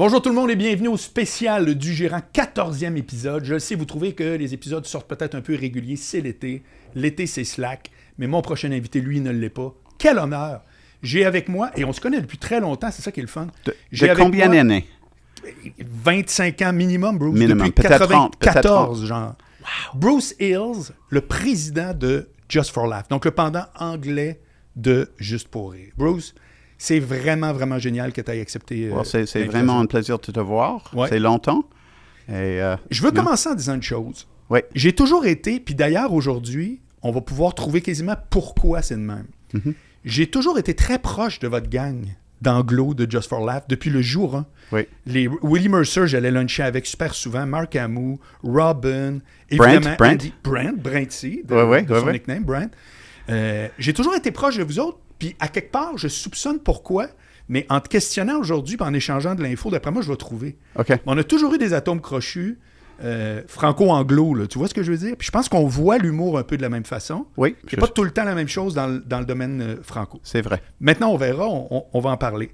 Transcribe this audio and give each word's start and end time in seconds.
Bonjour 0.00 0.22
tout 0.22 0.30
le 0.30 0.34
monde 0.34 0.50
et 0.50 0.56
bienvenue 0.56 0.88
au 0.88 0.96
spécial 0.96 1.74
du 1.74 1.92
gérant 1.92 2.22
14e 2.32 2.96
épisode. 2.96 3.44
Je 3.44 3.58
sais, 3.58 3.74
vous 3.74 3.84
trouvez 3.84 4.14
que 4.14 4.24
les 4.24 4.54
épisodes 4.54 4.86
sortent 4.86 5.06
peut-être 5.06 5.34
un 5.34 5.42
peu 5.42 5.52
irréguliers, 5.52 5.96
c'est 5.96 6.22
l'été. 6.22 6.62
L'été, 6.94 7.26
c'est 7.26 7.44
slack, 7.44 7.90
mais 8.16 8.26
mon 8.26 8.40
prochain 8.40 8.72
invité, 8.72 9.02
lui, 9.02 9.20
ne 9.20 9.30
l'est 9.30 9.50
pas. 9.50 9.74
Quel 9.98 10.16
honneur! 10.16 10.62
J'ai 11.02 11.26
avec 11.26 11.50
moi, 11.50 11.70
et 11.76 11.84
on 11.84 11.92
se 11.92 12.00
connaît 12.00 12.22
depuis 12.22 12.38
très 12.38 12.60
longtemps, 12.60 12.90
c'est 12.90 13.02
ça 13.02 13.12
qui 13.12 13.20
est 13.20 13.22
le 13.22 13.28
fun. 13.28 13.48
J'ai 13.92 14.10
combien 14.14 14.48
d'années? 14.48 14.86
25 15.78 16.62
ans 16.62 16.72
minimum, 16.72 17.18
Bruce. 17.18 17.38
Minimum. 17.38 17.66
Depuis 17.66 17.82
Peut-être 17.82 18.06
30, 18.06 18.38
94, 18.38 19.04
genre. 19.04 19.34
Bruce 19.92 20.34
Hills, 20.40 20.94
le 21.10 21.20
président 21.20 21.92
de 21.92 22.30
Just 22.48 22.70
for 22.70 22.86
Laugh, 22.86 23.06
donc 23.10 23.26
le 23.26 23.32
pendant 23.32 23.66
anglais 23.78 24.40
de 24.76 25.10
Juste 25.18 25.48
pour 25.48 25.72
rire. 25.72 25.92
Bruce, 25.98 26.34
c'est 26.82 26.98
vraiment, 26.98 27.52
vraiment 27.52 27.78
génial 27.78 28.10
que 28.12 28.22
tu 28.22 28.30
aies 28.30 28.40
accepté. 28.40 28.86
euh, 28.86 28.94
Well, 29.02 29.26
C'est 29.26 29.44
vraiment 29.44 29.78
un 29.80 29.84
plaisir 29.86 30.18
de 30.18 30.32
te 30.32 30.40
voir. 30.40 30.90
Ouais. 30.94 31.08
C'est 31.10 31.18
longtemps. 31.18 31.64
Et, 32.28 32.32
euh, 32.62 32.74
Je 32.90 33.02
veux 33.02 33.10
non. 33.10 33.22
commencer 33.22 33.50
en 33.50 33.54
disant 33.54 33.74
une 33.74 33.82
chose. 33.82 34.26
Oui. 34.48 34.60
J'ai 34.74 34.94
toujours 34.94 35.26
été, 35.26 35.60
puis 35.60 35.74
d'ailleurs 35.74 36.14
aujourd'hui, 36.14 36.80
on 37.02 37.12
va 37.12 37.20
pouvoir 37.20 37.54
trouver 37.54 37.82
quasiment 37.82 38.16
pourquoi 38.30 38.80
c'est 38.80 38.94
de 38.94 39.00
même. 39.00 39.26
Mhm. 39.52 39.74
J'ai 40.06 40.26
toujours 40.28 40.58
été 40.58 40.72
très 40.74 40.98
proche 40.98 41.38
de 41.38 41.48
votre 41.48 41.68
gang 41.68 42.06
d'anglo 42.40 42.94
de 42.94 43.06
Just 43.10 43.28
for 43.28 43.44
Laugh 43.44 43.64
depuis 43.68 43.90
le 43.90 44.00
jour 44.00 44.34
1. 44.36 44.46
Oui. 44.72 44.86
Les 45.04 45.28
Willie 45.42 45.68
Mercer, 45.68 46.06
j'allais 46.06 46.30
luncher 46.30 46.62
avec 46.62 46.86
super 46.86 47.14
souvent. 47.14 47.44
Mark 47.44 47.76
Hamou, 47.76 48.18
Robin, 48.42 49.18
évidemment 49.50 49.96
Brent. 49.98 50.12
Andy, 50.12 50.32
Brent, 50.42 50.72
de, 50.82 51.54
Ouais, 51.54 51.62
ouais, 51.64 51.82
de 51.82 51.92
ouais, 51.92 52.00
son 52.00 52.06
ouais. 52.06 52.12
nickname, 52.14 52.44
Brent. 52.44 52.70
Euh, 53.28 53.68
J'ai 53.78 53.92
toujours 53.92 54.14
été 54.16 54.30
proche 54.30 54.56
de 54.56 54.62
vous 54.64 54.78
autres, 54.78 54.98
puis 55.20 55.36
à 55.38 55.46
quelque 55.46 55.70
part, 55.70 55.96
je 55.96 56.08
soupçonne 56.08 56.58
pourquoi, 56.58 57.06
mais 57.48 57.64
en 57.68 57.78
te 57.80 57.88
questionnant 57.88 58.38
aujourd'hui, 58.40 58.76
en 58.80 58.92
échangeant 58.92 59.34
de 59.36 59.42
l'info, 59.44 59.70
d'après 59.70 59.92
moi, 59.92 60.02
je 60.02 60.08
vais 60.10 60.16
trouver. 60.16 60.56
On 61.06 61.16
a 61.16 61.22
toujours 61.24 61.54
eu 61.54 61.58
des 61.58 61.72
atomes 61.74 62.00
crochus 62.00 62.58
euh, 63.02 63.42
franco-anglo, 63.48 64.46
tu 64.46 64.58
vois 64.58 64.68
ce 64.68 64.74
que 64.74 64.82
je 64.82 64.90
veux 64.92 64.98
dire? 64.98 65.14
Puis 65.16 65.26
je 65.26 65.30
pense 65.32 65.48
qu'on 65.48 65.66
voit 65.66 65.96
l'humour 65.98 66.36
un 66.38 66.42
peu 66.42 66.56
de 66.58 66.62
la 66.62 66.68
même 66.68 66.84
façon. 66.84 67.26
Oui, 67.38 67.56
C'est 67.64 67.76
je- 67.76 67.80
pas 67.80 67.86
tout 67.88 68.04
le 68.04 68.10
temps 68.10 68.24
la 68.24 68.34
même 68.34 68.48
chose 68.48 68.74
dans, 68.74 68.86
le- 68.88 69.00
dans 69.00 69.20
le 69.20 69.24
domaine 69.24 69.62
euh, 69.62 69.76
franco. 69.82 70.20
c'est 70.22 70.42
vrai. 70.42 70.60
Maintenant, 70.80 71.10
on 71.12 71.16
verra, 71.16 71.48
on, 71.48 71.66
on- 71.70 71.84
on 71.94 72.00
va 72.00 72.10
en 72.10 72.16
parler. 72.18 72.50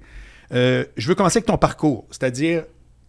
Euh, 0.53 0.85
je 0.95 1.07
veux 1.09 1.15
commencer 1.15 1.39
avec 1.39 1.47
ton 1.47 1.57
parcours, 1.57 2.05
c'est-à-dire 2.11 2.63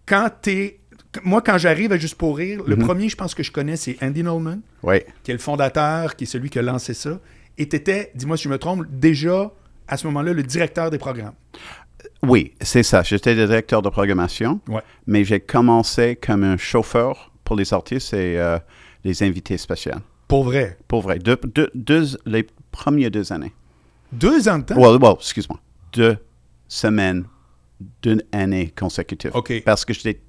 quand 0.07 0.29
t'es... 0.43 0.81
Moi, 1.23 1.41
quand 1.41 1.57
j'arrive 1.59 1.93
à 1.93 1.97
Juste 1.97 2.17
pour 2.17 2.37
rire, 2.37 2.63
le 2.67 2.77
premier, 2.77 3.09
je 3.09 3.17
pense 3.17 3.35
que 3.35 3.43
je 3.43 3.51
connais, 3.53 3.77
c'est 3.77 3.97
Andy 4.03 4.23
Nolman, 4.23 4.59
Oui. 4.83 4.97
qui 5.23 5.31
est 5.31 5.35
le 5.35 5.41
fondateur, 5.41 6.17
qui 6.17 6.25
est 6.25 6.27
celui 6.27 6.51
qui 6.51 6.59
a 6.59 6.63
lancé 6.63 6.93
ça. 6.93 7.19
Et 7.59 7.69
t'étais, 7.69 8.13
dis-moi 8.15 8.37
si 8.37 8.45
je 8.45 8.49
me 8.49 8.59
trompe, 8.59 8.87
déjà, 8.89 9.51
à 9.89 9.97
ce 9.97 10.07
moment-là, 10.07 10.33
le 10.33 10.43
directeur 10.43 10.91
des 10.91 10.99
programmes. 10.99 11.35
Oui, 12.23 12.55
c'est 12.61 12.83
ça. 12.85 13.03
J'étais 13.03 13.35
directeur 13.35 13.83
de 13.83 13.89
programmation, 13.89 14.61
Ouais. 14.69 14.81
mais 15.07 15.25
j'ai 15.25 15.41
commencé 15.41 16.17
comme 16.17 16.45
un 16.45 16.57
chauffeur 16.57 17.33
pour 17.45 17.57
les 17.57 17.73
artistes 17.75 18.13
et 18.15 18.39
euh, 18.39 18.59
les 19.05 19.23
invités 19.23 19.59
spéciaux. 19.59 19.93
Pour 20.29 20.45
vrai? 20.45 20.79
Pour 20.87 21.01
vrai. 21.03 21.19
Deux, 21.19 21.39
deux- 21.55 21.71
deux- 21.75 22.17
les 22.27 22.47
premières 22.71 23.11
deux 23.11 23.33
années. 23.33 23.53
Deux 24.13 24.49
ans 24.49 24.59
de 24.59 24.65
temps? 24.65 24.77
Well, 24.81 24.99
well, 25.03 25.15
excuse-moi. 25.19 25.59
Deux 25.93 26.17
semaines 26.69 27.25
d'une 28.03 28.23
année 28.33 28.73
consécutive. 28.77 29.31
OK. 29.35 29.63
Parce 29.65 29.85
que 29.85 29.93
j'étais 29.95 30.21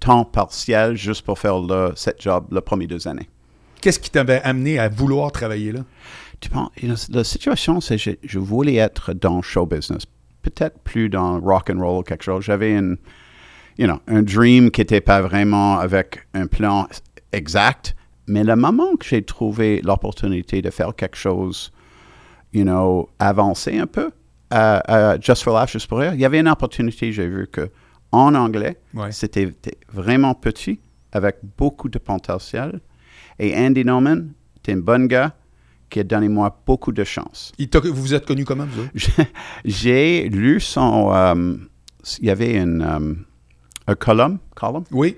temps 0.00 0.24
partiel 0.24 0.96
juste 0.96 1.22
pour 1.22 1.38
faire 1.38 1.58
le, 1.58 1.92
cette 1.96 2.20
job 2.22 2.46
les 2.52 2.60
premières 2.60 2.88
deux 2.88 3.08
années. 3.08 3.28
Qu'est-ce 3.80 3.98
qui 4.00 4.10
t'avait 4.10 4.40
amené 4.42 4.78
à 4.78 4.88
vouloir 4.88 5.30
travailler 5.32 5.72
là? 5.72 5.80
Tu 6.40 6.50
penses, 6.50 6.70
you 6.80 6.88
know, 6.88 6.96
la 7.12 7.24
situation, 7.24 7.80
c'est 7.80 7.96
que 7.96 8.10
je, 8.22 8.38
voulais 8.38 8.76
être 8.76 9.12
dans 9.12 9.42
show 9.42 9.66
business. 9.66 10.04
Peut-être 10.42 10.78
plus 10.80 11.08
dans 11.08 11.40
rock 11.40 11.70
and 11.70 11.80
roll 11.80 11.98
ou 12.00 12.02
quelque 12.02 12.22
chose. 12.24 12.44
J'avais 12.44 12.72
une, 12.76 12.96
you 13.76 13.86
know, 13.86 13.98
un 14.06 14.22
dream 14.22 14.70
qui 14.70 14.80
n'était 14.80 15.00
pas 15.00 15.20
vraiment 15.20 15.78
avec 15.78 16.26
un 16.34 16.46
plan 16.46 16.86
exact. 17.32 17.94
Mais 18.28 18.44
le 18.44 18.54
moment 18.56 18.94
que 18.96 19.04
j'ai 19.06 19.22
trouvé 19.22 19.80
l'opportunité 19.82 20.62
de 20.62 20.70
faire 20.70 20.94
quelque 20.94 21.16
chose, 21.16 21.72
you 22.52 22.62
know, 22.62 23.08
avancer 23.18 23.78
un 23.78 23.86
peu, 23.86 24.10
à- 24.50 25.12
à 25.14 25.20
Just 25.20 25.42
for 25.42 25.54
Laugh, 25.58 25.68
Juste 25.70 25.88
pour 25.88 25.98
rire, 25.98 26.14
il 26.14 26.20
y 26.20 26.24
avait 26.24 26.40
une 26.40 26.48
opportunité, 26.48 27.12
j'ai 27.12 27.26
vu 27.26 27.46
que 27.50 27.68
en 28.12 28.34
anglais, 28.34 28.78
Ouais. 28.94 29.12
c'était 29.12 29.52
vraiment 29.92 30.34
petit, 30.34 30.78
avec 31.12 31.36
beaucoup 31.58 31.88
de 31.88 31.98
potentiel. 31.98 32.80
Et 33.38 33.54
Andy 33.56 33.84
Norman, 33.84 34.28
était 34.56 34.72
un 34.72 34.78
bon 34.78 35.06
gars 35.06 35.34
qui 35.90 36.00
a 36.00 36.04
donné 36.04 36.28
moi 36.28 36.60
beaucoup 36.66 36.92
de 36.92 37.04
chance. 37.04 37.52
Il 37.58 37.68
vous 37.72 37.92
vous 37.94 38.14
êtes 38.14 38.26
connu 38.26 38.44
comment, 38.44 38.66
vous? 38.66 38.86
J'ai- 39.64 40.28
lu 40.28 40.60
son. 40.60 41.10
euh, 41.14 41.54
il 42.20 42.26
y 42.26 42.30
avait 42.30 42.54
une 42.56 42.82
euh, 42.82 43.14
un 43.86 43.94
column, 43.94 44.38
column? 44.54 44.84
Oui. 44.90 45.16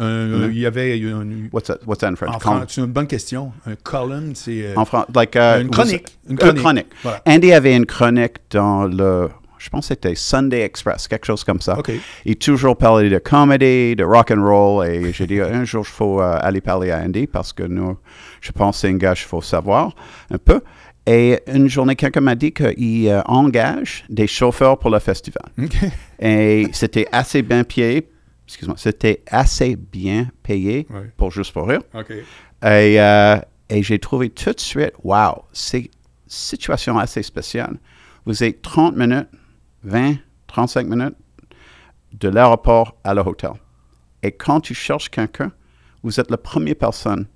Euh. 0.00 0.48
Il 0.52 0.58
y 0.58 0.66
avait 0.66 1.00
un- 1.04 1.48
What's 1.52 1.66
that? 1.66 1.78
What's 1.86 2.00
that 2.00 2.08
in 2.08 2.16
French? 2.16 2.34
en. 2.34 2.38
France, 2.38 2.64
c'est 2.68 2.80
une 2.80 2.86
bonne 2.86 3.06
question. 3.08 3.52
Un 3.66 3.74
column, 3.74 4.34
c'est 4.34 4.66
euh, 4.66 4.74
En 4.76 4.84
France, 4.84 5.06
like 5.14 5.34
uh, 5.34 5.60
une 5.60 5.70
chronique. 5.70 6.16
Une 6.28 6.38
Une 6.40 6.54
chronique. 6.54 6.86
Voilà. 7.02 7.22
Andy 7.26 7.52
avait 7.52 7.76
une 7.76 7.86
chronique 7.86 8.36
dans 8.50 8.84
le, 8.84 9.28
je 9.58 9.68
pense 9.68 9.86
que 9.88 9.94
c'était 9.94 10.14
Sunday 10.14 10.60
Express, 10.62 11.08
quelque 11.08 11.26
chose 11.26 11.42
comme 11.42 11.60
ça. 11.60 11.76
OK. 11.78 11.90
Il 12.24 12.36
toujours 12.36 12.76
parlait 12.76 13.10
de 13.10 13.18
comédie, 13.18 13.96
de 13.96 14.04
rock 14.04 14.30
and 14.30 14.42
roll, 14.42 14.86
et 14.86 15.12
j'ai 15.12 15.26
dit 15.26 15.40
un 15.40 15.64
jour 15.64 15.84
il 15.84 15.90
faut 15.90 16.20
euh, 16.22 16.38
aller 16.40 16.60
parler 16.60 16.92
à 16.92 17.00
Andy 17.00 17.26
parce 17.26 17.52
que 17.52 17.64
nous, 17.64 17.96
je 18.40 18.52
pense 18.52 18.76
que 18.76 18.80
c'est 18.80 18.88
un 18.88 18.96
gars 18.96 19.14
qu'il 19.14 19.26
faut 19.26 19.42
savoir 19.42 19.94
un 20.30 20.38
peu. 20.38 20.60
Et 21.06 21.40
une 21.46 21.68
journée, 21.68 21.96
quelqu'un 21.96 22.20
m'a 22.20 22.34
dit 22.34 22.52
qu'il 22.52 23.08
euh, 23.08 23.22
engage 23.24 24.04
des 24.08 24.26
chauffeurs 24.26 24.78
pour 24.78 24.90
le 24.90 24.98
festival. 24.98 25.44
Et 26.20 26.68
c'était 26.72 27.06
assez 27.10 27.42
bien 27.42 27.64
payé. 27.64 28.08
Excuse-moi, 28.46 28.76
c'était 28.78 29.22
assez 29.26 29.76
bien 29.76 30.28
payé 30.42 30.86
pour 31.16 31.30
Juste 31.30 31.52
pour 31.52 31.68
rire. 31.68 31.80
Et, 32.62 33.00
euh, 33.00 33.38
et 33.68 33.82
j'ai 33.82 33.98
trouvé 33.98 34.28
tout 34.28 34.52
de 34.52 34.60
suite, 34.60 34.92
wow, 35.04 35.44
c'est 35.52 35.78
une 35.78 35.88
situation 36.26 36.98
assez 36.98 37.22
spéciale. 37.22 37.78
Vous 38.26 38.42
êtes 38.42 38.60
30 38.60 38.96
minutes, 38.96 39.28
20, 39.84 40.16
35 40.48 40.86
minutes 40.88 41.16
de 42.12 42.28
l'aéroport 42.28 42.96
à 43.04 43.14
l'hôtel. 43.14 43.52
Et 44.22 44.32
quand 44.32 44.60
tu 44.60 44.74
cherches 44.74 45.08
quelqu'un, 45.08 45.52
vous 46.02 46.18
êtes 46.18 46.30
la 46.30 46.36
première 46.36 46.76
personne 46.76 47.26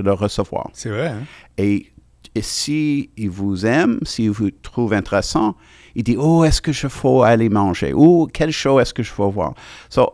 de 0.00 0.06
le 0.06 0.12
recevoir. 0.12 0.68
C'est 0.72 0.90
vrai, 0.90 1.08
hein? 1.08 1.22
Et, 1.58 1.86
et 2.34 2.42
si 2.42 3.10
il 3.16 3.30
vous 3.30 3.66
aime, 3.66 3.98
s'il 4.02 4.30
vous 4.30 4.50
trouve 4.50 4.92
intéressant, 4.92 5.56
il 5.94 6.04
dit 6.04 6.16
Oh, 6.18 6.44
est-ce 6.44 6.60
que 6.62 6.72
je 6.72 6.86
faut 6.88 7.22
aller 7.22 7.48
manger? 7.48 7.92
Ou 7.92 8.28
quel 8.32 8.50
show 8.52 8.78
est-ce 8.80 8.94
que 8.94 9.02
je 9.02 9.10
faut 9.10 9.30
voir? 9.30 9.54
So, 9.88 10.12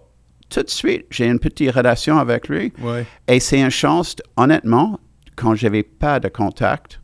tout 0.48 0.62
de 0.62 0.70
suite, 0.70 1.06
j'ai 1.10 1.26
une 1.26 1.38
petite 1.38 1.72
relation 1.72 2.18
avec 2.18 2.48
lui. 2.48 2.72
Ouais. 2.82 3.04
Et 3.28 3.40
c'est 3.40 3.60
une 3.60 3.70
chance, 3.70 4.16
honnêtement, 4.36 4.98
quand 5.34 5.54
j'avais 5.54 5.82
pas 5.82 6.20
de 6.20 6.28
contact, 6.28 7.00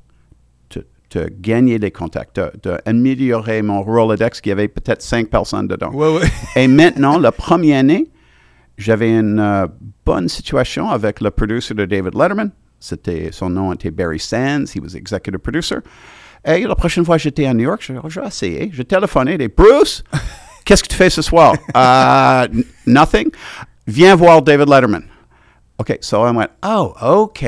de, 0.75 0.87
de 1.10 1.28
gagner 1.41 1.78
des 1.78 1.91
contacts, 1.91 2.37
de- 2.37 2.50
d'améliorer 2.62 3.60
mon 3.62 3.82
Rolodex, 3.82 4.41
qui 4.41 4.50
avait 4.50 4.69
peut-être 4.69 5.03
cinq 5.03 5.28
personnes 5.28 5.66
dedans. 5.69 5.91
Ouais, 5.92 6.09
ouais. 6.16 6.28
Et 6.56 6.69
maintenant, 6.69 7.19
la 7.19 7.32
première 7.32 7.81
année, 7.81 8.10
j'avais 8.78 9.10
une 9.19 9.38
euh, 9.41 9.66
bonne 10.06 10.28
situation 10.28 10.88
avec 10.88 11.21
le 11.21 11.31
producer 11.31 11.75
de 11.75 11.84
David 11.84 12.15
Letterman. 12.15 12.50
C'était, 12.84 13.31
son 13.31 13.48
nom 13.48 13.72
était 13.72 13.93
Barry 13.93 14.19
Sands. 14.19 14.65
He 14.75 14.81
was 14.82 14.97
executive 14.97 15.38
producer. 15.38 15.76
Et 16.44 16.65
la 16.65 16.75
prochaine 16.75 17.04
fois 17.04 17.16
que 17.16 17.22
j'étais 17.22 17.47
à 17.47 17.54
New 17.54 17.62
York, 17.62 17.81
je, 17.81 17.93
je 18.09 18.20
vais 18.20 18.26
essayer. 18.26 18.70
Je 18.72 18.82
téléphonais 18.82 19.37
et 19.38 19.47
Bruce, 19.48 20.03
qu'est-ce 20.65 20.82
que 20.82 20.88
tu 20.88 20.97
fais 20.97 21.09
ce 21.10 21.22
soir? 21.22 21.54
Uh, 21.76 22.48
n- 22.53 22.65
nothing. 22.87 23.31
Viens 23.87 24.16
voir 24.16 24.42
David 24.42 24.69
Letterman. 24.69 25.04
OK, 25.78 25.97
so 26.00 26.26
I 26.26 26.32
went, 26.32 26.48
oh, 26.65 26.92
OK. 27.00 27.44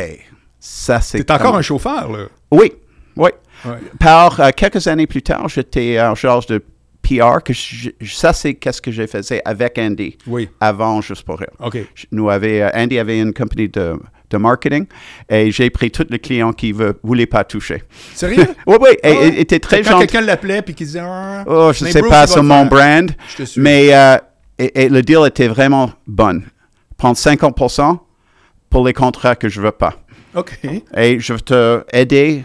Ça, 0.60 1.00
c'est 1.00 1.24
T'es 1.24 1.32
encore 1.32 1.56
un 1.56 1.62
chauffeur, 1.62 2.10
là. 2.12 2.26
Oui, 2.52 2.72
oui. 3.16 3.30
Ouais. 3.64 3.78
Par 3.98 4.38
euh, 4.40 4.50
quelques 4.56 4.86
années 4.86 5.06
plus 5.08 5.22
tard, 5.22 5.48
j'étais 5.48 6.00
en 6.00 6.14
charge 6.14 6.46
de 6.46 6.62
PR. 7.02 7.42
Que 7.44 7.52
je- 7.52 7.90
ça, 8.06 8.32
c'est 8.32 8.54
qu'est-ce 8.54 8.80
que 8.80 8.90
j'ai 8.92 9.06
fait 9.08 9.42
avec 9.44 9.78
Andy 9.78 10.16
Oui. 10.28 10.48
avant 10.60 11.00
Juste 11.00 11.24
pour 11.24 11.38
rire. 11.40 11.50
OK. 11.58 11.78
Nous 12.12 12.30
avait, 12.30 12.62
euh, 12.62 12.70
Andy 12.74 12.98
avait 13.00 13.18
une 13.20 13.34
compagnie 13.34 13.68
de, 13.68 13.98
de 14.30 14.36
marketing 14.38 14.86
et 15.28 15.50
j'ai 15.50 15.70
pris 15.70 15.90
tous 15.90 16.06
les 16.10 16.18
clients 16.18 16.52
qui 16.52 16.72
ne 16.72 16.92
voulaient 17.02 17.26
pas 17.26 17.44
toucher. 17.44 17.82
Sérieux? 18.14 18.46
Oui, 18.66 18.76
oui, 18.80 18.88
et 19.02 19.08
Ah 19.16 19.24
il 19.26 19.38
était 19.38 19.58
très 19.60 19.82
Quand 19.82 19.92
gentil. 19.92 20.06
quelqu'un 20.06 20.26
l'appelait 20.26 20.62
puis 20.62 20.74
qu'il 20.74 20.86
disait 20.86 21.00
Ah, 21.02 21.44
Oh, 21.46 21.70
je 21.74 21.84
ne 21.84 21.90
sais 21.90 22.02
pas 22.02 22.26
sur 22.26 22.42
mon 22.42 22.68
faire. 22.68 22.70
brand, 22.70 23.10
Je 23.30 23.36
te 23.36 23.42
suis. 23.44 23.60
mais 23.60 23.94
euh, 23.94 24.16
et, 24.58 24.84
et 24.84 24.88
le 24.88 25.02
deal 25.02 25.20
était 25.26 25.48
vraiment 25.48 25.90
bon. 26.06 26.42
Prendre 26.96 27.16
50% 27.16 27.98
pour 28.70 28.86
les 28.86 28.92
contrats 28.92 29.36
que 29.36 29.48
je 29.48 29.60
ne 29.60 29.66
veux 29.66 29.72
pas. 29.72 29.94
OK. 30.34 30.58
Et 30.96 31.20
je 31.20 31.32
vais 31.32 31.40
te 31.40 31.84
aider 31.92 32.44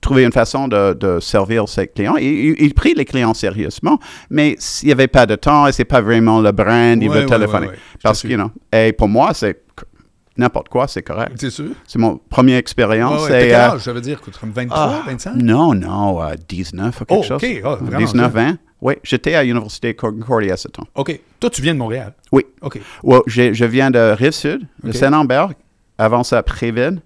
trouver 0.00 0.24
une 0.24 0.32
façon 0.32 0.66
de, 0.66 0.94
de 0.94 1.20
servir 1.20 1.68
ses 1.68 1.86
clients. 1.86 2.16
Il, 2.16 2.56
il, 2.60 2.74
prit 2.74 2.92
les 2.94 3.04
clients 3.04 3.34
sérieusement, 3.34 4.00
mais 4.30 4.56
s'il 4.58 4.88
n'y 4.88 4.92
avait 4.92 5.06
pas 5.06 5.26
de 5.26 5.36
temps 5.36 5.68
et 5.68 5.72
c'est 5.72 5.84
pas 5.84 6.00
vraiment 6.00 6.40
le 6.40 6.50
brand, 6.50 7.00
il 7.00 7.08
Ouais, 7.08 7.14
veut 7.14 7.20
ouais, 7.22 7.26
téléphoner. 7.26 7.68
ouais, 7.68 7.78
Parce 8.02 8.22
que, 8.22 8.26
you 8.28 8.36
know, 8.36 8.50
et 8.72 8.92
pour 8.92 9.06
moi, 9.08 9.32
c'est 9.32 9.61
n'importe 10.36 10.68
quoi, 10.68 10.88
c'est 10.88 11.02
correct. 11.02 11.32
C'est 11.38 11.50
sûr? 11.50 11.70
C'est 11.86 11.98
mon 11.98 12.18
première 12.28 12.58
expérience. 12.58 13.24
Ouais, 13.26 13.30
ouais. 13.32 13.48
Quel 13.48 13.90
euh, 13.90 13.92
veut 13.94 14.00
dire 14.00 14.20
que 14.20 14.30
comme 14.30 14.50
23, 14.50 14.78
ah, 14.78 15.02
25? 15.06 15.34
Non, 15.36 15.74
non, 15.74 16.22
euh, 16.22 16.34
19 16.48 17.00
ou 17.00 17.04
quelque 17.04 17.20
Oh, 17.20 17.22
chose. 17.22 17.40
Vraiment 17.40 17.98
19, 17.98 18.34
jeune. 18.34 18.46
20. 18.50 18.58
Oui, 18.80 18.94
j'étais 19.04 19.34
à 19.34 19.44
l'Université 19.44 19.94
Concordia 19.94 20.54
à 20.54 20.56
ce 20.56 20.68
temps. 20.68 20.86
OK. 20.96 21.20
Toi, 21.38 21.50
tu 21.50 21.62
viens 21.62 21.74
de 21.74 21.78
Montréal? 21.78 22.14
Oui. 22.32 22.44
OK. 22.62 22.80
Ouais, 23.04 23.20
je 23.26 23.64
viens 23.64 23.90
de 23.90 23.98
Rive-Sud, 24.18 24.66
de 24.82 24.88
Ok. 24.88 24.94
Saint-Lambert, 24.94 25.50
avant 25.98 26.24
ça, 26.24 26.42
Préville. 26.42 27.00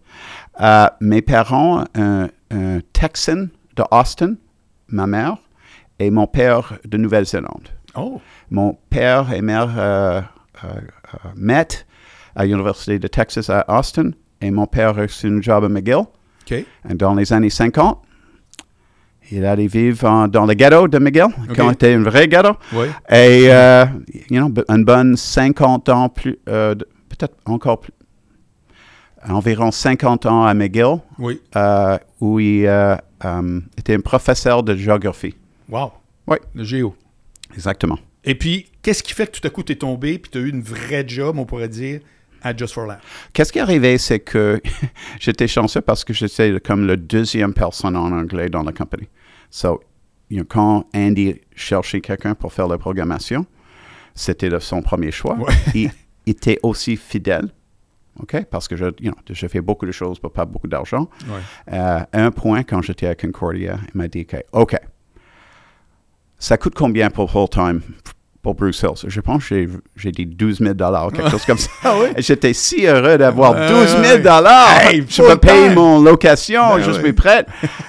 Euh, 0.61 0.87
mes 1.01 1.21
parents, 1.21 1.85
un, 1.95 2.29
un 2.51 2.81
Texan 2.95 3.49
de 3.77 3.83
Austin, 3.91 4.37
ma 4.89 5.07
mère, 5.07 5.37
et 5.99 6.11
mon 6.11 6.27
père 6.27 6.79
de 6.85 6.97
Nouvelle-Zélande. 6.97 7.69
Oh. 7.95 8.21
Mon 8.51 8.77
père 8.91 9.33
et 9.33 9.43
mère 9.43 9.75
euh, 9.77 10.21
euh, 10.65 10.69
euh, 10.69 11.29
mettent 11.35 11.87
à 12.37 12.45
l'Université 12.45 12.99
de 12.99 13.09
Texas 13.09 13.51
à 13.51 13.65
Austin, 13.69 14.11
et 14.41 14.51
mon 14.51 14.67
père 14.67 14.91
a 14.91 14.93
reçu 14.93 15.27
un 15.27 15.41
job 15.41 15.65
à 15.65 15.69
McGill 15.69 15.97
OK. 15.97 16.65
dans 16.95 17.15
les 17.15 17.33
années 17.33 17.51
50. 17.51 18.03
Il 19.33 19.45
allait 19.45 19.67
vivre 19.67 20.29
dans 20.29 20.47
le 20.47 20.55
ghetto 20.55 20.87
de 20.87 20.99
McGill, 20.99 21.27
quand 21.57 21.71
c'était 21.71 21.95
un 21.95 22.03
vrai 22.03 22.29
ghetto. 22.29 22.53
Oui. 22.73 22.87
Et, 23.11 23.47
euh, 23.51 23.85
you 24.31 24.39
know, 24.41 24.53
une 24.69 24.85
bonne 24.85 25.17
50 25.17 25.89
ans 25.89 26.09
plus, 26.09 26.39
euh, 26.49 26.77
peut-être 27.09 27.35
encore 27.47 27.81
plus, 27.81 27.93
environ 29.29 29.73
50 29.73 30.27
ans 30.27 30.45
à 30.45 30.55
McGill, 30.55 31.01
Oui. 31.19 31.41
euh, 31.57 31.99
où 32.21 32.39
il 32.39 32.67
euh, 32.67 32.95
était 33.77 33.95
un 33.95 34.01
professeur 34.01 34.63
de 34.63 34.77
géographie. 34.77 35.35
Wow. 35.69 35.91
Oui. 36.29 36.37
Le 36.55 36.63
géo. 36.63 36.95
Exactement. 37.55 37.99
Et 38.23 38.35
puis, 38.37 38.67
qu'est-ce 38.83 39.03
qui 39.03 39.13
fait 39.13 39.27
que 39.33 39.41
tout 39.41 39.47
à 39.47 39.51
coup, 39.51 39.63
tu 39.65 39.73
es 39.73 39.77
tombé 39.77 40.19
puis 40.19 40.31
tu 40.31 40.39
as 40.39 40.41
eu 40.43 40.51
une 40.51 40.63
vraie 40.63 41.05
job, 41.07 41.37
on 41.39 41.45
pourrait 41.47 41.69
dire, 41.69 42.01
à 42.47 42.57
Just 42.57 42.75
for 42.75 42.87
Laugh? 42.87 42.99
Qu'est-ce 43.33 43.53
qui 43.53 43.59
est 43.59 43.63
arrivé, 43.63 43.99
c'est 43.99 44.21
que 44.21 44.61
j'étais 45.21 45.49
chanceux 45.49 45.81
parce 45.81 46.05
que 46.05 46.13
j'étais 46.13 46.59
comme 46.61 46.87
le 46.87 46.97
deuxième 46.97 47.53
personne 47.53 47.97
en 47.97 48.13
anglais 48.13 48.49
dans 48.49 48.63
la 48.63 48.73
compagnie. 48.73 49.09
So, 49.51 49.81
you 50.31 50.39
know, 50.39 50.45
quand 50.49 50.87
Andy 50.95 51.41
cherchait 51.55 52.01
quelqu'un 52.01 52.35
pour 52.35 52.53
faire 52.53 52.69
la 52.69 52.79
programmation, 52.79 53.47
c'était 54.15 54.51
son 54.61 54.83
premier 54.83 55.11
choix. 55.11 55.37
Ouais. 55.37 55.53
il 55.75 55.91
était 56.27 56.59
aussi 56.63 56.97
fidèle, 56.97 57.49
OK? 58.21 58.45
Parce 58.51 58.69
que 58.69 58.77
je, 58.77 58.87
you 59.01 59.13
know, 59.13 59.17
je 59.31 59.47
fais 59.47 59.61
beaucoup 59.61 59.87
de 59.87 59.93
choses 59.93 60.19
pour 60.19 60.33
pas 60.33 60.45
beaucoup 60.45 60.69
d'argent. 60.69 61.09
Ouais. 61.29 61.75
Euh, 61.75 62.01
un 62.13 62.31
point, 62.31 62.63
quand 62.63 62.83
j'étais 62.83 63.07
à 63.07 63.15
Concordia, 63.15 63.79
il 63.95 63.99
m'a 63.99 64.09
dit 64.09 64.27
que, 64.27 64.39
OK, 64.53 64.77
ça 66.39 66.57
coûte 66.59 66.75
combien 66.75 67.11
pour 67.11 67.31
full-time 67.31 67.81
pour 68.47 68.55
Bruce 68.55 68.81
Hills? 68.81 69.09
Je 69.09 69.21
pense 69.21 69.49
que 69.49 69.57
j'ai- 69.57 69.69
j'ai 69.97 70.13
dit 70.13 70.25
12 70.25 70.59
000 70.61 70.75
quelque 70.75 71.31
chose 71.31 71.45
comme 71.45 71.59
ça. 71.59 71.69
Ah 71.83 71.95
oui? 72.01 72.11
J'étais 72.19 72.53
si 72.53 72.87
heureux 72.87 73.19
d'avoir 73.19 73.55
Ouais, 73.55 73.67
12 73.69 73.97
000 74.05 74.23
ouais. 74.23 74.89
Hey, 74.93 75.05
Je 75.09 75.21
peux 75.21 75.37
payer 75.37 75.71
mon 75.75 76.01
location, 76.01 76.77
Ben 76.77 76.93
suis 76.93 77.13
prête. 77.13 77.49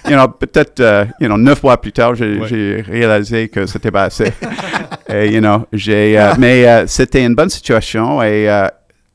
you 0.09 0.13
know, 0.15 0.27
peut-être, 0.27 0.80
euh, 0.80 1.06
you 1.19 1.27
know, 1.27 1.38
neuf 1.38 1.62
mois 1.62 1.80
plus 1.80 1.92
tard, 1.92 2.15
j'ai 2.15 2.44
j'ai 2.48 2.81
réalisé 2.81 3.50
que 3.50 3.68
c'était 3.68 3.92
pas 3.92 4.06
assez. 4.06 4.33
et, 5.09 5.31
you 5.31 5.42
know, 5.42 5.68
j'ai, 5.71 6.19
euh, 6.19 6.33
mais 6.39 6.68
euh, 6.68 6.88
c'était 6.88 7.24
une 7.24 7.36
bonne 7.36 7.51
situation 7.51 8.24
et, 8.24 8.48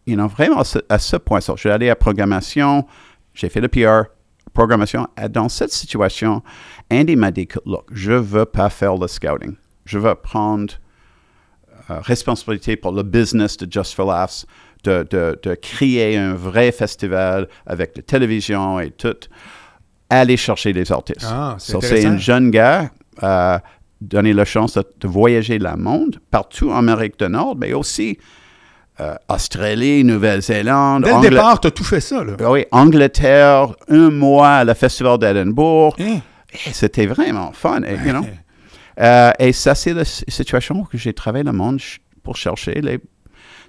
you 0.07 0.15
know, 0.15 0.29
vraiment 0.29 0.63
à 0.89 0.99
ce, 1.01 1.17
point, 1.17 1.41
je 1.41 1.57
suis 1.57 1.71
allé 1.71 1.91
à 1.91 1.97
programmation, 1.97 2.87
j'ai 3.35 3.49
fait 3.49 3.61
le 3.61 3.67
PR, 3.67 4.09
programmation. 4.55 5.09
Dans 5.29 5.49
cette 5.49 5.73
situation, 5.73 6.41
Andy 6.93 7.17
m'a 7.17 7.33
dit 7.33 7.49
que, 7.49 7.59
look, 7.67 7.87
je 7.91 8.13
veux 8.13 8.45
pas 8.45 8.71
faire 8.71 8.95
le 8.97 9.09
scouting. 9.09 9.57
Je 9.85 9.99
veux 9.99 10.15
prendre 10.15 10.73
responsabilité 11.89 12.77
pour 12.77 12.93
le 12.93 13.03
business 13.03 13.57
de 13.57 13.71
Just 13.71 13.95
for 13.95 14.07
Laughs, 14.07 14.47
de, 14.85 15.07
de, 15.11 15.39
de 15.43 15.55
créer 15.55 16.17
un 16.17 16.35
vrai 16.35 16.73
festival 16.73 17.49
avec 17.67 17.97
la 17.97 18.03
télévision 18.03 18.81
et 18.81 18.91
tout, 18.91 19.15
aller 20.11 20.37
chercher 20.37 20.73
des 20.73 20.91
artistes. 20.91 21.27
Ah, 21.29 21.57
c'est 21.59 21.73
So, 21.73 21.81
c'est 21.81 21.87
intéressant. 21.87 22.09
un 22.11 22.19
jeune 22.19 22.51
gars, 22.51 22.91
euh, 23.23 23.59
donner 24.01 24.33
la 24.33 24.45
chance 24.45 24.75
de, 24.75 24.85
de 25.01 25.09
voyager 25.09 25.59
le 25.59 25.77
monde, 25.77 26.19
partout 26.31 26.71
en 26.71 26.79
Amérique 26.89 27.19
du 27.19 27.29
Nord, 27.29 27.57
mais 27.57 27.73
aussi 27.73 28.19
euh, 29.01 29.15
Australie, 29.29 30.05
Nouvelle-Zélande, 30.05 31.05
Dès 31.05 31.15
le 31.15 31.31
départ, 31.31 31.61
tu 31.61 31.69
as 31.69 31.71
tout 31.71 31.85
fait 31.85 32.01
ça, 32.01 32.23
là. 32.25 32.35
Oui, 32.51 32.67
Angleterre, 32.73 33.75
un 33.89 34.11
mois 34.11 34.49
à 34.49 34.65
le 34.65 34.75
Festival 34.75 35.19
d'Edinburgh. 35.19 35.95
Hein? 36.01 36.19
C'était 36.73 37.07
vraiment 37.07 37.53
fun, 37.53 37.83
et, 37.85 37.93
you 38.05 38.11
know? 38.11 38.27
Euh, 39.01 39.31
et 39.39 39.53
ça, 39.53 39.75
c'est 39.75 39.95
la 39.95 40.05
situation 40.05 40.85
que 40.85 40.99
j'ai 40.99 41.13
travaillé 41.13 41.45
le 41.45 41.53
monde 41.53 41.81
pour 42.23 42.37
chercher 42.37 42.81
les 42.81 43.01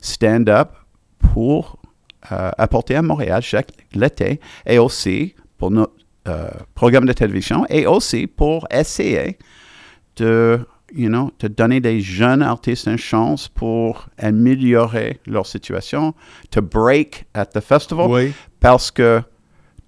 stand-up 0.02 0.70
pour 1.34 1.80
euh, 2.32 2.52
apporter 2.58 2.96
à 2.96 3.02
Montréal 3.02 3.42
chaque 3.42 3.72
l'été 3.94 4.40
et 4.66 4.78
aussi 4.78 5.36
pour 5.58 5.72
notre 5.72 5.94
euh, 6.28 6.50
programme 6.76 7.06
de 7.06 7.14
télévision 7.14 7.66
et 7.70 7.86
aussi 7.86 8.28
pour 8.28 8.68
essayer 8.72 9.38
de, 10.18 10.60
you 10.94 11.08
know, 11.10 11.32
de 11.40 11.48
donner 11.48 11.80
des 11.80 12.00
jeunes 12.02 12.42
artistes 12.42 12.88
une 12.88 12.98
chance 12.98 13.48
pour 13.48 14.08
améliorer 14.18 15.20
leur 15.26 15.46
situation, 15.46 16.14
to 16.52 16.62
break 16.62 17.26
at 17.34 17.48
the 17.48 17.60
festival 17.62 18.08
Oui. 18.10 18.34
parce 18.60 18.92
que 18.92 19.22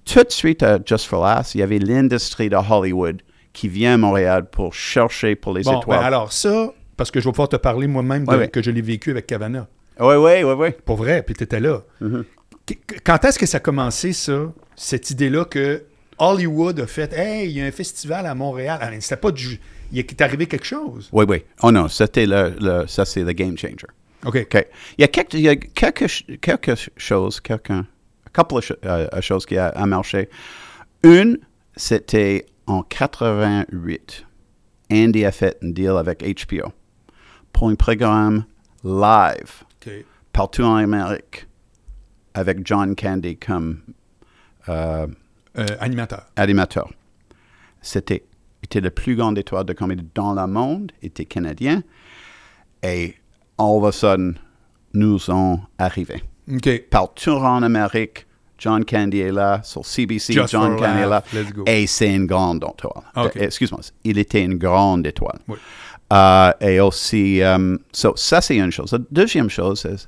tout 0.05 0.23
de 0.23 0.31
suite 0.31 0.61
à 0.61 0.79
Just 0.83 1.05
for 1.07 1.23
Laughs, 1.23 1.55
il 1.55 1.59
y 1.59 1.63
avait 1.63 1.79
l'industrie 1.79 2.49
de 2.49 2.55
Hollywood 2.57 3.21
qui 3.55 3.67
vient 3.69 3.95
à 3.95 3.97
Montréal 3.97 4.45
pour 4.51 4.73
chercher 4.73 5.35
pour 5.35 5.53
les 5.53 5.63
Bon, 5.63 5.79
étoiles. 5.79 5.99
ben 5.99 6.05
alors 6.05 6.31
ça, 6.31 6.71
parce 6.97 7.09
que 7.09 7.19
je 7.19 7.25
vais 7.25 7.31
pouvoir 7.31 7.49
te 7.49 7.55
parler 7.55 7.87
moi-même 7.87 8.25
de- 8.25 8.29
Ouais, 8.31 8.37
ouais. 8.37 8.47
que 8.49 8.61
je 8.61 8.69
l'ai 8.69 8.81
vécu 8.81 9.09
avec 9.11 9.25
Cavana. 9.25 9.67
Oui, 9.99 10.15
oui, 10.15 10.43
oui, 10.43 10.53
oui. 10.57 10.69
Pour 10.85 10.97
vrai, 10.97 11.23
puis 11.23 11.33
tu 11.33 11.43
étais 11.43 11.59
là. 11.61 11.81
Mm-hmm. 12.01 12.23
Qu- 12.67 12.79
Quand 13.03 13.23
est-ce 13.25 13.39
que 13.39 13.45
ça 13.45 13.57
a 13.57 13.59
commencé, 13.61 14.11
ça, 14.13 14.51
cette 14.75 15.09
idée-là 15.09 15.45
que 15.45 15.83
Hollywood 16.19 16.79
a 16.81 16.87
fait 16.87 17.13
Hey, 17.13 17.49
il 17.49 17.57
y 17.57 17.61
a 17.61 17.65
un 17.65 17.71
festival 17.71 18.25
à 18.25 18.35
Montréal. 18.35 18.77
Ah, 18.81 18.89
C'était 18.99 19.15
pas 19.17 19.31
du. 19.31 19.59
Il 19.91 19.99
est 19.99 20.21
arrivé 20.21 20.47
quelque 20.47 20.65
chose. 20.65 21.09
Oui, 21.13 21.25
oui. 21.27 21.43
Oh 21.61 21.71
non, 21.71 21.87
c'était 21.87 22.25
le, 22.25 22.53
le- 22.59 22.87
ça, 22.87 23.05
c'est 23.05 23.23
le 23.23 23.31
game 23.33 23.57
changer. 23.57 23.87
OK. 24.25 24.37
OK. 24.53 24.67
Il 24.97 25.01
y 25.01 25.03
a 25.03 25.07
quelques, 25.07 25.33
il 25.35 25.41
y 25.41 25.49
a 25.49 25.55
quelques, 25.55 26.23
a 26.39 27.85
couple 28.33 28.55
of 28.55 28.65
ch- 28.65 28.77
euh, 28.85 29.21
choses 29.21 29.45
qui 29.45 29.57
a, 29.57 29.67
a 29.69 29.85
marché. 29.85 30.27
Une, 31.03 31.37
c'était 31.77 32.45
en 32.67 32.83
88. 32.83 34.25
Andy 34.91 35.25
a 35.25 35.31
fait 35.31 35.57
un 35.63 35.69
deal 35.69 35.97
avec 35.97 36.23
HBO 36.23 36.71
pour 37.53 37.69
un 37.69 37.75
programme 37.75 38.45
live 38.83 39.63
partout 40.33 40.63
en 40.63 40.75
Amérique 40.75 41.47
avec 42.33 42.65
John 42.65 42.95
Candy 42.95 43.37
comme 43.37 43.81
euh, 44.69 45.07
Euh, 45.57 45.65
animateur. 45.79 46.25
animateur. 46.35 46.89
C'était 47.81 48.23
était 48.61 48.81
le 48.81 48.89
plus 48.89 49.15
grand 49.15 49.35
étoile 49.35 49.63
de 49.65 49.73
comédie 49.73 50.07
dans 50.15 50.33
le 50.33 50.47
monde, 50.47 50.91
était 51.03 51.25
canadien, 51.25 51.83
et 52.83 53.15
all 53.59 53.77
of 53.77 53.85
a 53.85 53.91
sudden, 53.91 54.39
nous 54.93 55.29
ont 55.29 55.59
arrivé. 55.77 56.23
OK. 56.51 56.89
Partout 56.89 57.31
en 57.31 57.61
Amérique, 57.63 58.25
John 58.57 58.85
Candy 58.85 59.19
est 59.19 59.31
là, 59.31 59.61
sur 59.63 59.85
CBC, 59.85 60.33
Just 60.33 60.49
John 60.49 60.75
go. 61.53 61.63
et 61.67 61.87
c'est 61.87 62.13
une 62.13 62.25
grande 62.25 62.63
étoile. 62.63 63.03
OK. 63.15 63.35
Euh, 63.37 63.41
Excuse-moi, 63.41 63.81
il 64.03 64.17
était 64.17 64.43
une 64.43 64.55
grande 64.57 65.05
étoile. 65.05 65.39
Oui. 65.47 65.57
Euh, 66.13 66.51
et 66.61 66.79
aussi, 66.79 67.41
um, 67.41 67.79
so, 67.91 68.13
ça 68.15 68.39
c'est 68.41 68.57
une 68.57 68.71
chose. 68.71 68.91
La 68.93 68.99
deuxième 69.11 69.49
chose, 69.49 69.81
c'est 69.81 70.07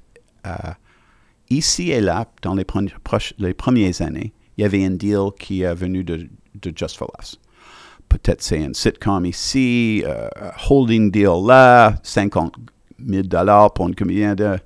ici 1.49 1.91
et 1.91 2.01
là, 2.01 2.25
dans 2.41 2.53
les, 2.55 2.63
pre- 2.63 2.89
proches- 3.03 3.33
les 3.37 3.53
premières 3.53 4.01
années, 4.01 4.33
il 4.57 4.61
y 4.61 4.65
avait 4.65 4.83
un 4.85 4.91
deal 4.91 5.29
qui 5.39 5.61
est 5.61 5.73
venu 5.73 6.03
de, 6.03 6.27
de 6.61 6.73
Just 6.75 6.97
for 6.97 7.11
Laughs. 7.17 7.35
Peut-être 8.09 8.41
c'est 8.41 8.63
un 8.63 8.73
sitcom 8.73 9.25
ici, 9.25 10.03
euh, 10.05 10.29
holding 10.69 11.11
deal 11.11 11.45
là, 11.45 11.95
50 12.03 12.53
000 13.05 13.23
dollars 13.23 13.73
pour 13.73 13.87
une 13.87 13.95
comédien 13.95 14.33
de 14.35 14.57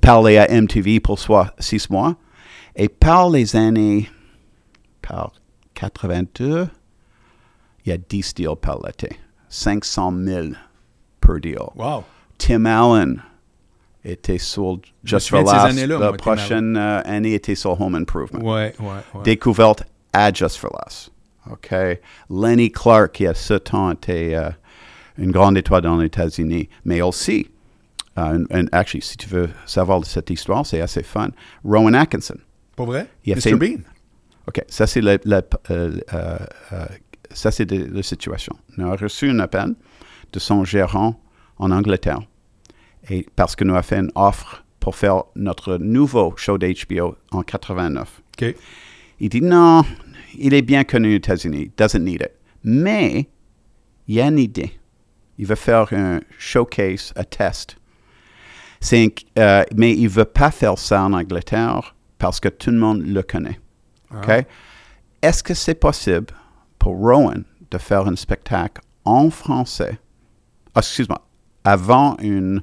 parler 0.00 0.38
à 0.38 0.48
MTV 0.50 1.00
pour 1.00 1.18
six 1.58 1.90
mois. 1.90 2.16
Et 2.76 2.88
par 2.88 3.30
les 3.30 3.56
années, 3.56 4.08
par 5.02 5.32
82, 5.74 6.68
il 7.84 7.88
y 7.88 7.92
a 7.92 7.96
10 7.98 8.34
deals 8.34 8.56
par 8.60 8.78
l'été. 8.84 9.16
500 9.48 10.12
000 10.24 10.46
per 11.20 11.40
deal. 11.40 11.56
Wow. 11.76 12.04
Tim 12.38 12.66
Allen 12.66 13.22
était 14.04 14.38
sur 14.38 14.78
Just 15.04 15.28
for 15.30 15.40
de 15.42 15.46
Laughs. 15.46 15.74
La 16.00 16.12
prochaine 16.12 16.76
euh, 16.76 17.00
année 17.04 17.34
était 17.34 17.54
sur 17.54 17.80
Home 17.80 17.94
Improvement. 17.94 18.40
Ouais, 18.40 18.74
ouais, 18.78 18.86
ouais. 19.14 19.22
Découverte 19.24 19.84
à 20.12 20.32
Just 20.32 20.56
for 20.58 20.70
Laughs. 20.72 21.10
OK? 21.50 21.72
Lenny 22.28 22.70
Clark, 22.70 23.12
qui 23.12 23.26
à 23.26 23.34
ce 23.34 23.54
temps 23.54 23.92
était 23.92 24.34
euh, 24.34 24.50
une 25.16 25.30
grande 25.30 25.56
étoile 25.56 25.82
dans 25.82 25.96
les 25.98 26.06
États-Unis, 26.06 26.68
mais 26.84 27.00
aussi, 27.02 27.46
euh, 28.18 28.44
un- 28.50 28.58
un- 28.62 28.66
actually, 28.72 29.02
si 29.02 29.16
tu 29.16 29.28
veux 29.28 29.48
savoir 29.64 30.04
cette 30.04 30.28
histoire, 30.30 30.66
c'est 30.66 30.80
assez 30.80 31.02
fun. 31.04 31.28
Rowan 31.64 31.94
Atkinson. 31.94 32.36
Pas 32.76 32.84
vrai? 32.84 33.08
Il 33.24 33.32
a 33.32 33.36
Mr. 33.36 33.40
fait- 33.40 33.54
Bean? 33.56 33.82
OK, 34.48 34.62
ça 34.68 34.86
c'est 34.86 35.00
la, 35.00 35.18
la- 35.24 35.42
euh, 35.70 35.98
euh, 36.12 36.38
euh, 36.72 36.86
ça 37.32 37.50
c'est 37.50 37.70
la 37.70 38.02
situation. 38.02 38.54
On 38.78 38.84
a 38.90 38.96
reçu 38.96 39.28
un 39.30 39.38
appel 39.40 39.74
de 40.32 40.38
son 40.38 40.64
gérant 40.64 41.20
en 41.58 41.70
Angleterre 41.72 42.20
et 43.10 43.26
parce 43.34 43.56
que 43.56 43.64
nous 43.64 43.74
a 43.74 43.82
fait 43.82 43.98
une 43.98 44.12
offre 44.14 44.64
pour 44.78 44.94
faire 44.94 45.24
notre 45.34 45.78
nouveau 45.78 46.34
show 46.36 46.58
d'HBO 46.58 47.16
en 47.32 47.42
89. 47.42 48.22
OK. 48.40 48.54
Il 49.18 49.28
dit 49.30 49.40
non, 49.40 49.82
il 50.38 50.54
est 50.54 50.62
bien 50.62 50.84
connu 50.84 51.14
aux 51.14 51.16
États-Unis, 51.16 51.72
doesn't 51.76 51.98
need 52.04 52.20
it. 52.22 52.30
Mais 52.62 53.28
il 54.06 54.14
y 54.16 54.20
a 54.20 54.26
une 54.28 54.38
idée 54.38 54.78
Il 55.38 55.46
veut 55.46 55.54
faire 55.56 55.92
un 55.92 56.20
showcase, 56.38 57.12
un 57.16 57.24
test. 57.24 57.76
Un- 58.92 59.64
mais 59.74 59.92
il 59.92 60.08
veut 60.08 60.24
pas 60.26 60.50
faire 60.50 60.78
ça 60.78 61.02
en 61.02 61.12
Angleterre 61.14 61.95
parce 62.18 62.40
que 62.40 62.48
tout 62.48 62.70
le 62.70 62.78
monde 62.78 63.02
le 63.06 63.22
connaît. 63.22 63.60
OK? 64.14 64.28
Ah. 64.28 64.40
Est-ce 65.22 65.42
que 65.42 65.54
c'est 65.54 65.74
possible 65.74 66.26
pour 66.78 66.96
Rowan 66.96 67.44
de 67.70 67.78
faire 67.78 68.06
un 68.06 68.16
spectacle 68.16 68.80
en 69.04 69.30
français, 69.30 69.98
ah, 70.74 70.80
excuse-moi, 70.80 71.20
avant 71.64 72.16
une, 72.18 72.62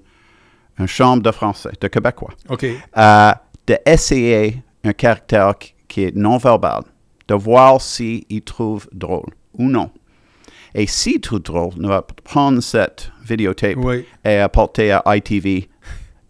une 0.77 0.87
chambre 0.87 1.23
de 1.23 1.31
français, 1.31 1.71
de 1.79 1.87
Québécois, 1.87 2.33
OK. 2.49 2.65
euh, 2.97 3.31
d'essayer 3.67 4.61
un 4.83 4.93
caractère 4.93 5.53
qui, 5.87 6.03
est 6.03 6.15
non-verbal, 6.15 6.83
de 7.27 7.33
voir 7.35 7.81
s'il 7.81 8.41
trouve 8.45 8.87
drôle 8.91 9.29
ou 9.53 9.63
non. 9.63 9.89
Et 10.75 10.87
s'il 10.87 11.21
trouve 11.21 11.39
drôle, 11.41 11.73
on 11.81 11.87
va 11.87 12.01
prendre 12.01 12.59
cette 12.61 13.11
vidéotape 13.23 13.75
Oui. 13.77 14.05
et 14.25 14.37
apporter 14.39 14.91
à 14.91 15.03
ITV 15.15 15.69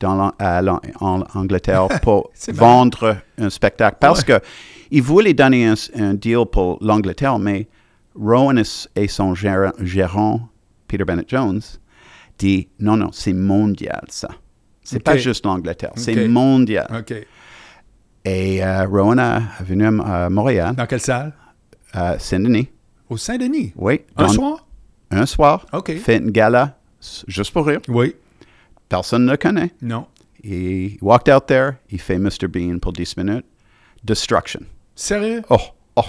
dans 0.04 0.32
à 0.40 0.62
l'An- 0.62 0.82
en 1.00 1.24
Angleterre 1.34 1.88
pour 2.02 2.30
vendre 2.50 3.18
un 3.38 3.50
spectacle. 3.50 3.98
Parce 4.00 4.24
que 4.24 4.40
il 4.92 5.02
voulait 5.02 5.34
donner 5.34 5.66
un, 5.68 5.74
un 5.96 6.14
deal 6.14 6.46
pour 6.52 6.78
l'Angleterre, 6.82 7.40
mais 7.40 7.68
Rowan 8.16 8.62
et- 8.96 9.08
son 9.08 9.34
gérant, 9.34 9.72
gérant, 9.80 10.50
Peter 10.88 11.04
Bennett 11.04 11.28
Jones, 11.30 11.62
dit 12.38 12.68
non, 12.80 12.96
non, 12.98 13.10
c'est 13.12 13.34
mondial 13.34 14.04
ça. 14.10 14.30
C'est 14.84 14.98
Ok. 14.98 15.04
pas 15.04 15.18
juste 15.18 15.46
l'Angleterre, 15.46 15.92
c'est 15.96 16.28
mondial. 16.28 16.88
Et 18.26 18.64
euh, 18.64 18.86
Rowan 18.86 19.20
a, 19.20 19.36
a 19.60 19.64
venu 19.64 19.86
à, 20.02 20.30
Montréal, 20.30 20.76
Dans 20.76 20.86
quelle 20.86 21.00
salle? 21.02 21.34
à 21.94 22.18
Saint-Denis. 22.20 22.70
Au 23.10 23.18
Saint-Denis? 23.18 23.74
Oui. 23.76 24.02
Un 24.18 24.24
dans- 24.28 24.34
soir? 24.34 24.68
Un 25.12 25.26
soir. 25.26 25.66
OK. 25.74 25.96
Fait 25.98 26.18
une 26.18 26.32
gala, 26.32 26.78
juste 27.28 27.52
pour 27.54 27.66
rire. 27.68 27.80
Oui. 27.88 28.16
Personne 28.94 29.26
ne 29.26 29.36
connaît. 29.36 29.72
Non. 29.82 30.06
He 30.44 30.98
walked 31.02 31.28
out 31.34 31.48
there, 31.48 31.78
il 31.90 32.00
fait 32.00 32.20
Mr. 32.20 32.48
Bean 32.48 32.78
pour 32.80 32.94
10 32.94 33.18
minutes. 33.18 33.46
Destruction. 34.04 34.60
Sérieux? 34.96 35.42
Oh, 35.50 35.58
oh. 35.96 36.02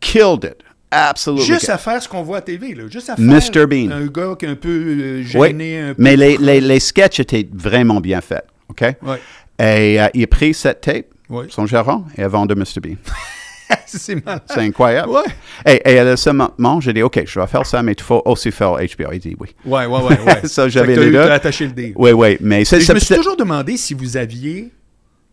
Killed 0.00 0.42
it. 0.44 0.56
Absolutely. 0.90 1.46
Juste 1.46 1.68
à 1.68 1.78
faire 1.78 2.02
ce 2.02 2.08
qu'on 2.08 2.22
voit 2.22 2.38
à 2.38 2.40
TV, 2.40 2.74
là. 2.74 2.84
Juste 2.90 3.10
à 3.10 3.14
faire 3.14 3.24
Mr. 3.24 3.66
Bean. 3.66 3.92
un 3.92 4.06
gars 4.06 4.34
qui 4.36 4.46
est 4.46 4.48
un 4.48 4.56
peu 4.56 4.68
euh, 4.68 5.22
Oui, 5.34 5.48
gêné, 5.48 5.78
un 5.78 5.94
peu... 5.94 6.02
mais 6.02 6.16
les, 6.16 6.36
les, 6.38 6.60
les 6.60 6.80
sketchs 6.80 7.20
étaient 7.20 7.48
vraiment 7.52 8.00
bien 8.00 8.20
faits. 8.20 8.46
OK? 8.68 8.80
Ouais. 8.80 9.20
Et 9.60 10.00
euh, 10.00 10.08
il 10.14 10.24
a 10.24 10.26
pris 10.26 10.54
cette 10.54 10.80
tape, 10.80 11.06
Oui. 11.28 11.46
son 11.50 11.66
gérant, 11.66 12.04
et 12.16 12.22
a 12.24 12.28
vendu 12.28 12.56
Mr. 12.56 12.80
Bean. 12.82 12.96
c'est 13.86 14.24
malade. 14.24 14.42
C'est 14.46 14.60
incroyable. 14.60 15.10
Ouais. 15.10 15.22
Et, 15.66 15.92
et 15.94 15.98
à 15.98 16.16
ce 16.16 16.30
moment, 16.30 16.80
j'ai 16.80 16.92
dit, 16.92 17.02
OK, 17.02 17.22
je 17.24 17.40
vais 17.40 17.46
faire 17.46 17.66
ça, 17.66 17.82
mais 17.82 17.92
il 17.92 18.02
faut 18.02 18.22
aussi 18.24 18.50
faire 18.50 18.72
HBO. 18.72 19.12
Il 19.12 19.18
dit 19.18 19.36
oui. 19.38 19.48
Ouais, 19.64 19.86
ouais, 19.86 20.02
ouais. 20.02 20.20
ouais. 20.20 20.40
Ça, 20.48 20.68
j'avais 20.68 20.96
les 20.96 21.06
eu- 21.06 21.12
deux. 21.12 21.20
attaché 21.20 21.66
le 21.66 21.72
dé. 21.72 21.92
Oui, 21.96 22.12
oui, 22.12 22.36
mais 22.40 22.64
c'est 22.64 22.80
je 22.80 22.92
me 22.92 22.98
suis 22.98 23.14
toujours 23.14 23.36
demandé 23.36 23.76
si 23.76 23.94
vous 23.94 24.16
aviez. 24.16 24.70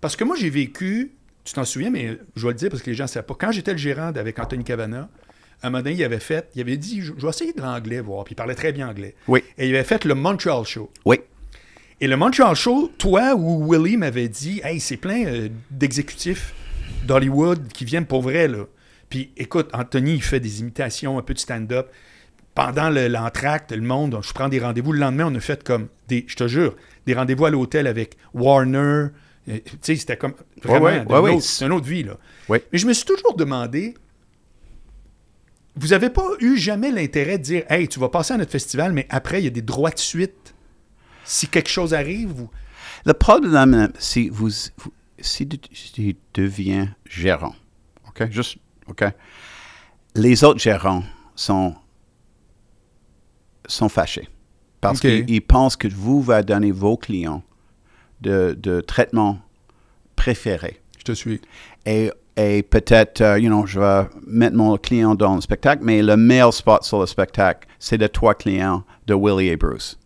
Parce 0.01 0.15
que 0.15 0.23
moi, 0.23 0.35
j'ai 0.39 0.49
vécu. 0.49 1.11
Tu 1.43 1.53
t'en 1.53 1.63
souviens, 1.63 1.91
mais 1.91 2.17
je 2.35 2.41
vais 2.41 2.53
le 2.53 2.57
dire 2.57 2.69
parce 2.69 2.81
que 2.81 2.89
les 2.89 2.95
gens 2.95 3.03
ne 3.03 3.09
savent 3.09 3.23
pas. 3.25 3.35
Quand 3.39 3.51
j'étais 3.51 3.71
le 3.71 3.77
gérant 3.77 4.07
avec 4.15 4.39
Anthony 4.39 4.63
Cavana, 4.63 5.09
un 5.63 5.69
moment 5.69 5.83
donné, 5.83 5.95
il 5.95 6.03
avait 6.03 6.19
fait. 6.19 6.49
Il 6.55 6.61
avait 6.61 6.77
dit 6.77 7.01
Je 7.01 7.13
je 7.17 7.21
vais 7.21 7.29
essayer 7.29 7.53
de 7.53 7.61
l'anglais, 7.61 8.01
voir. 8.01 8.23
Puis 8.23 8.33
il 8.33 8.35
parlait 8.35 8.55
très 8.55 8.71
bien 8.73 8.89
anglais. 8.89 9.15
Oui. 9.27 9.43
Et 9.57 9.67
il 9.69 9.75
avait 9.75 9.83
fait 9.83 10.03
le 10.05 10.15
Montreal 10.15 10.65
Show. 10.65 10.89
Oui. 11.05 11.17
Et 12.01 12.07
le 12.07 12.17
Montreal 12.17 12.55
Show, 12.55 12.91
toi 12.97 13.35
ou 13.35 13.71
Willie 13.71 13.95
m'avait 13.97 14.27
dit 14.27 14.59
Hey, 14.63 14.79
c'est 14.79 14.97
plein 14.97 15.23
euh, 15.25 15.49
d'exécutifs 15.71 16.53
d'Hollywood 17.05 17.67
qui 17.73 17.85
viennent 17.85 18.05
pour 18.05 18.21
vrai, 18.21 18.47
là. 18.47 18.65
Puis 19.09 19.31
écoute, 19.37 19.69
Anthony, 19.73 20.15
il 20.15 20.21
fait 20.23 20.39
des 20.39 20.61
imitations, 20.61 21.17
un 21.17 21.21
peu 21.21 21.33
de 21.33 21.39
stand-up. 21.39 21.89
Pendant 22.55 22.89
le- 22.89 23.07
l'entracte, 23.07 23.71
le 23.71 23.81
monde, 23.81 24.17
je 24.21 24.31
prends 24.33 24.47
des 24.49 24.59
rendez-vous. 24.59 24.93
Le 24.93 24.99
lendemain, 24.99 25.25
on 25.31 25.35
a 25.35 25.39
fait 25.39 25.63
comme 25.63 25.87
des, 26.07 26.23
je 26.27 26.35
te 26.35 26.47
jure, 26.47 26.75
des 27.05 27.13
rendez-vous 27.13 27.45
à 27.45 27.49
l'hôtel 27.49 27.85
avec 27.87 28.17
Warner. 28.33 28.79
Euh, 28.79 29.09
Tu 29.47 29.71
sais, 29.81 29.95
c'était 29.97 30.17
comme 30.17 30.33
vraiment 30.63 30.85
ouais, 30.85 31.05
ouais, 31.05 31.19
ouais. 31.19 31.31
autre- 31.35 31.43
c'est 31.43 31.65
une 31.65 31.73
autre 31.73 31.85
vie, 31.85 32.03
là. 32.03 32.17
Mais 32.71 32.79
je 32.79 32.87
me 32.87 32.93
suis 32.93 33.05
toujours 33.05 33.35
demandé, 33.35 33.93
vous 35.75 35.93
avez 35.93 36.09
pas 36.09 36.27
eu 36.39 36.57
jamais 36.57 36.91
l'intérêt 36.91 37.37
de 37.37 37.43
dire, 37.43 37.63
hey, 37.69 37.87
tu 37.87 37.99
vas 37.99 38.09
passer 38.09 38.33
à 38.33 38.37
notre 38.37 38.51
festival, 38.51 38.93
mais 38.93 39.05
après, 39.09 39.41
il 39.41 39.43
y 39.45 39.47
a 39.47 39.51
des 39.51 39.61
droits 39.61 39.91
de 39.91 39.99
suite. 39.99 40.55
Si 41.25 41.47
quelque 41.47 41.69
chose 41.69 41.93
arrive, 41.93 42.29
vous... 42.29 42.49
Le 43.05 43.13
problème, 43.13 43.91
si 43.99 44.29
vous, 44.29 44.49
vous- 44.77 44.93
si 45.25 45.47
tu 45.47 45.57
tu 45.57 46.15
deviens 46.33 46.95
gérant, 47.05 47.55
OK, 48.07 48.29
juste, 48.31 48.57
OK, 48.87 49.03
les 50.15 50.43
autres 50.43 50.59
gérants 50.59 51.03
sont, 51.35 51.75
sont 53.67 53.89
fâchés 53.89 54.29
parce 54.81 54.99
qu'ils 54.99 55.29
ils 55.29 55.41
pensent 55.41 55.75
que 55.75 55.87
vous 55.87 56.21
va 56.21 56.43
donner 56.43 56.71
vos 56.71 56.97
clients 56.97 57.43
de, 58.21 58.57
de 58.59 58.81
traitement 58.81 59.39
préféré. 60.15 60.79
Je 60.97 61.03
te 61.03 61.11
suis. 61.11 61.41
Et, 61.85 62.11
et 62.37 62.63
peut-être, 62.63 63.21
euh, 63.21 63.39
you 63.39 63.49
know, 63.49 63.65
je 63.65 63.79
vais 63.79 64.07
mettre 64.25 64.55
mon 64.55 64.77
client 64.77 65.15
dans 65.15 65.35
le 65.35 65.41
spectacle, 65.41 65.83
mais 65.83 66.01
le 66.01 66.17
meilleur 66.17 66.53
spot 66.53 66.83
sur 66.83 66.99
le 66.99 67.05
spectacle, 67.05 67.67
c'est 67.79 67.97
de 67.97 68.07
trois 68.07 68.35
clients 68.35 68.83
de 69.07 69.13
Willie 69.13 69.49
et 69.49 69.57
Bruce. 69.57 69.97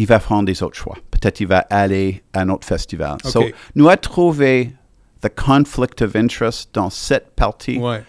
Il 0.00 0.06
va 0.06 0.18
prendre 0.18 0.46
des 0.46 0.62
autres 0.62 0.76
choix. 0.78 0.96
Peut-être 1.10 1.40
il 1.40 1.46
va 1.46 1.58
aller 1.68 2.22
à 2.32 2.40
un 2.40 2.48
autre 2.48 2.66
festival. 2.66 3.18
So, 3.24 3.40
OK. 3.42 3.54
nous 3.74 3.86
avons 3.88 4.00
trouvé 4.00 4.72
the 5.20 5.28
conflict 5.28 6.00
of 6.00 6.16
interest 6.16 6.70
dans 6.72 6.88
cette 6.88 7.34
partie. 7.36 7.76
Ouais. 7.76 8.02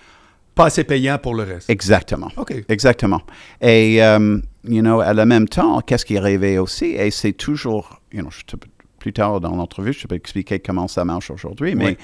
Pas 0.55 0.67
assez 0.67 0.85
payant 0.85 1.17
pour 1.17 1.35
le 1.35 1.43
reste. 1.43 1.69
Exactement. 1.69 2.29
OK. 2.37 2.53
Exactement. 2.69 3.21
Et, 3.59 4.01
euh, 4.01 4.39
you 4.63 4.81
know, 4.81 5.01
à 5.01 5.13
la 5.13 5.25
même 5.25 5.49
temps, 5.49 5.81
qu'est-ce 5.81 6.05
qui 6.05 6.15
est 6.15 6.57
aussi, 6.57 6.85
et 6.85 7.11
c'est 7.11 7.33
toujours, 7.33 7.99
you 8.13 8.21
know, 8.21 8.31
je 8.31 8.43
te- 8.45 8.55
plus 8.99 9.11
tard 9.11 9.41
dans 9.41 9.55
l'entrevue, 9.55 9.91
je 9.91 10.07
peux 10.07 10.15
expliquer 10.15 10.59
comment 10.59 10.87
ça 10.87 11.03
marche 11.03 11.29
aujourd'hui, 11.31 11.75
mais 11.75 11.85
Oui. 11.85 11.97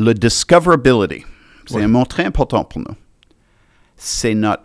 le 0.00 0.12
discoverability, 0.12 1.24
c'est 1.66 1.76
Oui. 1.76 1.82
un 1.84 1.88
mot 1.88 2.04
très 2.04 2.24
important 2.26 2.64
pour 2.64 2.80
nous. 2.80 2.96
C'est 3.96 4.34
notre 4.34 4.64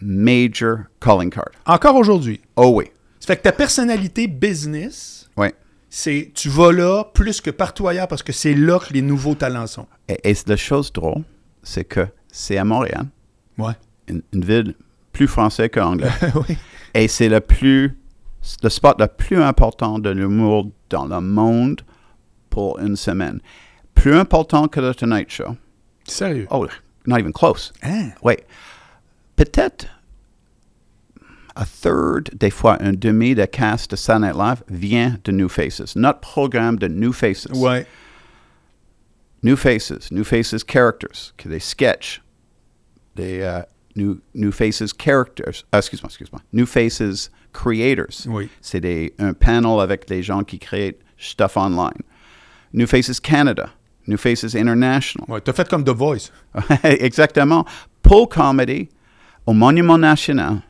major 0.00 0.78
calling 1.00 1.30
card. 1.30 1.50
Encore 1.66 1.96
aujourd'hui. 1.96 2.40
Oh 2.56 2.72
oui. 2.76 2.84
Fait 3.26 3.36
que 3.36 3.42
ta 3.42 3.50
personnalité 3.52 4.28
business, 4.28 5.28
c'est 5.90 6.30
tu 6.34 6.48
vas 6.48 6.70
là 6.72 7.04
plus 7.12 7.40
que 7.40 7.50
partout 7.50 7.88
ailleurs 7.88 8.06
parce 8.06 8.22
que 8.22 8.32
c'est 8.32 8.54
là 8.54 8.78
que 8.78 8.92
les 8.92 9.02
nouveaux 9.02 9.34
talents 9.34 9.66
sont. 9.66 9.86
Et, 10.08 10.30
et 10.30 10.36
la 10.46 10.56
chose 10.56 10.92
drôle, 10.92 11.22
c'est 11.62 11.84
que 11.84 12.06
c'est 12.30 12.56
à 12.56 12.64
Montréal, 12.64 13.06
Ouais. 13.58 13.72
une, 14.08 14.22
une 14.32 14.44
ville 14.44 14.74
plus 15.12 15.26
française 15.26 15.70
qu'anglais. 15.72 16.10
oui. 16.48 16.56
Et 16.94 17.08
c'est 17.08 17.28
le 17.28 17.40
plus, 17.40 17.96
le 18.62 18.68
spot 18.68 19.00
le 19.00 19.08
plus 19.08 19.42
important 19.42 19.98
de 19.98 20.10
l'humour 20.10 20.70
dans 20.90 21.06
le 21.06 21.20
monde 21.20 21.80
pour 22.50 22.78
une 22.78 22.94
semaine. 22.96 23.40
Plus 23.94 24.14
important 24.14 24.68
que 24.68 24.78
le 24.80 24.94
Tonight 24.94 25.30
Show. 25.30 25.56
Sérieux? 26.04 26.46
Oh, 26.50 26.66
not 27.06 27.18
even 27.18 27.32
close. 27.32 27.72
Hein? 27.82 28.10
Oui. 28.22 28.34
Peut-être 29.34 29.86
a 31.56 31.64
third, 31.64 32.30
des 32.38 32.50
fois 32.50 32.76
un 32.80 32.92
demi 32.92 33.34
de 33.34 33.46
cast 33.46 33.90
de 33.90 33.96
Saturday 33.96 34.26
Night 34.26 34.36
Live 34.36 34.62
vient 34.68 35.18
de 35.24 35.32
New 35.32 35.48
Faces. 35.48 35.96
Notre 35.96 36.20
programme 36.20 36.78
de 36.78 36.88
New 36.88 37.12
Faces. 37.12 37.52
Ouais. 37.52 37.86
New 39.42 39.56
Faces, 39.56 40.10
New 40.10 40.24
Faces 40.24 40.64
characters, 40.64 41.32
que 41.36 41.48
des 41.48 41.60
sketchs, 41.60 42.20
des 43.14 43.40
euh, 43.42 43.62
new, 43.94 44.20
new 44.34 44.50
Faces 44.50 44.92
characters, 44.92 45.64
ah, 45.72 45.78
excuse-moi, 45.78 46.08
excuse-moi, 46.08 46.40
New 46.52 46.66
Faces 46.66 47.30
creators. 47.52 48.26
Oui. 48.26 48.48
C'est 48.60 49.12
un 49.18 49.32
panel 49.34 49.80
avec 49.80 50.06
des 50.06 50.22
gens 50.22 50.42
qui 50.42 50.58
créent 50.58 50.98
stuff 51.18 51.56
online. 51.56 52.02
New 52.72 52.86
Faces 52.86 53.20
Canada, 53.20 53.70
New 54.06 54.18
Faces 54.18 54.54
International. 54.54 55.24
Ouais. 55.28 55.40
T'as 55.40 55.52
fait 55.52 55.68
comme 55.68 55.84
The 55.84 55.90
Voice. 55.90 56.30
Exactement. 56.82 57.64
Pour 58.02 58.28
Comedy, 58.28 58.88
au 59.46 59.52
Monument 59.52 59.98
National, 59.98 60.62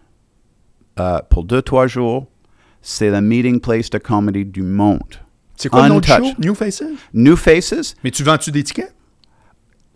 euh, 0.99 1.19
pour 1.31 1.45
deux, 1.45 1.63
trois 1.63 1.87
jours, 1.87 2.27
c'est 2.83 3.11
le 3.11 3.21
meeting 3.21 3.61
place 3.61 3.91
de 3.91 3.99
comedy 3.99 4.45
du 4.45 4.63
monde. 4.63 5.01
C'est 5.57 5.69
quoi 5.69 5.85
Untouched. 5.85 6.17
show? 6.25 6.33
New 6.39 6.55
Faces? 6.55 6.83
New 7.15 7.37
Faces, 7.37 7.95
Mais 8.05 8.11
tu 8.11 8.23
vends-tu 8.23 8.51
des 8.51 8.63
tickets? 8.63 8.95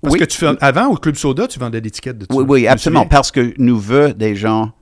Parce 0.02 0.14
Oui. 0.14 0.20
que 0.20 0.24
tu 0.24 0.38
fais, 0.38 0.48
avant, 0.62 0.86
au 0.88 0.96
Club 0.96 1.14
Soda, 1.16 1.46
tu 1.46 1.58
vendais 1.58 1.80
des 1.82 1.90
tickets 1.90 2.16
de 2.16 2.26
Oui, 2.30 2.44
oui, 2.48 2.66
absolument. 2.66 3.04
Parce 3.06 3.30
que 3.30 3.52
nous 3.58 3.78
veut 3.78 4.14
des 4.14 4.34
gens, 4.34 4.72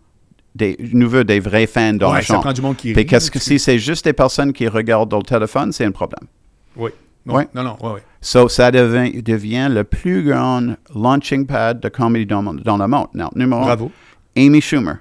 des, 0.55 0.77
nous 0.93 1.09
veut 1.09 1.25
des 1.25 1.41
vrais 1.41 1.67
fans 1.67 1.95
dans 1.95 2.13
Ouais, 2.13 2.19
le 2.19 2.25
ça 2.25 2.39
prend 2.39 2.53
du 2.53 2.61
monde 2.63 2.77
qui 2.77 2.93
rit, 2.93 3.05
que 3.05 3.17
tu- 3.19 3.39
si 3.41 3.59
c'est 3.59 3.79
juste 3.81 4.05
des 4.05 4.13
personnes 4.13 4.53
qui 4.53 4.69
regardent 4.69 5.11
dans 5.11 5.19
le 5.19 5.25
téléphone, 5.25 5.73
c'est 5.73 5.85
un 5.85 5.91
problème. 5.91 6.29
Oui. 6.77 6.91
Non, 7.27 7.63
non, 7.65 7.77
ouais, 7.83 7.95
ouais. 7.95 8.03
So, 8.21 8.49
ça 8.49 8.71
devient, 8.71 9.21
devient 9.23 9.69
le 9.71 9.83
plus 9.85 10.23
grand 10.23 10.75
launching 10.95 11.47
pad 11.47 11.81
de 11.81 11.89
comédie 11.89 12.25
dans, 12.27 12.43
dans 12.43 12.77
le 12.79 12.87
monde. 12.87 13.09
Numéro 13.35 13.61
Bravo. 13.63 13.91
Amy 14.37 14.61
Schumer, 14.63 14.99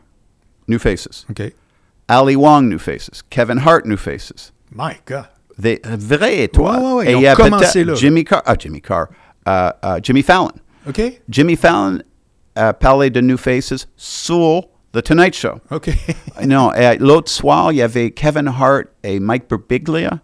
New 0.68 0.80
Faces. 0.80 1.26
OK. 1.30 1.54
Ali 2.10 2.36
Wong, 2.36 2.70
New 2.70 2.80
Faces. 2.80 3.22
Kevin 3.30 3.60
Hart, 3.60 3.86
New 3.86 3.98
Faces. 3.98 4.52
My 4.72 4.94
God. 5.06 5.28
Des 5.58 5.82
vraies 5.84 6.44
étoiles. 6.44 6.80
Ouais, 6.80 6.86
ouais, 6.86 6.94
ouais, 6.94 7.08
Et 7.08 7.12
ils 7.14 7.18
il 7.18 7.24
y 7.24 7.28
a 7.28 7.34
ont 7.34 7.36
commencé 7.36 7.84
peut-être 7.84 7.88
là. 7.88 7.96
Jimmy 7.96 8.24
Carr, 8.24 8.44
ah, 8.46 8.56
Jimmy 8.58 8.82
Carr, 8.82 9.08
euh, 9.48 9.72
euh, 9.84 10.00
Jimmy 10.04 10.22
Fallon. 10.22 10.52
OK? 10.88 11.02
Jimmy 11.30 11.56
Fallon 11.56 12.00
a 12.56 12.74
parlé 12.74 13.10
de 13.10 13.22
New 13.22 13.38
Faces 13.38 13.88
sur 13.96 14.68
The 14.94 15.02
Tonight 15.04 15.36
Show. 15.36 15.60
OK. 15.72 15.90
Non, 16.46 16.72
et 16.74 16.98
l'autre 16.98 17.32
soir, 17.32 17.72
il 17.72 17.78
y 17.78 17.82
avait 17.82 18.12
Kevin 18.12 18.48
Hart 18.48 18.86
et 19.04 19.20
Mike 19.20 19.50
Birbiglia. 19.50 20.20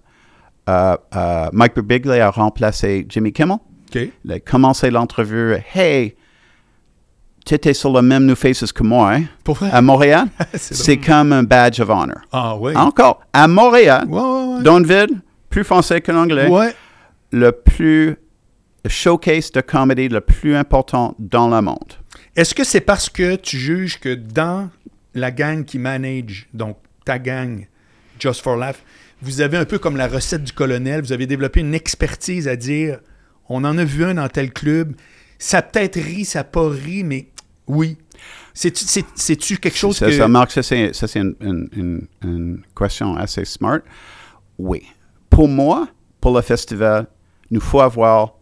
Euh, 0.69 0.95
euh, 1.15 1.49
Mike 1.51 1.73
Birbiglia 1.75 2.27
a 2.27 2.31
remplacé 2.31 3.05
Jimmy 3.09 3.33
Kimmel. 3.33 3.57
OK. 3.93 4.09
Il 4.23 4.31
a 4.31 4.39
commencé 4.39 4.91
l'entrevue. 4.91 5.55
Hey, 5.73 6.15
tu 7.45 7.53
étais 7.53 7.73
sur 7.73 7.91
le 7.91 8.01
même 8.01 8.25
New 8.25 8.35
Faces 8.35 8.71
que 8.71 8.83
moi 8.83 9.13
hein, 9.13 9.23
Pour 9.43 9.55
vrai? 9.55 9.69
à 9.71 9.81
Montréal. 9.81 10.27
C'est 10.53 10.97
comme 10.97 11.33
un 11.33 11.43
badge 11.43 11.79
of 11.79 11.89
honor. 11.89 12.17
Ah, 12.31 12.55
oui. 12.57 12.75
Encore, 12.75 13.21
à 13.33 13.47
Montréal, 13.47 14.05
Ouais, 14.07 14.19
ouais, 14.21 14.55
ouais. 14.57 14.63
Donville, 14.63 15.21
plus 15.49 15.63
français 15.63 16.01
que 16.01 16.11
l'anglais, 16.11 16.49
le 17.31 17.51
plus 17.51 18.17
le 18.85 18.89
showcase 18.89 19.51
de 19.51 19.61
comédie 19.61 20.09
le 20.09 20.19
plus 20.19 20.55
important 20.55 21.15
dans 21.17 21.47
le 21.47 21.61
monde. 21.61 21.93
Est-ce 22.35 22.53
que 22.53 22.63
c'est 22.65 22.81
parce 22.81 23.09
que 23.09 23.35
tu 23.35 23.57
juges 23.57 23.99
que 23.99 24.13
dans 24.13 24.69
la 25.13 25.31
gang 25.31 25.63
qui 25.63 25.79
manage, 25.79 26.47
donc 26.53 26.77
ta 27.05 27.17
gang, 27.19 27.67
Just 28.19 28.41
for 28.41 28.55
Laugh, 28.57 28.75
vous 29.21 29.39
avez 29.41 29.57
un 29.57 29.65
peu 29.65 29.79
comme 29.79 29.95
la 29.95 30.07
recette 30.07 30.43
du 30.43 30.51
colonel, 30.51 31.01
vous 31.01 31.13
avez 31.13 31.27
développé 31.27 31.61
une 31.61 31.73
expertise 31.73 32.47
à 32.47 32.55
dire 32.55 32.99
on 33.49 33.63
en 33.63 33.77
a 33.77 33.83
vu 33.83 34.03
un 34.03 34.15
dans 34.15 34.27
tel 34.27 34.51
club, 34.51 34.95
ça 35.39 35.59
a 35.59 35.61
peut-être 35.61 35.95
ri, 35.99 36.25
ça 36.25 36.39
a 36.41 36.43
pas 36.43 36.67
ri, 36.69 37.03
mais 37.03 37.27
oui. 37.67 37.97
C'est-tu 38.53 38.85
c'est- 38.85 39.05
c'est-tu 39.15 39.57
quelque 39.57 39.77
chose 39.77 39.97
Ça, 39.97 40.05
que. 40.07 40.11
ça, 40.17 40.27
Marc, 40.27 40.51
ça 40.51 40.61
c'est 40.63 40.93
ça, 40.93 41.07
c'est 41.07 41.19
une, 41.19 41.35
une- 41.41 42.07
une- 42.23 42.61
question 42.77 43.15
assez 43.15 43.45
smart. 43.45 43.79
Oui. 44.59 44.83
Pour 45.29 45.47
moi, 45.47 45.87
pour 46.21 46.35
le 46.35 46.41
festival, 46.41 47.07
nous 47.49 47.59
faut 47.61 47.81
avoir 47.81 48.33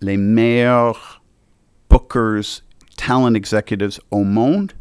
les 0.00 0.16
meilleurs 0.16 1.22
bookers, 1.88 2.62
talent 2.96 3.32
executives 3.34 4.00
au 4.10 4.24
monde, 4.24 4.72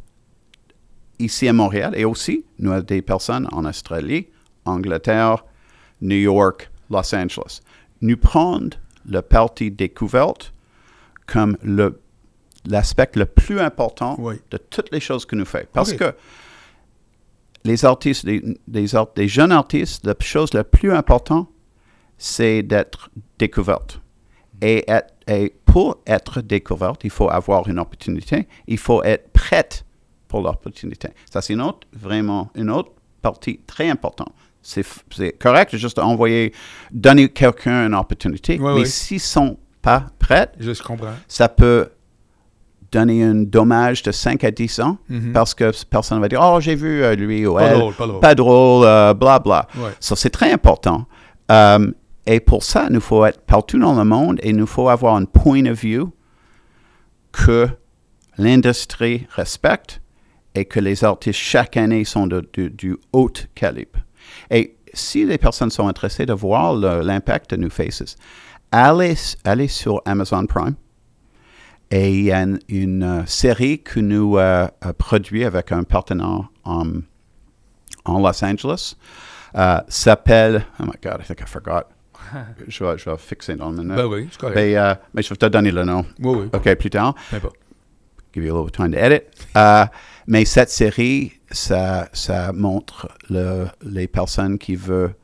ici 1.19 1.47
à 1.47 1.53
Montréal, 1.53 1.93
et 1.95 2.03
aussi, 2.05 2.43
nous 2.59 2.71
avons 2.71 2.83
des 2.83 3.01
personnes 3.01 3.47
en 3.51 3.63
Australie, 3.65 4.27
Angleterre, 4.65 5.45
New 6.01 6.17
York, 6.17 6.69
Los 6.89 7.13
Angeles. 7.15 7.61
Nous 8.01 8.17
prenons 8.17 8.71
le 9.07 9.21
parti 9.21 9.69
découverte 9.71 10.51
comme 11.27 11.57
le 11.63 12.01
l'aspect 12.67 13.09
le 13.15 13.25
plus 13.25 13.59
important 13.59 14.15
Oui. 14.19 14.35
de 14.51 14.57
toutes 14.57 14.91
les 14.91 14.99
choses 14.99 15.25
que 15.25 15.35
nous 15.35 15.45
faisons. 15.45 15.65
Parce 15.73 15.93
que 15.93 16.13
les 17.63 17.83
artistes, 17.85 18.23
les, 18.23 18.41
les 18.67 18.95
art- 18.95 19.07
les 19.15 19.27
jeunes 19.27 19.51
artistes, 19.51 20.05
la 20.05 20.13
chose 20.19 20.53
la 20.53 20.63
plus 20.63 20.91
importante, 20.91 21.49
c'est 22.17 22.61
d'être 22.63 23.09
découverte. 23.39 23.99
Et, 24.61 24.89
être- 24.89 25.13
et 25.27 25.53
pour 25.65 25.97
être 26.05 26.41
découverte, 26.41 27.03
il 27.03 27.09
faut 27.09 27.29
avoir 27.29 27.67
une 27.67 27.79
opportunité, 27.79 28.47
il 28.67 28.77
faut 28.77 29.03
être 29.03 29.29
prête 29.31 29.83
pour 30.27 30.41
l'opportunité. 30.41 31.09
Ça, 31.31 31.41
c'est 31.41 31.53
une 31.53 31.61
autre, 31.61 31.87
vraiment 31.93 32.49
une 32.55 32.69
autre 32.69 32.91
partie 33.21 33.59
très 33.65 33.89
importante. 33.89 34.33
C'est 34.61 34.85
c'est 35.11 35.33
correct 35.33 35.75
juste 35.75 35.99
envoyer, 35.99 36.51
donner 36.91 37.29
quelqu'un 37.29 37.85
une 37.87 37.93
opportunité, 37.93 38.57
mais 38.57 38.85
s'ils 38.85 39.17
ne 39.17 39.21
sont 39.21 39.57
pas 39.81 40.07
prêts, 40.17 40.51
Je 40.59 40.71
comprends. 40.81 41.13
ça 41.27 41.47
peut 41.49 41.89
donner 42.91 43.23
un 43.23 43.35
dommage 43.35 44.03
de 44.03 44.11
5 44.11 44.43
à 44.43 44.51
10 44.51 44.79
ans 44.79 44.97
Mhm. 45.09 45.33
parce 45.33 45.53
que 45.53 45.71
personne 45.89 46.19
va 46.21 46.27
dire 46.27 46.39
Oh, 46.43 46.59
j'ai 46.59 46.75
vu 46.75 47.03
euh, 47.03 47.15
lui 47.15 47.45
ou 47.45 47.55
Pas 47.55 47.63
elle. 47.63 47.79
drôle, 47.79 47.93
pas 47.93 48.05
drôle. 48.07 48.19
Pas 48.21 48.35
drôle, 48.35 48.85
euh, 48.85 49.13
bla 49.13 49.39
bla. 49.39 49.67
Ouais. 49.77 49.91
Ça, 49.99 50.15
c'est 50.15 50.29
très 50.29 50.51
important. 50.51 51.05
Euh, 51.51 51.91
et 52.25 52.39
pour 52.39 52.63
ça, 52.63 52.87
nous 52.89 53.01
faut 53.01 53.23
être 53.25 53.41
partout 53.41 53.79
dans 53.79 53.95
le 53.95 54.03
monde 54.03 54.39
et 54.43 54.53
nous 54.53 54.65
faut 54.67 54.89
avoir 54.89 55.15
un 55.15 55.25
point 55.25 55.65
of 55.67 55.79
view 55.79 56.11
que 57.31 57.67
l'industrie 58.37 59.27
respecte 59.35 60.01
et 60.53 60.65
que 60.65 60.79
les 60.79 61.03
artistes 61.03 61.39
chaque 61.39 61.77
année 61.77 62.05
sont 62.05 62.27
de- 62.27 62.47
de- 62.53 62.69
du 62.69 62.97
haut 63.13 63.29
calibre. 63.55 63.99
Et 64.49 64.75
si 64.93 65.25
les 65.25 65.37
personnes 65.37 65.69
sont 65.69 65.87
intéressées 65.87 66.25
de 66.25 66.33
voir 66.33 66.73
l'impact 66.73 67.51
de 67.51 67.57
New 67.57 67.69
Faces, 67.69 68.15
allez, 68.71 69.15
allez 69.43 69.67
sur 69.67 70.01
Amazon 70.05 70.45
Prime. 70.45 70.75
Et 71.91 72.11
il 72.13 72.23
y 72.23 72.31
a 72.31 72.41
une, 72.41 72.59
une, 72.67 73.03
euh, 73.03 73.25
série 73.25 73.81
que 73.81 73.99
nous 73.99 74.37
euh, 74.37 74.67
produit 74.97 75.45
avec 75.45 75.71
un 75.71 75.83
partenaire 75.83 76.49
en, 76.63 76.85
en 78.05 78.19
Los 78.19 78.43
Angeles. 78.43 78.95
Euh, 79.55 79.77
s'appelle. 79.87 80.65
Oh 80.79 80.83
my 80.85 80.93
God, 81.01 81.21
I 81.21 81.25
think 81.25 81.41
I 81.41 81.45
forgot. 81.47 81.83
je, 82.67 82.83
vais, 82.83 82.97
je 82.97 83.09
vais 83.09 83.17
fixer 83.17 83.55
dans 83.55 83.69
le 83.69 83.77
minute. 83.77 83.95
Ben 83.95 84.05
oui, 84.05 84.27
c'est 84.31 84.39
correct. 84.39 84.55
mais, 84.55 84.75
euh, 84.75 84.95
mais 85.13 85.21
je 85.21 85.29
vais 85.29 85.35
te 85.35 85.45
donner 85.45 85.71
le 85.71 85.83
nom. 85.85 86.05
oui, 86.19 86.35
oui. 86.41 86.49
OK, 86.53 86.75
plus 86.75 86.89
tard. 86.89 87.13
Peu 87.29 87.37
importe. 87.37 87.55
Give 88.33 88.43
you 88.45 88.53
a 88.55 88.59
little 88.65 88.71
time 88.71 88.91
to 88.91 88.97
edit. 88.97 89.21
Euh, 89.55 89.85
mais 90.27 90.43
cette 90.43 90.69
série, 90.71 91.33
ça, 91.51 92.09
ça 92.11 92.51
montre 92.51 93.07
le- 93.29 93.67
les 93.83 94.07
personnes 94.07 94.57
qui 94.57 94.75
veulent 94.75 95.15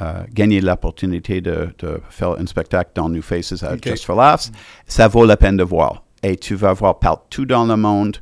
euh, 0.00 0.22
gagner 0.32 0.60
l'opportunité 0.60 1.40
de, 1.40 1.68
de 1.78 2.00
faire 2.08 2.38
un 2.38 2.46
spectacle 2.46 2.92
dans 2.94 3.08
New 3.08 3.22
Faces 3.22 3.62
à. 3.62 3.76
Just 3.76 4.04
for 4.04 4.16
Laughs. 4.16 4.50
Ça 4.86 5.08
vaut 5.08 5.26
la 5.26 5.36
peine 5.36 5.56
de 5.56 5.64
voir. 5.64 6.04
Et 6.22 6.36
tu 6.36 6.54
vas 6.54 6.72
voir 6.72 6.98
partout 6.98 7.46
dans 7.46 7.64
le 7.64 7.76
monde, 7.76 8.18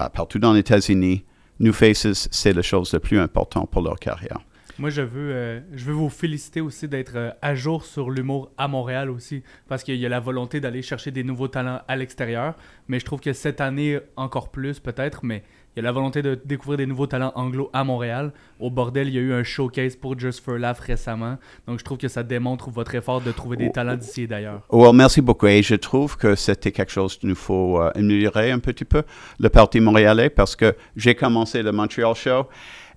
euh, 0.00 0.08
partout 0.08 0.38
dans 0.38 0.52
les 0.52 0.60
États-Unis, 0.60 1.24
New 1.60 1.72
Faces, 1.72 2.28
c'est 2.30 2.52
la 2.52 2.62
chose 2.62 2.92
la 2.92 3.00
plus 3.00 3.18
importante 3.18 3.70
pour 3.70 3.82
leur 3.82 3.98
carrière. 3.98 4.38
Moi, 4.78 4.90
je 4.90 5.02
veux, 5.02 5.32
euh, 5.32 5.60
je 5.74 5.84
veux 5.86 5.92
vous 5.92 6.08
féliciter 6.08 6.60
aussi 6.60 6.86
d'être 6.86 7.16
euh, 7.16 7.30
à 7.42 7.56
jour 7.56 7.84
sur 7.84 8.10
l'humour 8.10 8.52
à 8.56 8.68
Montréal 8.68 9.10
aussi, 9.10 9.42
parce 9.66 9.82
qu'il 9.82 9.96
y 9.96 10.06
a 10.06 10.08
la 10.08 10.20
volonté 10.20 10.60
d'aller 10.60 10.82
chercher 10.82 11.10
des 11.10 11.24
nouveaux 11.24 11.48
talents 11.48 11.80
à 11.88 11.96
l'extérieur. 11.96 12.54
Mais 12.86 13.00
je 13.00 13.04
trouve 13.04 13.18
que 13.18 13.32
cette 13.32 13.60
année, 13.60 13.98
encore 14.14 14.52
plus 14.52 14.78
peut-être, 14.78 15.24
mais 15.24 15.42
il 15.76 15.80
y 15.80 15.80
a 15.80 15.82
la 15.84 15.92
volonté 15.92 16.22
de 16.22 16.38
découvrir 16.44 16.78
des 16.78 16.86
nouveaux 16.86 17.06
talents 17.06 17.32
anglo 17.36 17.70
à 17.72 17.84
Montréal. 17.84 18.32
Au 18.58 18.68
bordel, 18.70 19.08
il 19.08 19.14
y 19.14 19.18
a 19.18 19.20
eu 19.20 19.32
un 19.32 19.44
showcase 19.44 19.94
pour 19.94 20.18
Just 20.18 20.44
for 20.44 20.56
Laugh 20.58 20.78
récemment. 20.80 21.36
Donc 21.68 21.78
je 21.78 21.84
trouve 21.84 21.98
que 21.98 22.08
ça 22.08 22.22
démontre 22.24 22.68
votre 22.70 22.94
effort 22.96 23.20
de 23.20 23.30
trouver 23.30 23.56
des 23.56 23.70
talents 23.70 23.96
d'ici 23.96 24.22
et 24.22 24.26
d'ailleurs. 24.26 24.62
Well, 24.72 24.92
merci 24.94 25.20
beaucoup. 25.20 25.46
Et 25.46 25.62
je 25.62 25.76
trouve 25.76 26.16
que 26.16 26.34
c'était 26.34 26.72
quelque 26.72 26.90
chose 26.90 27.16
qu'il 27.16 27.28
nous 27.28 27.36
faut 27.36 27.80
euh, 27.80 27.90
améliorer 27.94 28.50
un 28.50 28.58
petit 28.58 28.84
peu, 28.84 29.02
le 29.38 29.48
Parti 29.48 29.78
montréalais, 29.78 30.30
parce 30.30 30.56
que 30.56 30.74
j'ai 30.96 31.14
commencé 31.14 31.62
le 31.62 31.70
Montreal 31.70 32.14
Show 32.16 32.46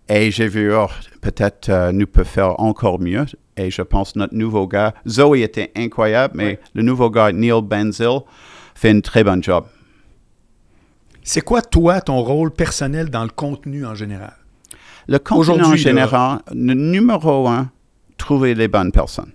et 0.09 0.31
j'ai 0.31 0.47
vu, 0.47 0.73
oh, 0.73 0.87
peut-être 1.21 1.69
euh, 1.69 1.91
nous 1.91 2.07
peut 2.07 2.23
faire 2.23 2.59
encore 2.59 2.99
mieux. 2.99 3.25
Et 3.57 3.69
je 3.69 3.83
pense 3.83 4.15
notre 4.15 4.33
nouveau 4.33 4.65
gars, 4.65 4.95
Zoe 5.07 5.35
était 5.35 5.71
incroyable, 5.75 6.33
mais 6.37 6.43
Ouais. 6.45 6.59
le 6.73 6.81
nouveau 6.81 7.11
gars, 7.11 7.31
Neil 7.31 7.61
Benzil, 7.61 8.21
fait 8.73 8.89
un 8.89 9.01
très 9.01 9.23
bon 9.23 9.43
job. 9.43 9.65
C'est 11.23 11.41
quoi, 11.41 11.61
toi, 11.61 12.01
ton 12.01 12.21
rôle 12.21 12.51
personnel 12.51 13.09
dans 13.09 13.23
le 13.23 13.29
contenu 13.29 13.85
en 13.85 13.95
général? 13.95 14.33
Le 15.07 15.19
contenu 15.19 15.63
en 15.63 15.75
général, 15.75 16.39
le 16.53 16.73
numéro 16.73 17.47
un, 17.47 17.69
trouver 18.17 18.53
les 18.55 18.67
bonnes 18.67 18.91
personnes. 18.91 19.31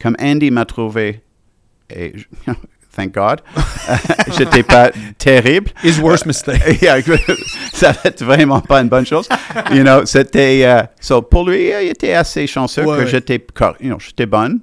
Comme 0.00 0.16
Andy 0.20 0.50
m'a 0.50 0.64
trouvé, 0.64 1.22
et 1.90 2.12
thank 2.96 3.12
God, 3.14 3.40
j'étais 4.36 4.62
pas 4.62 4.90
terrible. 5.18 5.70
His 5.82 6.00
worst 6.00 6.26
mistake. 6.26 6.80
Yeah, 6.82 7.00
ça 7.72 7.92
va 7.92 8.00
être 8.04 8.24
vraiment 8.24 8.60
pas 8.60 8.80
une 8.80 8.88
bonne 8.88 9.06
chose. 9.06 9.28
You 9.72 9.82
know, 9.82 10.04
c'était, 10.06 10.62
euh, 10.64 10.82
so 11.00 11.22
pour 11.22 11.48
lui, 11.48 11.68
il 11.68 11.88
était 11.88 12.14
assez 12.14 12.46
chanceux 12.46 12.84
Ouais, 12.84 12.98
que 12.98 13.02
ouais. 13.04 13.10
j'étais, 13.10 13.44
you 13.80 13.88
know, 13.88 13.98
j'étais 13.98 14.26
bonne. 14.26 14.60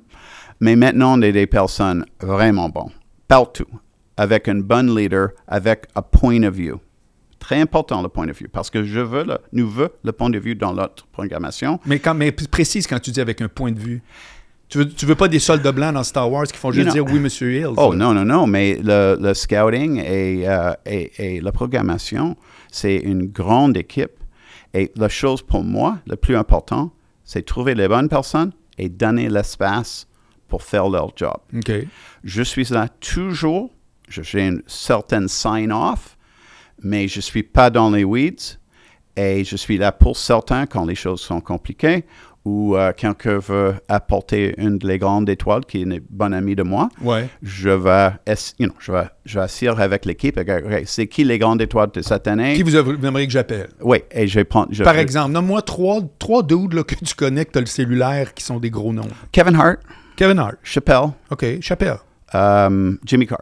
Mais 0.60 0.76
maintenant, 0.76 1.18
on 1.18 1.22
est 1.22 1.32
des 1.32 1.48
personnes 1.48 2.06
vraiment 2.20 2.70
bonnes, 2.70 2.92
partout, 3.28 3.68
avec 4.20 4.50
un 4.50 4.60
bon 4.60 4.94
leader, 4.94 5.30
avec 5.48 5.86
un 5.96 6.02
point 6.02 6.44
of 6.44 6.54
view. 6.54 6.80
Très 7.40 7.62
important 7.62 8.02
le 8.02 8.10
point 8.10 8.28
of 8.28 8.38
view, 8.38 8.50
parce 8.52 8.70
que 8.70 8.84
je 8.84 9.00
veux, 9.00 9.24
le, 9.24 9.38
nous 9.54 9.70
veux 9.70 9.92
le 10.04 10.12
point 10.12 10.30
de 10.30 10.38
vue 10.38 10.56
dans 10.56 10.74
notre 10.74 11.08
programmation. 11.08 11.80
Mais, 11.86 12.00
quand, 12.00 12.14
mais 12.14 12.34
précise 12.34 12.86
quand 12.86 13.00
tu 13.00 13.12
dis 13.12 13.22
avec 13.22 13.40
un 13.42 13.48
point 13.48 13.72
de 13.72 13.80
vue. 13.80 14.04
Tu 14.68 14.80
veux, 14.80 14.90
tu 14.90 15.06
veux 15.06 15.16
pas 15.16 15.30
des 15.30 15.40
soldats 15.40 15.72
blancs 15.72 15.94
dans 15.94 16.04
Star 16.04 16.30
Wars 16.30 16.46
qui 16.46 16.58
font 16.58 16.72
juste 16.72 16.90
dire 16.92 17.06
oui, 17.06 17.20
Monsieur 17.20 17.52
Hill. 17.54 17.70
Oh 17.78 17.96
non, 17.96 18.14
non, 18.14 18.26
non, 18.26 18.46
mais 18.46 18.78
le, 18.84 19.18
le 19.20 19.34
scouting 19.34 19.98
et, 19.98 20.48
euh, 20.48 20.74
et, 20.86 21.38
et 21.38 21.42
la 21.42 21.54
programmation, 21.54 22.36
c'est 22.70 22.98
une 22.98 23.26
grande 23.28 23.78
équipe. 23.78 24.12
Et 24.74 24.92
la 24.98 25.08
chose 25.08 25.42
pour 25.42 25.64
moi, 25.64 26.00
le 26.08 26.18
plus 26.18 26.36
important, 26.36 26.92
c'est 27.24 27.46
trouver 27.46 27.74
les 27.74 27.88
bonnes 27.88 28.10
personnes 28.10 28.52
et 28.78 28.90
donner 28.90 29.30
l'espace 29.30 30.08
pour 30.50 30.62
faire 30.62 30.90
leur 30.90 31.14
job. 31.16 31.38
OK. 31.56 31.72
Je 32.24 32.44
suis 32.44 32.66
là 32.66 32.90
toujours, 32.90 33.72
j'ai 34.10 34.48
une 34.48 34.62
certaine 34.68 35.28
sign-off, 35.28 36.18
mais 36.82 37.08
je 37.08 37.18
ne 37.18 37.22
suis 37.22 37.44
pas 37.44 37.70
dans 37.70 37.90
les 37.90 38.04
weeds 38.04 38.58
et 39.16 39.44
je 39.44 39.56
suis 39.56 39.78
là 39.78 39.92
pour 39.92 40.18
certains 40.18 40.66
quand 40.66 40.86
les 40.86 40.96
choses 40.96 41.22
sont 41.22 41.42
compliquées 41.42 42.06
ou 42.46 42.78
euh, 42.78 42.94
quelqu'un 42.96 43.38
veut 43.38 43.76
apporter 43.90 44.54
une 44.58 44.78
des 44.78 44.98
grandes 44.98 45.30
étoiles 45.30 45.66
qui 45.66 45.80
est 45.80 45.82
une 45.82 46.00
bonne 46.10 46.34
amie 46.34 46.56
de 46.56 46.64
moi 46.64 46.88
Ouais. 47.02 47.28
je 47.44 47.70
vais, 47.70 48.12
you 48.60 48.68
know, 48.68 48.74
je 48.80 48.94
vais, 48.94 49.04
je 49.26 49.38
vais 49.38 49.44
assurer 49.44 49.84
avec 49.84 50.06
l'équipe, 50.06 50.38
ok, 50.38 50.50
ok, 50.66 50.84
c'est 50.86 51.08
qui 51.08 51.26
les 51.26 51.38
grandes 51.38 51.62
étoiles 51.62 51.92
de 51.94 52.02
cette 52.02 52.28
année? 52.28 52.54
Qui 52.56 52.64
vous 52.64 52.78
aimeriez 52.78 53.28
que 53.28 53.34
j'appelle? 53.34 53.68
Oui, 53.82 53.98
et 54.10 54.26
je 54.26 54.36
vais 54.36 54.46
prendre. 54.46 54.70
je- 54.72 54.86
Par 54.86 54.98
exemple, 54.98 55.32
nomme-moi 55.34 55.62
trois, 55.64 56.00
trois 56.18 56.42
dudes 56.42 56.74
là, 56.74 56.84
que 56.84 56.96
tu 56.96 57.14
connais, 57.14 57.44
que 57.44 57.52
tu 57.52 57.58
as 57.58 57.62
le 57.62 57.68
cellulaire, 57.68 58.34
qui 58.34 58.44
sont 58.44 58.58
des 58.58 58.70
gros 58.70 58.94
noms. 58.94 59.08
Kevin 59.34 59.56
Hart, 59.58 59.80
Kevin 60.16 60.40
Hart. 60.40 60.56
Chappelle, 60.64 61.10
OK. 61.30 61.46
Chappelle. 61.60 61.98
euh, 62.36 62.96
Jimmy 63.06 63.28
Carr. 63.28 63.42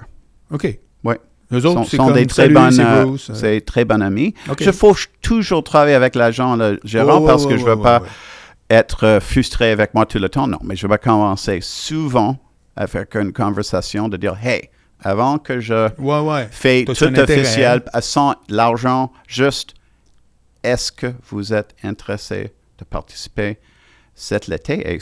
OK. 0.52 0.80
Ouais. 1.04 1.20
Eux 1.54 1.66
autres, 1.66 1.84
sont, 1.86 1.98
sont 1.98 2.06
comme, 2.08 2.14
des 2.14 2.26
très 2.26 2.50
bonnes, 2.50 2.72
c'est 2.72 2.84
euh, 2.84 3.18
c'est 3.18 3.62
très 3.62 3.86
bons 3.86 4.02
amis. 4.02 4.34
Ok. 4.50 4.64
Je 4.64 4.72
faut 4.72 4.96
toujours 5.22 5.64
travailler 5.64 5.96
avec 5.96 6.16
l'agent, 6.16 6.56
le 6.56 6.80
gérant, 6.84 7.22
Ouais, 7.22 7.28
parce 7.28 7.46
que 7.46 7.58
je 7.58 7.64
ouais, 7.64 7.76
veux 7.76 7.82
pas 7.82 8.02
être 8.70 9.06
euh, 9.06 9.20
frustré 9.22 9.72
avec 9.72 9.94
moi 9.94 10.06
tout 10.06 10.20
le 10.20 10.28
temps. 10.30 10.48
Non, 10.48 10.60
mais 10.64 10.76
je 10.76 10.86
vais 10.88 10.98
commencer 10.98 11.60
souvent 11.62 12.38
avec 12.76 13.16
une 13.16 13.32
conversation 13.32 14.10
de 14.10 14.18
dire, 14.18 14.36
hey, 14.44 14.70
avant 15.02 15.38
que 15.38 15.60
je 15.60 15.90
Ouais, 16.00 16.20
ouais. 16.20 16.48
fais 16.52 16.84
T'as 16.86 16.94
tout 16.94 17.20
officiel, 17.20 17.82
à 17.94 18.02
sans 18.02 18.36
l'argent, 18.50 19.12
juste, 19.28 19.74
est-ce 20.64 20.92
que 20.92 21.14
vous 21.30 21.54
êtes 21.54 21.76
intéressé 21.84 22.52
de 22.78 22.84
participer? 22.84 23.58
Cet 24.20 24.50
été? 24.50 24.96
Et, 24.96 25.00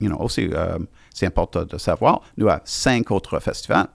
you 0.00 0.08
know, 0.10 0.18
aussi, 0.20 0.48
euh, 0.52 0.78
c'est 1.12 1.26
important 1.26 1.64
de 1.64 1.78
savoir, 1.78 2.20
nous 2.36 2.48
avons 2.48 2.60
cinq 2.64 3.10
autres 3.10 3.40
festivals. 3.40 3.88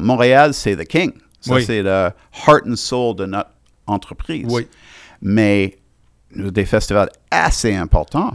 Montréal, 0.00 0.54
c'est 0.54 0.76
the 0.76 0.84
king. 0.86 1.12
Ça, 1.40 1.54
Oui. 1.54 1.64
c'est 1.64 1.82
le 1.82 2.10
heart 2.46 2.62
and 2.68 2.76
soul 2.76 3.16
de 3.16 3.26
notre 3.26 3.50
entreprise. 3.86 4.46
Oui. 4.48 4.68
Mais 5.20 5.78
des 6.34 6.64
festivals 6.64 7.10
assez 7.30 7.74
importants, 7.74 8.32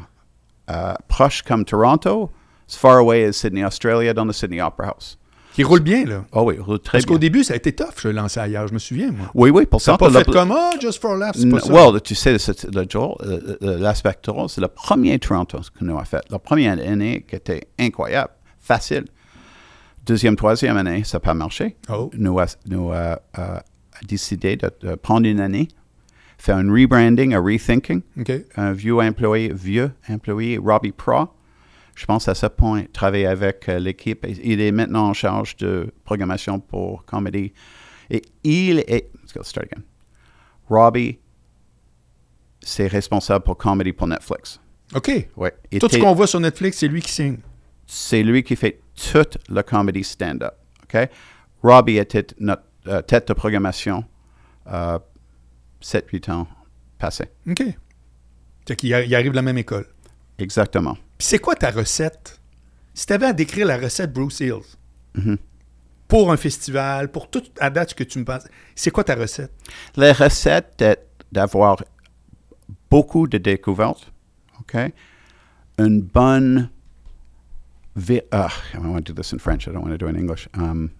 euh, 0.69 0.93
proches 1.07 1.41
comme 1.41 1.63
Toronto, 1.65 2.29
as 2.69 2.75
far 2.75 2.97
away 2.97 3.25
as 3.25 3.33
Sydney, 3.33 3.63
Australia, 3.63 4.13
dans 4.13 4.25
le 4.25 4.33
Sydney 4.33 4.61
Opera 4.61 4.89
House. 4.89 5.17
Qui 5.53 5.63
roule 5.63 5.79
bien, 5.79 6.05
là. 6.05 6.23
Oh 6.33 6.43
oui, 6.43 6.59
roule 6.59 6.77
très 6.79 6.97
Parce 6.99 7.05
bien. 7.05 7.15
qu'au 7.15 7.19
début, 7.19 7.43
ça 7.43 7.53
a 7.53 7.55
été 7.57 7.73
tough, 7.73 7.93
je 7.99 8.09
le 8.09 8.13
lançais 8.13 8.39
ailleurs, 8.39 8.67
je 8.67 8.73
me 8.73 8.77
souviens, 8.79 9.09
moi. 9.11 9.31
Oui, 9.33 9.49
oui, 9.49 9.65
pour 9.65 9.81
Ça 9.81 9.97
pas 9.97 10.07
le- 10.09 10.13
fait 10.19 10.25
comme, 10.31 10.51
ah, 10.51 10.69
just 10.79 11.01
for 11.01 11.15
laughs, 11.15 11.35
c'est 11.35 11.49
pas 11.49 11.59
ça. 11.59 11.73
Well, 11.73 11.99
tu 12.01 12.13
sais, 12.13 12.37
le 12.71 12.85
jour, 12.87 13.19
l'aspect 13.61 14.13
Toronto, 14.21 14.49
c'est 14.49 14.61
le 14.61 14.67
premier 14.67 15.17
Toronto 15.17 15.57
que 15.57 15.83
nous 15.83 15.93
avons 15.95 16.05
fait. 16.05 16.21
La 16.29 16.37
première 16.37 16.73
année 16.73 17.25
qui 17.27 17.35
était 17.37 17.67
incroyable, 17.79 18.29
facile. 18.59 19.05
Deuxième, 20.07 20.37
troisième 20.37 20.77
année, 20.77 21.03
ça 21.03 21.17
n'a 21.17 21.19
pas 21.19 21.33
marché. 21.33 21.75
Oh. 21.89 22.09
Nous 22.13 22.39
avons 22.39 22.51
nous, 22.65 22.91
euh, 22.93 23.15
euh, 23.37 23.59
décidé 24.07 24.55
de, 24.55 24.71
de 24.79 24.95
prendre 24.95 25.27
une 25.27 25.41
année, 25.41 25.67
faire 26.37 26.55
un 26.55 26.71
rebranding, 26.71 27.33
un 27.33 27.41
rethinking. 27.41 28.01
Un 28.55 28.71
vieux 28.71 28.95
employé, 28.95 29.51
vieux 29.53 29.91
employé, 30.09 30.57
Robbie 30.57 30.93
Pro. 30.93 31.27
Je 31.93 32.05
pense 32.05 32.29
à 32.29 32.35
ce 32.35 32.45
point, 32.45 32.85
travailler 32.93 33.25
avec 33.25 33.67
euh, 33.67 33.79
l'équipe. 33.79 34.25
Il 34.43 34.61
est 34.61 34.71
maintenant 34.71 35.09
en 35.09 35.13
charge 35.13 35.57
de 35.57 35.91
programmation 36.05 36.61
pour 36.61 37.03
comedy. 37.03 37.51
Et 38.09 38.21
il 38.45 38.79
est. 38.87 39.11
Let's 39.23 39.33
go, 39.33 39.43
start 39.43 39.67
again. 39.73 39.83
Robbie, 40.69 41.19
c'est 42.61 42.87
responsable 42.87 43.43
pour 43.43 43.57
comedy 43.57 43.91
pour 43.91 44.07
Netflix. 44.07 44.61
OK. 44.95 45.27
Ouais. 45.35 45.53
Tout 45.81 45.89
ce 45.89 45.97
qu'on 45.97 46.13
voit 46.13 46.27
sur 46.27 46.39
Netflix, 46.39 46.77
c'est 46.77 46.87
lui 46.87 47.01
qui 47.01 47.11
signe. 47.11 47.39
C'est 47.87 48.21
lui 48.21 48.43
qui 48.43 48.55
fait 48.55 48.81
toute 49.11 49.37
la 49.49 49.63
comedy 49.63 50.03
stand-up. 50.03 50.53
OK? 50.83 51.09
Robbie 51.63 51.97
était 51.97 52.27
notre 52.39 52.63
euh, 52.87 53.01
tête 53.01 53.27
de 53.29 53.33
programmation 53.33 54.03
euh, 54.71 54.99
7-8 55.81 56.31
ans 56.31 56.47
passés. 56.99 57.29
OK. 57.49 57.63
Qu'il 58.77 58.89
il 58.89 59.15
arrive 59.15 59.31
de 59.31 59.35
la 59.37 59.41
même 59.41 59.57
école. 59.57 59.87
Exactement. 60.37 60.93
Puis 61.17 61.27
c'est 61.29 61.39
quoi 61.39 61.55
ta 61.55 61.71
recette? 61.71 62.39
Si 62.93 63.05
tu 63.05 63.13
avais 63.13 63.27
à 63.27 63.33
décrire 63.33 63.65
la 63.65 63.77
recette 63.77 64.11
Bruce 64.13 64.39
Hills 64.41 64.75
Mhm. 65.15 65.37
pour 66.07 66.31
un 66.31 66.37
festival, 66.37 67.09
pour 67.11 67.29
toute 67.29 67.51
à 67.59 67.69
date 67.71 67.93
que 67.95 68.03
tu 68.03 68.19
me 68.19 68.25
penses, 68.25 68.43
c'est 68.75 68.91
quoi 68.91 69.03
ta 69.03 69.15
recette? 69.15 69.51
La 69.95 70.13
recette 70.13 70.79
est 70.81 70.99
d'avoir 71.31 71.77
beaucoup 72.91 73.27
de 73.27 73.37
découvertes, 73.37 74.11
OK? 74.59 74.75
Une 75.79 76.01
bonne... 76.01 76.69
vi- 77.97 78.21
ah, 78.31 78.63
I 78.73 78.77
want 78.79 79.05
to 79.05 79.11
do 79.11 79.15
this 79.15 79.33
in 79.33 79.39
French. 79.39 79.67
I 79.67 79.71
don't 79.71 79.81
want 79.81 79.93
to 79.93 79.97
do 79.97 80.05
it 80.05 80.09
in 80.09 80.17
English. 80.17 80.47
Um, 80.53 80.91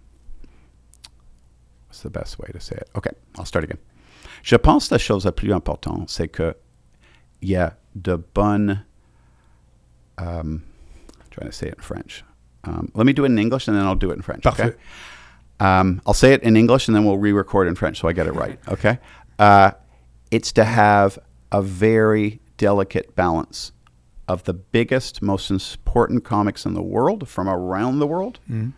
what's 1.88 2.02
the 2.02 2.10
best 2.10 2.40
way 2.40 2.50
to 2.52 2.60
say 2.60 2.76
it? 2.76 2.90
OK, 2.96 3.10
I'll 3.38 3.46
start 3.46 3.64
again. 3.64 3.78
Je 4.44 4.58
pense 4.58 4.92
la 4.92 4.98
chose 4.98 5.26
la 5.26 5.32
plus 5.32 5.54
importante, 5.54 6.10
c'est 6.10 6.28
que 6.28 6.56
il 7.42 7.50
y 7.50 7.56
a 7.56 7.76
de 7.96 8.18
bonnes... 8.18 8.84
Um, 10.18 10.64
I'm 11.20 11.30
trying 11.30 11.50
to 11.50 11.56
say 11.56 11.68
it 11.68 11.76
in 11.76 11.84
French. 11.84 12.24
Um, 12.64 12.92
let 12.96 13.06
me 13.06 13.14
do 13.14 13.24
it 13.24 13.28
in 13.28 13.38
English 13.38 13.68
and 13.68 13.78
then 13.78 13.86
I'll 13.86 13.96
do 13.96 14.10
it 14.10 14.16
in 14.16 14.24
French. 14.24 14.44
Parfait. 14.44 14.64
Okay? 14.64 14.78
Um, 15.60 16.02
I'll 16.06 16.16
say 16.16 16.34
it 16.34 16.42
in 16.42 16.58
English 16.58 16.88
and 16.88 16.96
then 16.96 17.06
we'll 17.06 17.20
re-record 17.20 17.68
in 17.68 17.76
French 17.76 18.00
so 18.00 18.08
I 18.08 18.14
get 18.14 18.26
it 18.26 18.34
right. 18.34 18.60
Okay. 18.68 18.98
Uh, 19.38 19.72
it's 20.32 20.52
to 20.54 20.64
have 20.64 21.20
a 21.52 21.62
very 21.62 22.40
delicate 22.58 23.16
balance 23.16 23.72
of 24.28 24.44
the 24.44 24.54
biggest, 24.54 25.22
most 25.22 25.50
important 25.50 26.24
comics 26.24 26.66
in 26.66 26.74
the 26.74 26.82
world 26.82 27.28
from 27.28 27.48
around 27.48 28.00
the 28.00 28.08
world, 28.08 28.40
mm-hmm. 28.50 28.70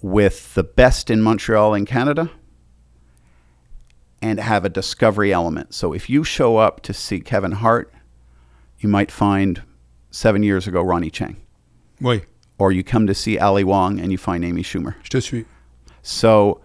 with 0.00 0.54
the 0.54 0.62
best 0.62 1.10
in 1.10 1.20
Montreal 1.20 1.74
and 1.74 1.86
Canada, 1.86 2.30
and 4.22 4.38
have 4.38 4.64
a 4.64 4.68
discovery 4.68 5.32
element. 5.32 5.74
So 5.74 5.92
if 5.92 6.08
you 6.08 6.24
show 6.24 6.56
up 6.56 6.80
to 6.82 6.94
see 6.94 7.20
Kevin 7.20 7.52
Hart, 7.52 7.92
you 8.78 8.88
might 8.88 9.10
find 9.10 9.62
seven 10.10 10.42
years 10.42 10.66
ago 10.66 10.80
Ronnie 10.82 11.10
Chang, 11.10 11.36
Oui, 12.00 12.22
or 12.58 12.72
you 12.72 12.82
come 12.84 13.06
to 13.06 13.14
see 13.14 13.38
Ali 13.38 13.64
Wong 13.64 13.98
and 14.00 14.12
you 14.12 14.18
find 14.18 14.44
Amy 14.44 14.62
Schumer. 14.62 14.94
je 15.02 15.10
te 15.10 15.20
suis. 15.20 15.44
So, 16.02 16.60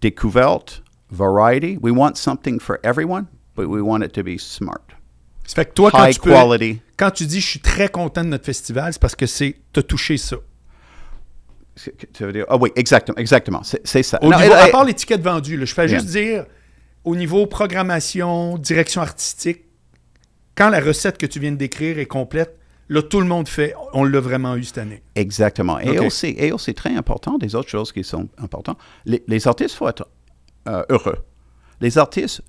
découverte, 0.00 0.80
variety. 1.10 1.76
We 1.76 1.90
want 1.90 2.16
something 2.16 2.58
for 2.58 2.80
everyone, 2.84 3.28
but 3.54 3.68
we 3.68 3.82
want 3.82 4.02
it 4.04 4.12
to 4.14 4.22
be 4.22 4.38
smart. 4.38 4.94
Ça 5.48 5.54
fait 5.54 5.64
que 5.64 5.72
toi, 5.72 5.90
quand 5.90 6.04
High 6.04 6.14
tu, 6.14 6.20
peux- 6.20 6.30
quality. 6.30 6.80
quand 6.98 7.10
tu 7.10 7.24
dis 7.26 7.40
je 7.40 7.46
suis 7.48 7.60
très 7.60 7.88
content 7.88 8.22
de 8.22 8.28
notre 8.28 8.44
festival, 8.44 8.92
c'est 8.92 9.00
parce 9.00 9.16
que 9.16 9.24
c'est 9.26 9.56
t'as 9.72 9.82
touché 9.82 10.18
ça. 10.18 10.36
C'est- 11.74 12.12
tu 12.12 12.24
veux 12.24 12.32
dire- 12.32 12.44
Ah 12.48 12.56
oui, 12.56 12.70
exactement, 12.76 13.16
exactement. 13.18 13.62
C'est 13.84 14.02
ça. 14.02 14.18
Au 14.22 14.30
Non, 14.30 14.38
niveau, 14.38 14.52
à 14.52 14.68
part 14.68 14.84
l'étiquette 14.84 15.22
vendue, 15.22 15.56
là, 15.56 15.64
je 15.64 15.72
fais 15.74 15.86
Yeah. 15.88 15.98
juste 16.00 16.10
dire, 16.10 16.44
au 17.04 17.14
niveau 17.16 17.46
programmation, 17.46 18.58
direction 18.58 19.00
artistique, 19.00 19.64
quand 20.56 20.70
la 20.70 20.80
recette 20.80 21.16
que 21.18 21.26
tu 21.26 21.38
viens 21.40 21.52
de 21.52 21.56
décrire 21.56 21.98
est 21.98 22.06
complète, 22.06 22.58
là, 22.88 23.00
tout 23.00 23.20
le 23.20 23.26
monde 23.26 23.48
fait, 23.48 23.74
on 23.92 24.02
l'a 24.04 24.18
vraiment 24.20 24.56
eu 24.56 24.64
cette 24.64 24.78
année. 24.78 25.02
Exactement. 25.14 25.78
Et, 25.78 25.98
aussi, 26.00 26.34
et 26.36 26.50
aussi, 26.52 26.74
très 26.74 26.94
important, 26.94 27.38
des 27.38 27.54
autres 27.54 27.68
choses 27.70 27.92
qui 27.92 28.02
sont 28.04 28.28
importantes, 28.38 28.78
les, 29.06 29.22
les 29.28 29.46
artistes, 29.46 29.72
il 29.74 29.76
faut 29.78 29.88
être 29.88 30.06
euh, 30.68 30.82
heureux. 30.90 31.24
Les 31.80 31.96
artistes, 31.96 32.42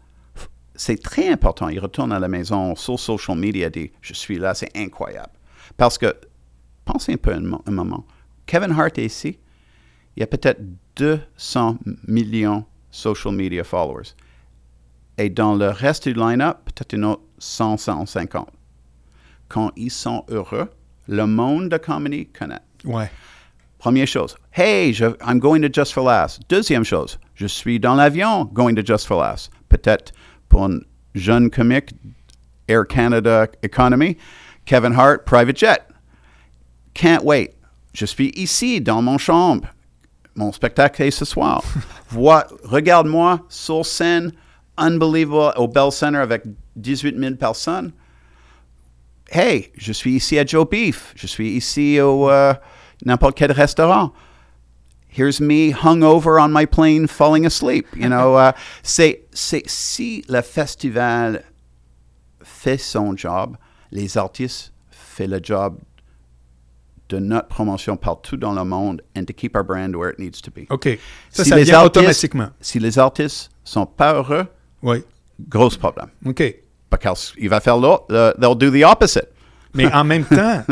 c'est 0.79 1.01
très 1.01 1.29
important. 1.29 1.67
Ils 1.69 1.79
retournent 1.79 2.13
à 2.13 2.19
la 2.19 2.27
maison 2.27 2.75
sur 2.75 2.99
social 2.99 3.37
media, 3.37 3.69
disent 3.69 3.89
Je 4.01 4.13
suis 4.13 4.37
là, 4.39 4.53
c'est 4.53 4.75
incroyable. 4.75 5.33
Parce 5.77 5.97
que, 5.97 6.13
pensez 6.85 7.13
un 7.13 7.17
peu 7.17 7.33
un, 7.33 7.41
mo- 7.41 7.61
un 7.67 7.71
moment. 7.71 8.05
Kevin 8.45 8.71
Hart 8.71 8.97
est 8.97 9.05
ici, 9.05 9.37
il 10.15 10.21
y 10.21 10.23
a 10.23 10.27
peut-être 10.27 10.61
200 10.95 11.77
millions 12.07 12.65
social 12.91 13.33
media 13.33 13.63
followers. 13.63 14.13
Et 15.17 15.29
dans 15.29 15.53
le 15.55 15.67
reste 15.69 16.07
du 16.07 16.13
line-up, 16.13 16.57
peut-être 16.65 16.93
une 16.93 17.05
autre 17.05 17.23
100, 17.39 17.77
150. 17.77 18.47
Quand 19.49 19.71
ils 19.75 19.91
sont 19.91 20.23
heureux, 20.29 20.69
le 21.07 21.25
monde 21.25 21.69
de 21.69 21.77
comedy 21.77 22.27
connaît. 22.27 22.59
Ouais. 22.85 23.11
Première 23.79 24.07
chose, 24.07 24.35
hey, 24.53 24.93
je, 24.93 25.05
I'm 25.25 25.39
going 25.39 25.61
to 25.61 25.69
Just 25.71 25.93
for 25.93 26.03
Laughs. 26.05 26.39
Deuxième 26.49 26.83
chose, 26.83 27.17
je 27.35 27.47
suis 27.47 27.79
dans 27.79 27.95
l'avion 27.95 28.45
going 28.45 28.75
to 28.75 28.85
Just 28.85 29.07
for 29.07 29.19
Laughs. 29.21 29.49
Peut-être 29.69 30.11
pour 30.49 30.65
un 30.65 30.79
jeune 31.15 31.49
comique, 31.49 31.93
Air 32.67 32.85
Canada 32.87 33.47
Economy, 33.63 34.17
Kevin 34.65 34.93
Hart, 34.93 35.25
Private 35.25 35.57
Jet. 35.57 35.81
Can't 36.93 37.23
wait. 37.23 37.55
Je 37.93 38.05
suis 38.05 38.29
ici, 38.35 38.81
dans 38.81 39.01
mon 39.01 39.17
chambre. 39.17 39.67
Mon 40.35 40.51
spectacle 40.51 41.01
est 41.03 41.11
ce 41.11 41.25
soir. 41.25 41.63
Vois, 42.09 42.45
regarde-moi 42.63 43.45
sur 43.49 43.85
scène, 43.85 44.31
unbelievable, 44.77 45.53
au 45.57 45.67
Bell 45.67 45.91
Center 45.91 46.19
avec 46.19 46.43
18 46.75 47.17
000 47.17 47.35
personnes. 47.35 47.91
Hey, 49.31 49.71
je 49.77 49.91
suis 49.93 50.13
ici 50.13 50.39
à 50.39 50.45
Joe 50.45 50.67
Beef. 50.67 51.13
Je 51.15 51.27
suis 51.27 51.51
ici 51.51 51.99
au 51.99 52.29
euh, 52.29 52.53
n'importe 53.05 53.37
quel 53.37 53.51
restaurant. 53.51 54.13
Here's 55.19 55.41
me 55.41 55.73
hungover 55.73 56.39
on 56.41 56.53
my 56.53 56.65
plane, 56.65 57.07
falling 57.07 57.45
asleep. 57.45 57.85
You 57.95 58.07
know, 58.07 58.37
uh, 58.39 58.53
c'est, 58.83 59.25
c'est 59.33 59.63
si 59.67 60.23
le 60.29 60.41
festival 60.41 61.43
fait 62.43 62.77
son 62.79 63.17
job, 63.17 63.57
les 63.91 64.17
artistes 64.17 64.71
font 64.89 65.27
le 65.29 65.39
job 65.43 65.77
de 67.09 67.17
notre 67.19 67.47
promotion 67.49 67.97
partout 67.97 68.37
dans 68.37 68.53
le 68.53 68.63
monde 68.63 69.01
and 69.17 69.25
to 69.25 69.33
keep 69.33 69.55
our 69.57 69.63
brand 69.63 69.95
where 69.95 70.09
it 70.11 70.19
needs 70.19 70.39
to 70.41 70.51
be. 70.51 70.67
OK. 70.69 70.97
Ça, 71.31 71.43
Si 71.43 71.49
ça 71.49 71.55
les 71.57 71.63
vient 71.63 71.79
artistes- 71.79 71.97
automatiquement. 71.97 72.49
Si 72.61 72.79
les 72.79 72.97
artistes 72.99 73.49
sont 73.63 73.85
pas 73.87 74.13
heureux, 74.13 74.45
Oui. 74.83 75.03
gros 75.49 75.69
problème. 75.71 76.09
OK. 76.25 76.43
Parce 76.89 77.31
qu'il 77.33 77.49
va 77.49 77.59
faire 77.59 77.77
l'autre, 77.77 78.05
le- 78.09 78.33
they'll 78.39 78.55
do 78.55 78.69
the 78.71 78.83
opposite. 78.85 79.27
Mais 79.73 79.91
en 79.91 80.03
même 80.03 80.23
temps, 80.25 80.63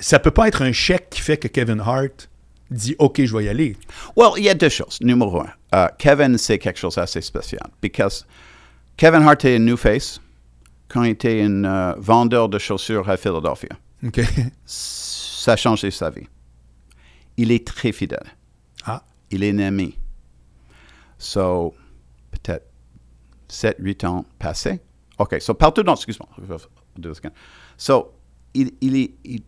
ça 0.00 0.18
peut 0.18 0.30
pas 0.30 0.48
être 0.48 0.62
un 0.62 0.72
chèque 0.72 1.08
qui 1.10 1.20
fait 1.20 1.36
que 1.36 1.48
Kevin 1.48 1.80
Hart 1.80 2.28
dit 2.70 2.94
OK, 2.98 3.22
je 3.24 3.36
vais 3.36 3.44
y 3.44 3.48
aller. 3.48 3.76
Well, 4.16 4.30
il 4.36 4.44
y 4.44 4.48
a 4.48 4.54
deux 4.54 4.68
choses. 4.68 4.98
Numéro 5.00 5.40
un, 5.40 5.48
euh, 5.74 5.88
Kevin, 5.98 6.36
c'est 6.38 6.58
quelque 6.58 6.78
chose 6.78 6.96
d'assez 6.96 7.20
spécial. 7.20 7.68
Because 7.82 8.26
Kevin 8.96 9.22
Hart 9.22 9.44
est 9.44 9.56
un 9.56 9.60
new 9.60 9.76
face 9.76 10.20
quand 10.88 11.02
il 11.04 11.10
était 11.10 11.42
un 11.42 11.64
euh, 11.64 11.94
vendeur 11.98 12.48
de 12.48 12.58
chaussures 12.58 13.08
à 13.08 13.16
Philadelphia. 13.16 13.70
OK. 14.06 14.20
Ça 14.66 15.52
a 15.52 15.56
changé 15.56 15.90
sa 15.90 16.10
vie. 16.10 16.26
Il 17.36 17.52
est 17.52 17.66
très 17.66 17.92
fidèle. 17.92 18.24
Ah. 18.84 19.02
Il 19.30 19.42
est 19.44 19.48
ennemi. 19.48 19.96
So, 21.18 21.74
peut-être 22.30 22.66
7, 23.48 23.76
8 23.78 24.04
ans 24.04 24.24
passés. 24.38 24.80
OK, 25.18 25.36
so 25.40 25.54
partout 25.54 25.82
dans... 25.82 25.94
Excuse-moi. 25.94 26.28
So, 27.76 28.12
il, 28.54 28.72
il, 28.80 28.96
est- 28.96 29.14
il- 29.24 29.42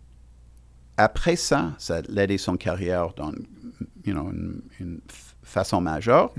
après 1.03 1.37
ça, 1.37 1.73
ça 1.79 1.97
a 2.17 2.21
aidé 2.23 2.39
son 2.39 2.57
carrière 2.57 3.13
dans 3.17 3.33
you 4.05 4.13
know, 4.13 4.31
une, 4.81 5.01
façon 5.43 5.81
majeure. 5.81 6.33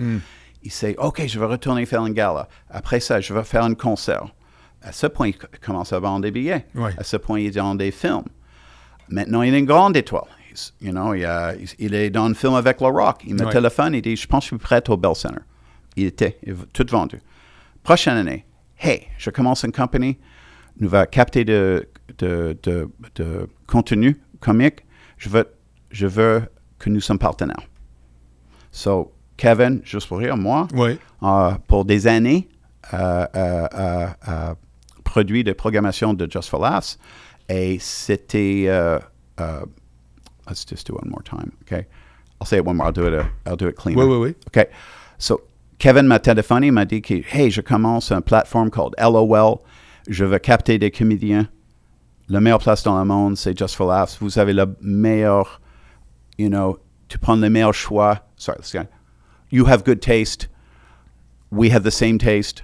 Il 0.64 0.72
sait, 0.72 0.96
OK, 0.98 1.26
je 1.28 1.40
vais 1.40 1.46
retourner 1.46 1.86
faire 1.86 2.06
une 2.06 2.14
gala. 2.14 2.48
Après 2.70 3.00
ça, 3.00 3.20
je 3.20 3.34
vais 3.34 3.44
faire 3.44 3.64
un 3.64 3.74
concert. 3.74 4.28
À 4.84 4.92
ce 4.92 5.06
point, 5.08 5.28
il 5.30 5.38
co- 5.38 5.48
commence 5.62 5.92
à 5.92 6.00
vendre 6.00 6.22
des 6.22 6.32
billets. 6.32 6.66
À 6.98 7.04
ce 7.04 7.18
point, 7.18 7.40
il 7.40 7.48
est 7.48 7.52
dans 7.52 7.76
des 7.76 7.92
films. 7.92 8.24
Maintenant, 9.10 9.42
il 9.42 9.54
est 9.54 9.60
une 9.60 9.66
grande 9.66 9.98
étoile. 9.98 10.24
He's- 10.52 10.74
you 10.82 10.92
know, 10.92 11.14
il, 11.14 11.26
a- 11.26 11.56
il- 11.56 11.68
il 11.80 11.94
est 11.94 12.10
dans 12.10 12.26
un 12.26 12.34
film 12.34 12.54
avec 12.54 12.80
Le 12.80 12.88
Rock. 12.88 13.22
Il 13.26 13.34
me 13.34 13.40
téléphone, 13.52 13.94
il 13.96 14.02
dit, 14.02 14.16
je 14.16 14.28
pense 14.28 14.44
que 14.46 14.56
je 14.56 14.56
suis 14.56 14.64
prêt 14.64 14.82
au 14.90 14.98
Bell 14.98 15.16
Center. 15.16 15.40
Il 15.98 16.06
était, 16.06 16.38
il 16.44 16.56
tout 16.74 16.86
vendu. 16.90 17.20
Prochaine 17.84 18.18
année, 18.18 18.46
hey, 18.80 19.08
je 19.18 19.30
commence 19.30 19.64
une 19.64 19.72
compagnie, 19.74 20.18
nous 20.80 20.88
va 20.90 21.06
capter 21.06 21.44
de, 21.44 21.90
de, 22.20 22.58
de, 22.64 22.90
de 23.16 23.50
contenu 23.68 24.22
comique. 24.42 24.84
Je 25.18 25.30
veux, 25.30 25.46
je 25.92 26.08
veux 26.08 26.44
que 26.80 26.90
nous 26.90 27.00
sommes 27.02 27.20
partenaires. 27.20 27.64
So, 28.72 29.14
Kevin, 29.38 29.82
juste 29.84 30.08
pour 30.08 30.18
rire, 30.20 30.36
moi, 30.38 30.68
Oui. 30.74 30.98
euh, 31.24 31.52
pour 31.68 31.86
des 31.86 32.08
années, 32.08 32.50
euh, 32.94 33.26
euh, 33.36 33.68
euh, 33.74 34.08
euh, 34.28 34.54
produit 35.04 35.44
de 35.44 35.54
programmation 35.54 36.14
de 36.14 36.28
Just 36.30 36.50
for 36.50 36.60
Laughs. 36.62 36.98
Et 37.50 37.78
c'était. 37.80 38.68
let's 40.48 40.66
just 40.66 40.88
do 40.88 40.94
it 40.96 41.02
one 41.04 41.10
more 41.10 41.24
time, 41.24 41.52
okay? 41.64 41.86
I'll 42.40 42.48
say 42.48 42.58
it 42.58 42.66
one 42.66 42.76
more. 42.78 42.88
I'll 42.88 42.92
do 42.94 43.06
it. 43.08 43.14
uh, 43.14 43.24
I'll 43.46 43.56
do 43.58 43.68
it 43.68 43.76
cleaner. 43.76 44.04
Oui, 44.04 44.06
oui, 44.10 44.18
oui. 44.30 44.36
OK? 44.48 44.68
So, 45.18 45.42
Kevin 45.78 46.08
m'a 46.08 46.20
téléphoné, 46.20 46.68
il 46.68 46.74
m'a 46.74 46.86
dit 46.86 47.02
que, 47.02 47.22
hey, 47.32 47.52
je 47.52 47.62
commence 47.62 48.12
une 48.12 48.22
plateforme 48.22 48.70
called 48.70 48.94
LOL. 49.00 49.60
Je 50.08 50.26
veux 50.26 50.40
capter 50.40 50.78
des 50.80 50.92
comédiens. 50.92 51.48
La 52.32 52.40
meilleure 52.40 52.60
place 52.60 52.82
dans 52.84 52.98
le 52.98 53.04
monde, 53.04 53.36
c'est 53.36 53.58
Just 53.58 53.76
for 53.76 53.92
Laughs. 53.92 54.18
Vous 54.22 54.40
avez 54.40 54.54
le 54.54 54.74
meilleur, 54.80 55.60
you 56.38 56.48
know, 56.48 56.80
tu 57.10 57.18
prends 57.18 57.36
le 57.36 57.50
meilleur 57.50 57.74
choix. 57.74 58.26
Sorry, 58.38 58.58
let's 58.58 58.72
go. 58.72 58.84
You 59.52 59.68
have 59.68 59.84
good 59.84 60.00
taste. 60.00 60.48
We 61.52 61.74
have 61.74 61.84
the 61.84 61.92
same 61.92 62.18
taste. 62.18 62.64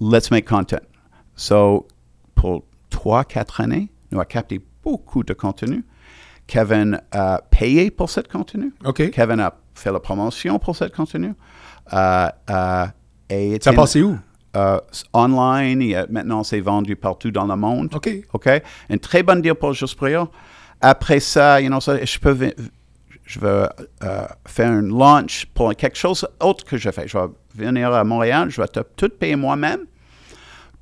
Let's 0.00 0.32
make 0.32 0.48
content. 0.48 0.82
So, 1.36 1.86
pour 2.34 2.64
trois, 2.90 3.22
quatre 3.22 3.60
années, 3.60 3.88
nous 4.10 4.18
avons 4.18 4.26
capté 4.26 4.60
beaucoup 4.82 5.22
de 5.22 5.32
contenu. 5.32 5.84
Kevin 6.48 7.00
a 7.12 7.40
payé 7.50 7.92
pour 7.92 8.10
ce 8.10 8.18
contenu. 8.18 8.74
OK. 8.84 9.12
Kevin 9.12 9.38
a 9.38 9.54
fait 9.76 9.92
la 9.92 10.00
promotion 10.00 10.58
pour 10.58 10.74
ce 10.74 10.86
contenu. 10.86 11.34
Euh, 11.92 12.28
euh, 12.50 12.86
et 13.30 13.58
Ça 13.60 13.72
passé 13.72 14.02
où? 14.02 14.18
Euh, 14.56 14.78
online. 15.12 16.06
Maintenant, 16.10 16.42
c'est 16.44 16.60
vendu 16.60 16.96
partout 16.96 17.30
dans 17.30 17.46
le 17.46 17.56
monde. 17.56 17.88
OK. 17.94 18.10
OK? 18.32 18.48
Un 18.90 18.96
très 18.98 19.22
bon 19.22 19.40
deal 19.40 19.54
pour 19.54 19.72
Juste. 19.72 19.98
Après 20.80 21.20
ça, 21.20 21.60
you 21.60 21.68
know, 21.68 21.80
ça, 21.80 22.04
je 22.04 22.18
peux 22.18 22.36
je 23.24 23.38
veux 23.38 23.68
euh, 24.02 24.26
faire 24.46 24.70
un 24.70 24.82
launch 24.82 25.46
pour 25.54 25.74
quelque 25.76 25.96
chose 25.96 26.26
autre 26.40 26.64
que 26.64 26.76
je 26.76 26.90
fais. 26.90 27.06
Je 27.06 27.16
vais 27.16 27.26
venir 27.54 27.92
à 27.92 28.02
Montréal, 28.04 28.50
je 28.50 28.60
vais 28.60 28.66
te- 28.68 28.80
tout 28.96 29.08
payer 29.08 29.36
moi-même 29.36 29.80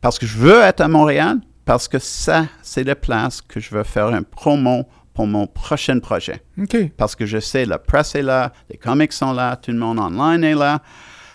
parce 0.01 0.19
que 0.19 0.25
je 0.27 0.39
veux 0.39 0.61
être 0.63 0.81
à 0.81 0.89
Montréal, 0.89 1.39
parce 1.67 1.87
que 1.87 1.99
ça, 1.99 2.47
c'est 2.63 2.83
la 2.85 2.97
place 2.97 3.43
que 3.43 3.61
je 3.61 3.71
veux 3.75 3.83
faire 3.85 4.07
un 4.07 4.23
promo 4.23 4.87
pour 5.13 5.27
mon 5.27 5.47
prochain 5.47 5.99
projet. 6.01 6.43
OK. 6.61 6.77
Parce 6.97 7.15
que 7.15 7.27
je 7.27 7.39
sais, 7.39 7.67
la 7.67 7.79
presse 7.79 8.15
est 8.15 8.23
là, 8.23 8.53
les 8.71 8.79
comics 8.79 9.13
sont 9.13 9.33
là, 9.35 9.57
tout 9.57 9.71
le 9.71 9.77
monde 9.79 9.99
online 9.99 10.43
est 10.43 10.55
là. 10.55 10.81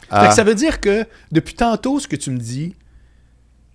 Fait 0.09 0.15
que 0.15 0.25
Euh, 0.25 0.31
ça 0.31 0.43
veut 0.43 0.55
dire 0.55 0.79
que 0.79 1.05
depuis 1.31 1.53
tantôt, 1.55 1.99
ce 1.99 2.07
que 2.07 2.15
tu 2.15 2.31
me 2.31 2.37
dis, 2.37 2.75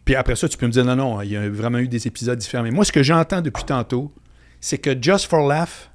puis 0.05 0.14
après 0.14 0.37
ça, 0.37 0.49
tu 0.49 0.57
peux 0.57 0.66
me 0.66 0.73
dire 0.73 0.85
non, 0.85 0.97
non, 0.97 1.21
il 1.23 1.31
y 1.31 1.37
a 1.37 1.49
vraiment 1.49 1.79
eu 1.79 1.88
des 1.88 2.07
épisodes 2.07 2.38
différents. 2.38 2.64
Mais 2.64 2.71
moi, 2.71 2.85
ce 2.85 2.93
que 2.93 3.03
j'entends 3.03 3.40
depuis 3.43 3.64
tantôt, 3.64 4.12
c'est 4.61 4.79
que 4.79 4.90
Just 5.01 5.27
for 5.27 5.47
Laugh, 5.47 5.90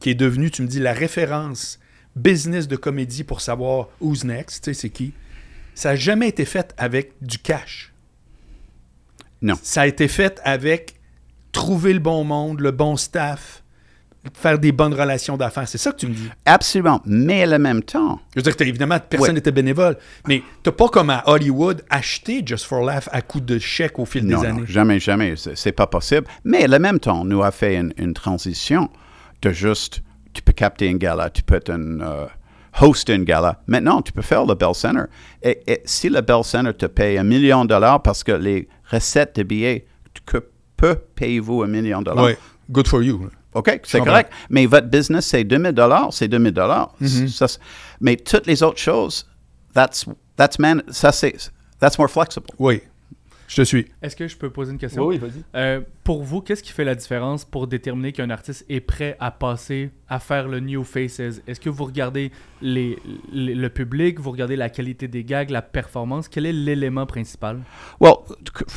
qui 0.00 0.10
est 0.10 0.14
devenu, 0.14 0.50
tu 0.50 0.62
me 0.62 0.66
dis, 0.68 0.78
la 0.80 0.92
référence 0.92 1.78
business 2.14 2.68
de 2.68 2.76
comédie 2.76 3.24
pour 3.24 3.40
savoir 3.40 3.88
who's 4.00 4.24
next, 4.24 4.64
tu 4.64 4.74
sais, 4.74 4.80
c'est 4.80 4.90
qui, 4.90 5.12
ça 5.74 5.90
n'a 5.90 5.96
jamais 5.96 6.28
été 6.28 6.44
fait 6.44 6.74
avec 6.78 7.12
du 7.20 7.38
cash. 7.38 7.92
Non. 9.42 9.54
Ça 9.62 9.82
a 9.82 9.86
été 9.86 10.08
fait 10.08 10.40
avec 10.44 10.94
trouver 11.52 11.92
le 11.92 11.98
bon 11.98 12.24
monde, 12.24 12.60
le 12.60 12.70
bon 12.70 12.96
staff, 12.96 13.62
faire 14.34 14.58
des 14.58 14.72
bonnes 14.72 14.94
relations 14.94 15.36
d'affaires. 15.36 15.66
C'est 15.68 15.78
ça 15.78 15.92
que 15.92 15.96
tu 15.98 16.06
me 16.06 16.14
dis. 16.14 16.28
Absolument. 16.44 17.00
Mais 17.06 17.46
en 17.46 17.58
même 17.58 17.82
temps, 17.82 18.20
Je 18.34 18.40
veux 18.40 18.42
dire 18.42 18.56
que 18.56 18.64
évidemment, 18.64 18.98
personne 19.08 19.34
n'était 19.34 19.52
bénévole, 19.52 19.96
mais 20.26 20.42
t'as 20.62 20.72
pas 20.72 20.88
comme 20.88 21.10
à 21.10 21.22
Hollywood 21.26 21.82
acheté 21.90 22.42
Just 22.44 22.64
for 22.66 22.82
Laugh 22.84 23.08
à 23.12 23.22
coup 23.22 23.40
de 23.40 23.58
chèque 23.58 23.98
au 23.98 24.04
fil 24.04 24.24
non, 24.26 24.40
des 24.40 24.48
non, 24.48 24.54
années. 24.56 24.66
jamais, 24.66 24.98
jamais, 25.00 25.34
c'est 25.54 25.72
pas 25.72 25.86
possible. 25.86 26.26
Mais 26.44 26.66
en 26.72 26.78
même 26.80 26.98
temps, 26.98 27.24
nous 27.24 27.42
a 27.42 27.50
fait 27.50 27.76
une, 27.76 27.92
une 27.96 28.14
transition 28.14 28.88
de 29.42 29.50
juste, 29.50 30.02
tu 30.32 30.42
peux 30.42 30.52
capter 30.52 30.86
une 30.88 30.98
gala, 30.98 31.30
tu 31.30 31.42
peux 31.42 31.56
être 31.56 31.70
un 31.70 32.00
euh, 32.00 32.26
host 32.80 33.08
une 33.08 33.24
gala. 33.24 33.60
Maintenant, 33.66 34.02
tu 34.02 34.12
peux 34.12 34.22
faire 34.22 34.44
le 34.44 34.54
Bell 34.54 34.74
Center. 34.74 35.04
Et, 35.42 35.60
et 35.66 35.80
si 35.84 36.08
le 36.08 36.20
Bell 36.20 36.42
Center 36.44 36.72
te 36.74 36.86
paye 36.86 37.18
un 37.18 37.24
million 37.24 37.64
de 37.64 37.68
dollars 37.70 38.02
parce 38.02 38.22
que 38.24 38.32
les 38.32 38.68
recettes 38.90 39.36
de 39.36 39.42
billets, 39.42 39.86
tu 40.14 40.22
que- 40.24 40.44
peux 40.76 40.96
payer 41.14 41.40
vous 41.40 41.62
un 41.62 41.68
million 41.68 42.00
de 42.00 42.04
dollars? 42.04 42.24
Ouais, 42.24 42.38
good 42.70 42.86
for 42.86 43.02
you. 43.02 43.30
OK, 43.56 43.80
c'est 43.84 44.00
correct. 44.00 44.30
Mais 44.50 44.66
votre 44.66 44.88
business, 44.88 45.26
c'est 45.26 45.42
2000 45.42 45.72
dollars, 45.72 46.12
c'est 46.12 46.28
2000 46.28 46.52
dollars. 46.52 46.94
Mm-hmm. 47.00 47.58
Mais 48.00 48.16
toutes 48.16 48.46
les 48.46 48.62
autres 48.62 48.78
choses, 48.78 49.26
that's, 49.72 50.04
that's, 50.36 50.58
man, 50.58 50.82
ça, 50.88 51.10
c'est, 51.10 51.34
that's 51.80 51.98
more 51.98 52.10
flexible. 52.10 52.46
Oui, 52.58 52.82
je 53.48 53.56
te 53.56 53.62
suis. 53.62 53.86
Est-ce 54.02 54.14
que 54.14 54.28
je 54.28 54.36
peux 54.36 54.50
poser 54.50 54.72
une 54.72 54.78
question? 54.78 55.08
Vas-y. 55.08 55.42
Euh, 55.54 55.80
pour 56.04 56.22
vous, 56.22 56.42
qu'est-ce 56.42 56.62
qui 56.62 56.72
fait 56.72 56.84
la 56.84 56.94
différence 56.94 57.46
pour 57.46 57.66
déterminer 57.66 58.12
qu'un 58.12 58.28
artiste 58.28 58.66
est 58.68 58.80
prêt 58.80 59.16
à 59.20 59.30
passer 59.30 59.90
à 60.08 60.18
faire 60.18 60.48
le 60.48 60.60
New 60.60 60.84
Faces? 60.84 61.40
Est-ce 61.46 61.58
que 61.60 61.70
vous 61.70 61.84
regardez 61.84 62.32
les, 62.60 62.98
les- 63.32 63.54
le 63.54 63.68
public, 63.70 64.20
vous 64.20 64.32
regardez 64.32 64.56
la 64.56 64.68
qualité 64.68 65.08
des 65.08 65.24
gags, 65.24 65.48
la 65.48 65.62
performance? 65.62 66.28
Quel 66.28 66.44
est 66.44 66.52
l'élément 66.52 67.06
principal? 67.06 67.60
Well, 68.00 68.16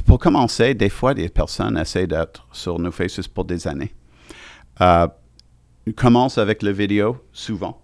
pour 0.06 0.20
commencer, 0.20 0.74
des 0.74 0.90
fois, 0.90 1.14
des 1.14 1.28
personnes 1.28 1.78
essaient 1.78 2.08
d'être 2.08 2.48
sur 2.54 2.80
nos 2.80 2.92
faces 2.92 3.28
pour 3.28 3.44
des 3.44 3.68
années. 3.68 3.92
Euh, 4.82 5.08
commence 5.96 6.38
avec 6.38 6.62
la 6.62 6.72
vidéo, 6.72 7.18
souvent. 7.32 7.82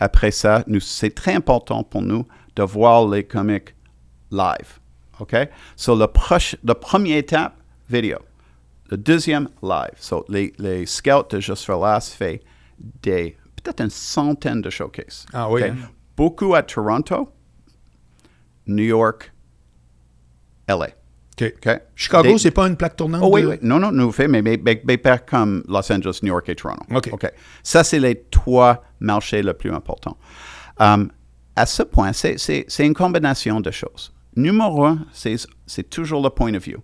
Après 0.00 0.30
ça, 0.30 0.64
c'est 0.80 1.14
très 1.14 1.34
important 1.34 1.82
pour 1.82 2.02
nous 2.02 2.26
de 2.54 2.62
voir 2.62 3.08
les 3.08 3.24
comics 3.24 3.74
live. 4.30 4.78
OK? 5.18 5.34
So, 5.74 5.96
le, 5.96 6.06
proche, 6.06 6.54
le 6.62 6.74
première 6.74 7.16
étape, 7.18 7.56
vidéo. 7.90 8.18
Le 8.90 8.96
deuxième, 8.96 9.48
live. 9.62 9.94
So, 9.96 10.24
les, 10.28 10.52
les 10.58 10.86
scouts 10.86 11.26
de 11.30 11.40
Just 11.40 11.64
for 11.64 11.84
Last 11.84 12.12
fait 12.12 12.42
des, 13.02 13.36
peut-être 13.56 13.80
une 13.80 13.90
centaine 13.90 14.60
de 14.60 14.70
showcases. 14.70 15.26
Ah 15.32 15.50
oui, 15.50 15.62
OK? 15.62 15.68
hein? 15.70 15.76
Beaucoup 16.16 16.54
à 16.54 16.62
Toronto, 16.62 17.32
New 18.66 18.84
York, 18.84 19.32
LA. 20.68 20.90
Chicago, 21.94 22.28
Des- 22.32 22.38
c'est 22.38 22.50
pas 22.50 22.66
une 22.66 22.76
plaque 22.76 22.96
tournante? 22.96 23.22
Oh 23.24 23.30
oui, 23.32 23.42
de- 23.42 23.46
oui. 23.48 23.56
Non, 23.62 23.78
non, 23.78 23.92
nous 23.92 24.12
fait, 24.12 24.28
mais, 24.28 24.42
mais, 24.42 24.96
pas 24.98 25.18
comme 25.18 25.62
Los 25.68 25.90
Angeles, 25.92 26.20
New 26.22 26.28
York 26.32 26.48
et 26.48 26.54
Toronto. 26.54 26.82
OK. 26.90 27.32
Ça, 27.62 27.84
c'est 27.84 28.00
les 28.00 28.24
trois 28.30 28.82
marchés 29.00 29.42
les 29.42 29.54
plus 29.54 29.72
importants. 29.72 30.16
Um, 30.78 31.10
à 31.56 31.66
ce 31.66 31.82
point, 31.82 32.12
c'est, 32.12 32.36
une 32.78 32.94
combinaison 32.94 33.60
de 33.60 33.70
choses. 33.70 34.12
Numéro 34.36 34.84
un, 34.84 35.06
c'est, 35.12 35.90
toujours 35.90 36.22
le 36.22 36.30
point 36.30 36.54
of 36.54 36.62
view. 36.62 36.78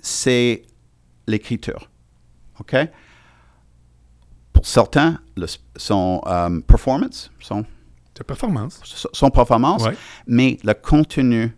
C'est 0.00 0.62
l'écriture. 1.26 1.88
OK? 2.60 2.76
Pour 4.52 4.66
certains, 4.66 5.20
le, 5.36 5.46
son 5.76 6.20
um, 6.26 6.62
performance, 6.62 7.30
son, 7.38 7.64
performance. 8.26 8.80
son 9.12 9.30
performance, 9.30 9.84
Ouais. 9.84 9.96
mais 10.26 10.58
le 10.64 10.74
contenu 10.74 11.56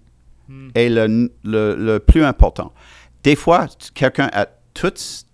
est 0.74 0.88
le, 0.88 1.30
le- 1.44 1.76
le 1.76 1.98
plus 1.98 2.24
important. 2.24 2.72
Des 3.22 3.36
fois, 3.36 3.66
quelqu'un 3.94 4.28
a 4.32 4.46
toutes, 4.74 5.26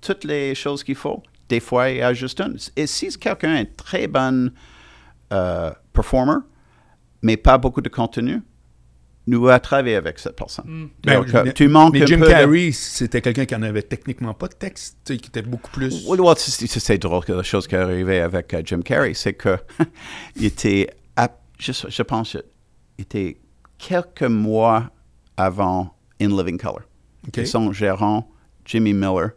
toutes 0.00 0.24
les 0.24 0.54
choses 0.54 0.82
qu'il 0.84 0.94
faut. 0.96 1.22
Des 1.48 1.60
fois, 1.60 1.90
il 1.90 1.98
y 1.98 2.02
a 2.02 2.12
juste 2.12 2.40
une. 2.40 2.56
Et 2.76 2.86
si 2.86 3.08
quelqu'un 3.18 3.56
est 3.56 3.76
très 3.76 4.06
bon 4.06 4.50
euh, 5.32 5.70
performer, 5.92 6.40
mais 7.22 7.36
pas 7.36 7.58
beaucoup 7.58 7.80
de 7.80 7.88
contenu, 7.88 8.42
nous 9.26 9.46
allons 9.46 9.58
travailler 9.58 9.96
avec 9.96 10.18
cette 10.18 10.36
personne. 10.36 10.88
Donc, 11.04 11.32
mais- 11.44 11.52
tu 11.52 11.68
manques 11.68 11.92
mais 11.92 12.02
un 12.02 12.06
Jim 12.06 12.18
peu 12.18 12.26
de- 12.26 12.30
Carrey, 12.30 12.70
c'était 12.72 13.20
quelqu'un 13.20 13.44
qui 13.44 13.54
en 13.54 13.62
avait 13.62 13.82
techniquement 13.82 14.32
pas 14.34 14.48
de 14.48 14.54
texte, 14.54 14.96
qui 15.04 15.14
était 15.28 15.42
beaucoup 15.42 15.70
plus... 15.70 16.06
Oui, 16.08 16.18
oui, 16.18 16.34
c'est 16.36 16.98
drôle 16.98 17.24
que 17.24 17.32
la 17.32 17.42
chose 17.42 17.66
qui 17.66 17.74
est 17.74 17.78
arrivée 17.78 18.20
avec 18.20 18.54
euh, 18.54 18.62
Jim 18.64 18.80
Carrey, 18.82 19.12
c'est 19.14 19.34
que 19.34 19.58
il 20.36 20.46
était, 20.46 20.88
à- 21.16 21.28
je, 21.58 21.72
je 21.88 22.02
pense, 22.02 22.38
il 22.98 23.02
était 23.02 23.36
quelques 23.78 24.22
mois 24.22 24.90
avant 25.36 25.94
In 26.20 26.36
Living 26.36 26.58
Color. 26.58 26.82
Et 27.36 27.46
son 27.46 27.72
gérant, 27.72 28.28
Jimmy 28.64 28.92
Miller, 28.92 29.32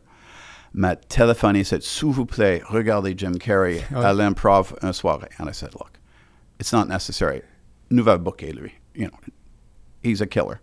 m'a 0.74 0.96
téléphoné, 0.96 1.60
il 1.60 1.66
said, 1.66 1.84
s'il 1.84 2.12
vous 2.12 2.26
plaît, 2.26 2.62
regardez 2.66 3.14
Jim 3.16 3.38
Carrey 3.38 3.84
à 3.94 4.14
l'improv 4.14 4.74
un 4.82 4.94
soirée. 4.94 5.30
And 5.40 5.48
I 5.50 5.54
said, 5.54 5.74
look, 5.74 6.00
it's 6.60 6.72
not 6.72 6.88
necessary. 6.88 7.42
Nous 7.90 8.04
va 8.04 8.18
booker 8.18 8.54
lui. 8.54 8.72
You 8.96 9.08
know, 9.08 9.18
he's 10.02 10.22
a 10.22 10.26
killer. 10.26 10.62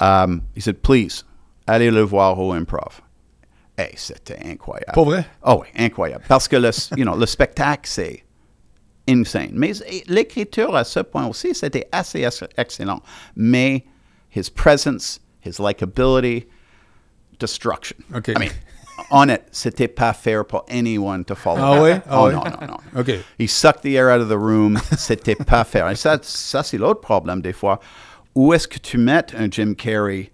Um, 0.00 0.42
he 0.54 0.60
said, 0.60 0.82
please, 0.82 1.24
allez 1.66 1.90
le 1.90 2.02
voir 2.02 2.38
au 2.38 2.52
improv. 2.52 3.00
Hey, 3.78 3.94
c'était 3.96 4.44
incroyable. 4.44 4.94
Pour 4.94 5.06
vrai? 5.06 5.26
Oh 5.42 5.62
oui, 5.62 5.68
incroyable. 5.76 6.24
Parce 6.28 6.48
que 6.48 6.56
le, 6.56 6.70
you 6.96 7.04
know, 7.04 7.16
le 7.16 7.26
spectacle, 7.26 7.88
c'est 7.88 8.24
insane. 9.08 9.50
Mais 9.52 9.72
l'écriture, 10.08 10.74
à 10.76 10.84
ce 10.84 11.00
point 11.00 11.26
aussi, 11.26 11.54
c'était 11.54 11.86
assez 11.92 12.22
ex- 12.24 12.44
excellent. 12.56 13.02
Mais 13.36 13.84
his 14.34 14.50
presence, 14.50 15.20
his 15.44 15.58
likability, 15.60 16.46
destruction. 17.38 17.96
OK. 18.14 18.28
I 18.28 18.38
mean, 18.38 18.50
honnête, 19.10 19.46
c'était 19.52 19.88
pas 19.88 20.12
fair 20.12 20.44
pour 20.44 20.64
anyone 20.70 21.24
to 21.24 21.34
follow. 21.34 21.62
Ah 21.62 21.82
ouais? 21.82 22.00
Ah 22.08 22.22
oh 22.22 22.26
ouais? 22.26 22.32
non, 22.34 22.42
non, 22.44 22.66
non. 22.68 23.00
OK. 23.00 23.10
He 23.38 23.46
sucked 23.46 23.82
the 23.82 23.96
air 23.96 24.10
out 24.10 24.20
of 24.20 24.28
the 24.28 24.38
room. 24.38 24.78
C'était 24.96 25.36
pas 25.36 25.64
fair. 25.64 25.88
Et 25.90 25.96
ça, 25.96 26.18
ça 26.22 26.62
c'est 26.62 26.78
l'autre 26.78 27.00
problème 27.00 27.40
des 27.42 27.52
fois. 27.52 27.78
Où 28.34 28.52
est-ce 28.52 28.68
que 28.68 28.78
tu 28.78 28.98
mets 28.98 29.24
un 29.34 29.48
Jim 29.50 29.74
Carrey 29.74 30.30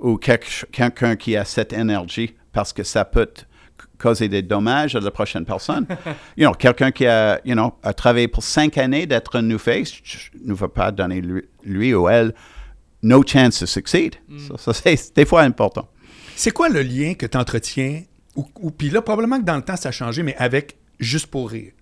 ou 0.00 0.16
quelque 0.16 0.46
ch- 0.46 0.66
quelqu'un 0.72 1.14
qui 1.16 1.36
a 1.36 1.44
cette 1.44 1.72
énergie? 1.72 2.34
Parce 2.52 2.72
que 2.72 2.82
ça 2.84 3.04
peut 3.04 3.28
causer 3.98 4.28
des 4.28 4.42
dommages 4.42 4.94
à 4.96 5.00
la 5.00 5.10
prochaine 5.10 5.44
personne. 5.44 5.86
you 6.36 6.46
know, 6.46 6.54
quelqu'un 6.54 6.90
qui 6.90 7.06
a, 7.06 7.40
you 7.44 7.54
know, 7.54 7.74
a 7.82 7.92
travaillé 7.92 8.28
pour 8.28 8.42
cinq 8.42 8.78
années 8.78 9.06
d'être 9.06 9.36
un 9.36 9.42
new 9.42 9.58
face, 9.58 9.92
ne 10.44 10.54
va 10.54 10.68
pas 10.68 10.90
donner 10.92 11.20
lui, 11.20 11.42
lui 11.64 11.94
ou 11.94 12.08
elle 12.08 12.34
no 13.02 13.22
chance 13.26 13.58
to 13.60 13.66
succeed. 13.66 14.16
Ça, 14.48 14.56
ça, 14.58 14.72
c'est 14.72 15.14
des 15.16 15.26
fois 15.26 15.42
important. 15.42 15.88
C'est 16.36 16.50
quoi 16.50 16.68
le 16.68 16.82
lien 16.82 17.14
que 17.14 17.26
tu 17.26 17.36
entretiens, 17.38 18.02
ou, 18.34 18.46
ou- 18.60 18.70
puis 18.70 18.90
là, 18.90 19.02
probablement 19.02 19.38
que 19.38 19.44
dans 19.44 19.56
le 19.56 19.62
temps, 19.62 19.76
ça 19.76 19.90
a 19.90 19.92
changé, 19.92 20.22
mais 20.22 20.34
avec 20.36 20.76
Juste 21.00 21.26
pour 21.26 21.50
rire. 21.50 21.72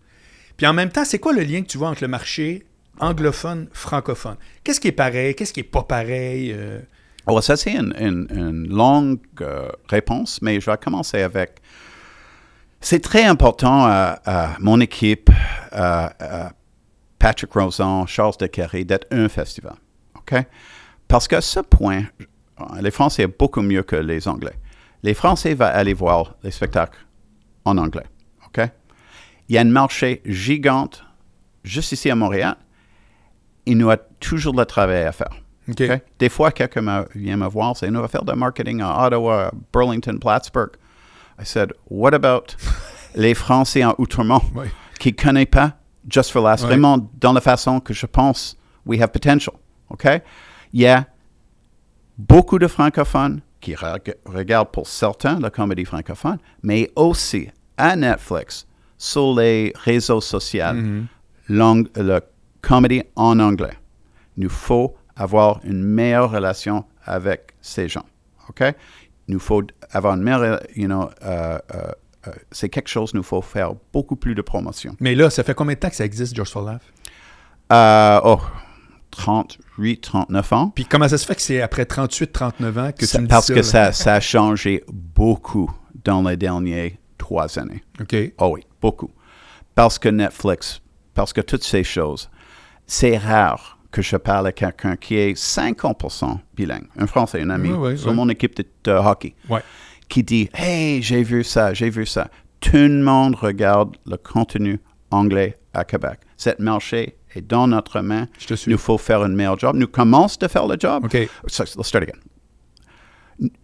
Puis 0.57 0.67
en 0.67 0.73
même 0.73 0.89
temps, 0.91 1.05
c'est 1.05 1.19
quoi 1.19 1.35
le 1.35 1.43
lien 1.43 1.61
que 1.63 1.67
tu 1.67 1.77
vois 1.77 1.89
entre 1.91 2.03
le 2.03 2.09
marché 2.09 2.65
anglophone, 2.99 3.69
francophone? 3.73 4.37
Qu'est-ce 4.65 4.81
qui 4.81 4.89
est 4.89 4.93
pareil? 4.93 5.35
Qu'est-ce 5.35 5.53
qui 5.53 5.61
est 5.61 5.65
pas 5.65 5.83
pareil? 5.83 6.51
euh? 6.57 6.81
Alors, 7.27 7.43
ça, 7.45 7.57
c'est 7.57 7.73
une, 7.73 7.95
une- 8.01 8.27
une 8.31 8.69
longue 8.69 9.19
euh, 9.43 9.69
réponse, 9.89 10.41
mais 10.43 10.61
je 10.61 10.71
vais 10.71 10.77
commencer 10.83 11.21
avec. 11.23 11.61
C'est 12.85 13.01
très 13.01 13.25
important 13.25 13.87
à, 13.87 14.19
à 14.27 14.57
mon 14.59 14.81
équipe, 14.81 15.31
à, 15.71 16.47
à 16.47 16.53
Patrick 17.19 17.53
Rosan, 17.53 18.07
Charles 18.07 18.35
Decarry, 18.41 18.85
d'être 18.85 19.07
un 19.13 19.29
festival. 19.29 19.75
OK? 20.17 20.35
Parce 21.07 21.29
qu'à 21.29 21.41
ce 21.41 21.61
point, 21.61 22.03
les 22.81 22.91
Français 22.91 23.23
sont 23.23 23.33
beaucoup 23.39 23.63
mieux 23.63 23.85
que 23.85 23.95
les 23.95 24.27
Anglais. 24.27 24.59
Les 25.05 25.15
Français 25.15 25.55
vont 25.55 25.67
aller 25.67 25.95
voir 25.95 26.35
les 26.43 26.51
spectacles 26.51 26.99
en 27.65 27.79
anglais. 27.79 28.07
OK? 28.47 28.69
Il 29.49 29.55
y 29.55 29.59
a 29.59 29.61
un 29.61 29.65
marché 29.65 30.21
gigante 30.25 31.05
juste 31.63 31.93
ici 31.93 32.11
à 32.11 32.17
Montréal. 32.17 32.57
Il 33.65 33.79
nous 33.79 33.91
a 33.91 33.97
toujours 33.97 34.57
le 34.57 34.65
travail 34.65 35.05
à 35.05 35.13
faire. 35.13 35.31
OK. 35.69 35.81
OK? 35.81 36.01
Des 36.19 36.29
fois, 36.29 36.51
quelqu'un 36.51 37.07
vient 37.15 37.37
me 37.37 37.47
voir, 37.47 37.77
c'est, 37.77 37.91
nous 37.93 38.01
va 38.01 38.09
faire 38.09 38.25
de 38.25 38.33
marketing 38.33 38.81
à 38.81 39.07
Ottawa, 39.07 39.53
Burlington, 39.73 40.19
Plattsburgh. 40.19 40.73
I 41.43 41.45
said, 41.45 41.73
what 41.91 42.15
about 42.15 42.55
les 43.17 43.35
Français 43.35 43.85
en 43.85 43.95
Outremont 43.99 44.41
Oui. 44.55 44.67
qui 45.01 45.09
ne 45.13 45.17
connaissent 45.23 45.47
pas 45.51 45.77
Just 46.09 46.31
for 46.33 46.43
Ouais. 46.45 46.57
vraiment 46.57 46.99
dans 47.21 47.33
la 47.33 47.41
façon 47.41 47.79
que 47.81 47.93
je 47.95 48.07
pense 48.07 48.57
we 48.87 49.01
have 49.01 49.11
potential. 49.13 49.55
OK? 49.91 50.07
Il 50.73 50.81
y 50.81 50.87
a 50.87 51.07
beaucoup 52.19 52.59
de 52.59 52.67
francophones 52.67 53.41
qui 53.61 53.75
reg- 53.75 54.15
regardent 54.27 54.71
pour 54.73 54.87
certains 54.89 55.39
la 55.39 55.51
comédie 55.51 55.85
francophone, 55.85 56.39
mais 56.63 56.91
aussi 56.97 57.49
à 57.77 57.95
Netflix, 57.95 58.67
sur 58.99 59.35
les 59.35 59.73
réseaux 59.85 60.21
sociaux, 60.21 60.75
langue- 61.49 61.89
la 61.97 62.21
comédie 62.61 63.03
en 63.17 63.39
anglais. 63.39 63.77
Nous 64.37 64.49
faut 64.49 64.97
avoir 65.17 65.61
une 65.65 65.83
meilleure 65.85 66.31
relation 66.33 66.85
avec 67.05 67.53
ces 67.61 67.89
gens. 67.89 68.07
OK? 68.49 68.63
Nous 69.29 69.39
faut 69.39 69.63
avoir 69.91 70.15
une 70.15 70.23
meilleure, 70.23 70.61
you 70.75 70.87
know, 70.87 71.09
euh, 71.25 71.59
euh, 71.75 71.93
euh, 72.27 72.31
c'est 72.51 72.69
quelque 72.69 72.89
chose, 72.89 73.15
nous 73.15 73.23
faut 73.23 73.43
faire 73.43 73.73
beaucoup 73.93 74.17
plus 74.17 74.35
de 74.35 74.43
promotion. 74.43 74.97
Mais 75.01 75.15
là, 75.15 75.31
ça 75.31 75.43
fait 75.45 75.55
combien 75.55 75.75
de 75.75 75.81
temps 75.81 75.91
que 75.91 75.97
ça 75.97 76.05
existe, 76.05 76.35
George 76.35 76.51
for? 76.51 76.69
Euh, 77.73 78.21
oh, 78.25 78.41
38, 79.11 80.01
39 80.01 80.53
ans. 80.53 80.71
Puis 80.71 80.85
comment 80.85 81.09
ça 81.09 81.19
se 81.19 81.27
fait 81.27 81.35
que 81.35 81.43
c'est 81.43 81.61
après 81.61 81.85
38, 81.85 82.33
39 82.33 82.79
ans 82.79 82.91
que 82.97 83.07
Ça- 83.07 83.19
tu 83.19 83.23
me 83.23 83.27
dis 83.27 83.31
parce 83.31 83.47
ça? 83.47 83.55
que 83.55 83.63
ça, 83.63 83.93
ça 83.93 84.15
a 84.15 84.21
changé 84.21 84.85
beaucoup 84.93 85.71
dans 86.05 86.23
les 86.29 86.37
dernières 86.37 86.91
trois 87.19 87.59
années. 87.59 87.83
OK. 88.01 88.17
Oh 88.39 88.53
oui, 88.55 88.67
beaucoup. 88.81 89.11
Parce 89.75 89.99
que 89.99 90.09
Netflix, 90.09 90.81
parce 91.15 91.33
que 91.33 91.41
toutes 91.41 91.65
ces 91.65 91.85
choses, 91.85 92.31
c'est 92.87 93.17
rare 93.17 93.72
que 93.93 94.03
je 94.03 94.17
parle 94.17 94.47
à 94.49 94.53
quelqu'un 94.53 94.97
qui 94.97 95.17
est 95.17 95.35
50% 95.39 96.39
bilingue, 96.57 96.87
un 96.99 97.07
Français, 97.07 97.41
un 97.43 97.51
ami, 97.51 97.69
sur 97.97 98.13
mon 98.15 98.29
équipe 98.29 98.57
de, 98.57 98.65
de 98.85 98.91
hockey, 98.93 99.35
qui 100.09 100.23
dit 100.25 100.49
Hey, 100.55 101.01
j'ai 101.03 101.23
vu 101.23 101.45
ça, 101.45 101.73
j'ai 101.75 101.91
vu 101.91 102.07
ça. 102.07 102.29
Tout 102.61 102.73
le 102.77 103.03
monde 103.03 103.35
regarde 103.37 103.97
le 104.07 104.17
contenu 104.17 104.81
anglais 105.11 105.57
à 105.75 105.85
Québec. 105.85 106.19
Cet 106.37 106.59
marché 106.59 107.17
est 107.35 107.43
dans 107.47 107.67
notre 107.67 108.01
main. 108.01 108.27
Je 108.39 108.47
te 108.47 108.55
suis. 108.55 108.71
Nous 108.71 108.79
faut 108.79 108.99
faire 108.99 109.23
un 109.23 109.29
meilleur 109.29 109.59
job. 109.59 109.77
Nous 109.77 109.87
commençons 109.87 110.43
à 110.43 110.49
faire 110.49 110.67
le 110.67 110.77
job. 110.79 111.05
OK. 111.05 111.29
So, 111.47 111.65
let's 111.65 111.87
start 111.87 112.03
again. 112.05 112.19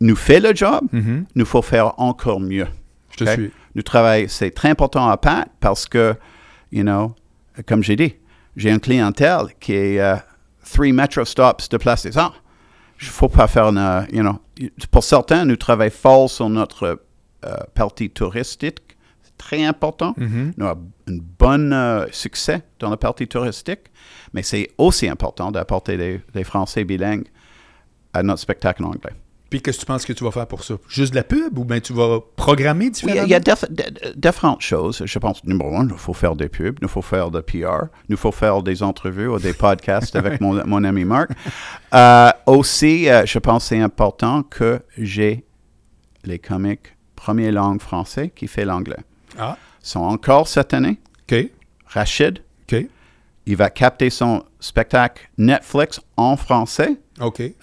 Nous 0.00 0.16
fait 0.16 0.40
le 0.40 0.54
job, 0.54 0.80
Mhm. 0.92 1.26
nous 1.34 1.44
faut 1.44 1.62
faire 1.62 1.98
encore 2.00 2.40
mieux. 2.40 2.66
Je 3.12 3.24
te 3.24 3.30
suis. 3.30 3.50
Nous 3.74 3.82
travaillons, 3.82 4.26
c'est 4.28 4.50
très 4.50 4.70
important 4.70 5.08
à 5.08 5.16
Pat 5.16 5.48
parce 5.60 5.86
que, 5.86 6.14
you 6.72 6.82
know, 6.82 7.14
comme 7.66 7.82
j'ai 7.82 7.94
dit, 7.96 8.14
j'ai 8.58 8.70
une 8.70 8.80
clientèle 8.80 9.54
qui 9.60 9.72
est 9.72 10.00
euh, 10.00 10.16
three 10.70 10.92
metro 10.92 11.24
stops 11.24 11.68
de 11.70 11.76
place 11.78 12.02
des 12.02 12.18
arts. 12.18 12.42
Il 13.00 13.06
ne 13.06 13.12
faut 13.12 13.28
pas 13.28 13.46
faire, 13.46 13.68
une, 13.68 13.78
euh, 13.78 14.02
you 14.12 14.22
know, 14.22 14.38
pour 14.90 15.04
certains, 15.04 15.44
nous 15.44 15.56
travaillons 15.56 15.94
fort 15.94 16.28
sur 16.28 16.48
notre 16.50 17.00
euh, 17.44 17.56
partie 17.74 18.10
touristique. 18.10 18.80
C'est 19.22 19.38
très 19.38 19.64
important. 19.64 20.14
Mhm. 20.16 20.54
Nous 20.56 20.66
avons 20.66 20.90
un 21.08 21.18
bon 21.38 21.72
euh, 21.72 22.06
succès 22.10 22.62
dans 22.80 22.90
la 22.90 22.96
partie 22.96 23.28
touristique, 23.28 23.92
mais 24.32 24.42
c'est 24.42 24.70
aussi 24.76 25.08
important 25.08 25.52
d'apporter 25.52 25.96
des, 25.96 26.20
des 26.34 26.44
Français 26.44 26.82
bilingues 26.84 27.28
à 28.12 28.24
notre 28.24 28.40
spectacle 28.40 28.82
en 28.82 28.88
anglais. 28.88 29.14
Puis 29.50 29.62
qu'est-ce 29.62 29.78
que 29.78 29.82
tu 29.82 29.86
penses 29.86 30.04
que 30.04 30.12
tu 30.12 30.24
vas 30.24 30.30
faire 30.30 30.46
pour 30.46 30.62
ça? 30.62 30.74
Juste 30.88 31.12
de 31.12 31.16
la 31.16 31.24
pub 31.24 31.58
ou 31.58 31.64
bien 31.64 31.80
tu 31.80 31.92
vas 31.94 32.20
programmer 32.36 32.86
Oui, 32.86 32.90
différemment? 32.90 33.22
il 33.26 33.30
y 33.30 33.34
a 33.34 33.40
différentes 34.14 34.60
choses. 34.60 35.02
Je 35.04 35.18
pense, 35.18 35.42
numéro 35.44 35.74
un, 35.74 35.88
il 35.88 35.96
faut 35.96 36.12
faire 36.12 36.36
des 36.36 36.48
pubs, 36.48 36.78
il 36.82 36.88
faut 36.88 37.00
faire 37.02 37.30
de 37.30 37.40
PR, 37.40 37.86
il 38.08 38.16
faut 38.16 38.32
faire 38.32 38.62
des 38.62 38.82
entrevues 38.82 39.28
ou 39.28 39.38
des 39.38 39.54
podcasts 39.54 40.14
avec 40.16 40.40
mon, 40.42 40.62
mon 40.66 40.84
ami 40.84 41.04
Marc. 41.04 41.30
Euh, 41.94 42.30
aussi, 42.46 43.08
euh, 43.08 43.24
je 43.24 43.38
pense 43.38 43.64
que 43.64 43.68
c'est 43.70 43.80
important 43.80 44.42
que 44.42 44.80
j'ai 44.98 45.44
les 46.24 46.38
comiques 46.38 46.94
première 47.16 47.52
langue 47.52 47.80
français 47.80 48.30
qui 48.34 48.46
fait 48.46 48.64
l'anglais. 48.64 49.00
Ah, 49.38 49.56
sont 49.82 50.00
encore 50.00 50.46
cette 50.48 50.72
année. 50.72 50.98
OK. 51.30 51.46
Rachid, 51.86 52.42
OK. 52.70 52.86
Il 53.48 53.56
va 53.56 53.70
capter 53.70 54.10
son 54.10 54.44
spectacle 54.60 55.26
Netflix 55.38 56.02
en 56.18 56.36
français 56.36 57.00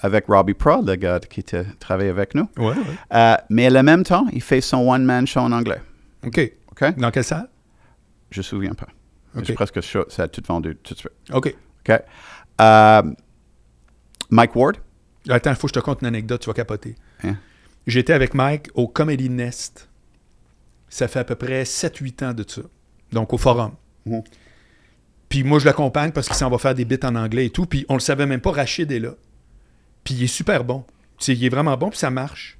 avec 0.01 0.25
Robbie 0.25 0.55
Prod, 0.55 0.85
le 0.85 0.95
gars 0.95 1.19
qui 1.19 1.43
travaille 1.79 2.09
avec 2.09 2.33
nous. 2.33 2.49
Ouais, 2.57 2.69
ouais. 2.69 2.75
Euh, 3.13 3.35
mais 3.51 3.77
en 3.77 3.83
même 3.83 4.03
temps, 4.03 4.25
il 4.33 4.41
fait 4.41 4.61
son 4.61 4.77
one-man 4.77 5.27
show 5.27 5.41
en 5.41 5.51
anglais. 5.51 5.79
OK. 6.25 6.51
OK? 6.71 6.97
Dans 6.97 7.11
quelle 7.11 7.23
salle? 7.23 7.47
Je 8.31 8.39
me 8.39 8.43
souviens 8.43 8.73
pas. 8.73 8.87
OK. 9.37 9.43
J'ai 9.45 9.53
presque 9.53 9.79
chaud, 9.81 10.05
ça 10.09 10.23
a 10.23 10.27
tout 10.27 10.41
vendu 10.47 10.75
tout 10.75 10.95
de 10.95 10.99
suite. 10.99 11.13
OK. 11.31 11.55
OK? 11.87 12.01
Euh, 12.61 13.03
Mike 14.31 14.55
Ward. 14.55 14.77
Attends, 15.29 15.51
il 15.51 15.55
faut 15.55 15.67
que 15.67 15.73
je 15.75 15.79
te 15.79 15.85
conte 15.85 16.01
une 16.01 16.07
anecdote, 16.07 16.41
tu 16.41 16.47
vas 16.47 16.55
capoter. 16.55 16.95
Hein? 17.23 17.35
J'étais 17.85 18.13
avec 18.13 18.33
Mike 18.33 18.69
au 18.73 18.87
Comedy 18.87 19.29
Nest. 19.29 19.87
Ça 20.89 21.07
fait 21.07 21.19
à 21.19 21.23
peu 21.23 21.35
près 21.35 21.61
7-8 21.61 22.25
ans 22.25 22.33
de 22.33 22.43
ça. 22.47 22.61
Donc 23.11 23.33
au 23.33 23.37
forum. 23.37 23.73
Mhm. 24.07 24.23
Puis 25.29 25.43
moi, 25.43 25.59
je 25.59 25.65
l'accompagne 25.65 26.11
parce 26.11 26.27
qu'il 26.27 26.35
s'en 26.35 26.49
va 26.49 26.57
faire 26.57 26.75
des 26.75 26.85
bits 26.85 26.99
en 27.03 27.15
anglais 27.15 27.47
et 27.47 27.49
tout. 27.49 27.65
Puis 27.65 27.85
on 27.89 27.95
le 27.95 27.99
savait 27.99 28.25
même 28.25 28.41
pas, 28.41 28.51
Rachid 28.51 28.91
est 28.91 28.99
là. 28.99 29.11
Puis 30.03 30.13
il 30.13 30.23
est 30.23 30.27
super 30.27 30.63
bon. 30.63 30.85
Tu 31.17 31.25
sais, 31.25 31.33
il 31.33 31.43
est 31.43 31.49
vraiment 31.49 31.75
bon, 31.77 31.89
puis 31.89 31.99
ça 31.99 32.09
marche. 32.09 32.57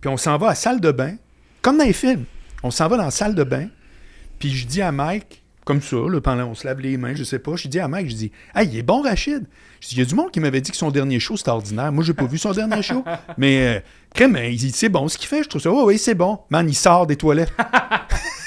Puis 0.00 0.08
on 0.08 0.16
s'en 0.16 0.36
va 0.38 0.46
à 0.46 0.50
la 0.50 0.54
salle 0.54 0.80
de 0.80 0.92
bain, 0.92 1.16
comme 1.62 1.78
dans 1.78 1.84
les 1.84 1.92
films. 1.92 2.24
On 2.62 2.70
s'en 2.70 2.88
va 2.88 2.96
dans 2.96 3.04
la 3.04 3.10
salle 3.10 3.34
de 3.34 3.44
bain. 3.44 3.68
Puis 4.38 4.50
je 4.50 4.66
dis 4.66 4.82
à 4.82 4.92
Mike, 4.92 5.42
comme 5.64 5.82
ça, 5.82 5.96
là, 5.96 6.20
pendant 6.20 6.44
on 6.44 6.54
se 6.54 6.66
lave 6.66 6.80
les 6.80 6.96
mains, 6.96 7.14
je 7.14 7.24
sais 7.24 7.38
pas, 7.38 7.56
je 7.56 7.68
dis 7.68 7.80
à 7.80 7.88
Mike, 7.88 8.08
je 8.08 8.14
dis 8.14 8.32
Hey, 8.54 8.68
il 8.68 8.78
est 8.78 8.82
bon, 8.82 9.02
Rachid. 9.02 9.44
Je 9.80 9.88
dis, 9.88 9.94
il 9.96 9.98
y 9.98 10.02
a 10.02 10.04
du 10.04 10.14
monde 10.14 10.30
qui 10.30 10.40
m'avait 10.40 10.60
dit 10.60 10.70
que 10.70 10.76
son 10.76 10.90
dernier 10.90 11.20
show, 11.20 11.36
c'était 11.36 11.50
ordinaire. 11.50 11.92
Moi, 11.92 12.04
j'ai 12.04 12.14
pas 12.14 12.24
vu 12.24 12.38
son 12.38 12.52
dernier 12.52 12.82
show. 12.82 13.04
Mais, 13.38 13.76
euh, 13.76 13.80
crème, 14.14 14.38
il 14.42 14.56
dit, 14.56 14.72
c'est 14.72 14.88
bon 14.88 15.08
ce 15.08 15.18
qu'il 15.18 15.28
fait. 15.28 15.42
Je 15.42 15.48
trouve 15.48 15.60
ça, 15.60 15.70
oh, 15.70 15.86
oui, 15.86 15.98
c'est 15.98 16.14
bon. 16.14 16.40
Man, 16.50 16.68
il 16.68 16.74
sort 16.74 17.06
des 17.06 17.16
toilettes. 17.16 17.52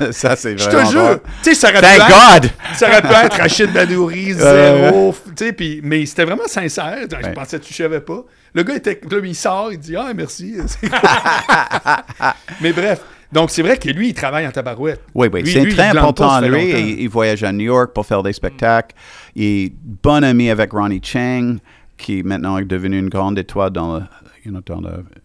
ça, 0.12 0.36
c'est 0.36 0.56
Je 0.58 0.64
vraiment 0.68 0.86
te 0.86 0.90
jure. 0.92 1.20
Tu 1.42 1.50
sais, 1.50 1.54
ça 1.54 1.68
aurait 1.70 1.80
pu 1.80 1.86
Thank 1.86 2.10
être- 2.10 2.40
God! 2.42 2.50
Ça 2.74 2.88
aurait 2.88 3.02
pu 3.02 3.26
être 3.26 3.36
Rachid 3.38 3.72
Badouri, 3.72 4.32
zéro. 4.34 5.14
tu 5.36 5.48
sais, 5.48 5.80
mais 5.82 6.06
c'était 6.06 6.24
vraiment 6.24 6.46
sincère. 6.46 6.98
Je 7.10 7.28
pensais 7.30 7.58
que 7.58 7.64
tu 7.64 7.74
savais 7.74 8.00
pas. 8.00 8.24
Le 8.54 8.62
gars 8.62 8.76
était. 8.76 9.00
Là, 9.10 9.18
il 9.22 9.34
sort, 9.34 9.72
il 9.72 9.78
dit 9.78 9.96
Ah, 9.96 10.12
merci. 10.14 10.54
mais 12.60 12.72
bref. 12.72 13.00
Donc, 13.32 13.50
c'est 13.50 13.62
vrai 13.62 13.76
que 13.76 13.88
lui, 13.90 14.10
il 14.10 14.14
travaille 14.14 14.46
en 14.46 14.50
tabarouette. 14.52 15.00
Oui, 15.14 15.28
oui, 15.32 15.42
c'est 15.44 15.66
très 15.68 15.88
important 15.88 16.40
lui. 16.40 16.70
Il, 16.70 17.00
il 17.00 17.08
voyage 17.08 17.42
à 17.42 17.52
New 17.52 17.64
York 17.66 17.92
pour 17.92 18.06
faire 18.06 18.22
des 18.22 18.32
spectacles. 18.32 18.94
Il 19.34 19.44
est 19.66 19.72
bon 20.02 20.22
ami 20.22 20.48
avec 20.48 20.70
Ronnie 20.72 21.00
Chang, 21.02 21.56
qui 21.98 22.22
maintenant 22.22 22.56
est 22.58 22.64
devenu 22.64 22.98
une 22.98 23.08
grande 23.08 23.38
étoile 23.38 23.70
dans 23.70 23.96
le- 23.96 24.02
you 24.46 24.52
know, 24.52 24.60
dans 24.64 24.80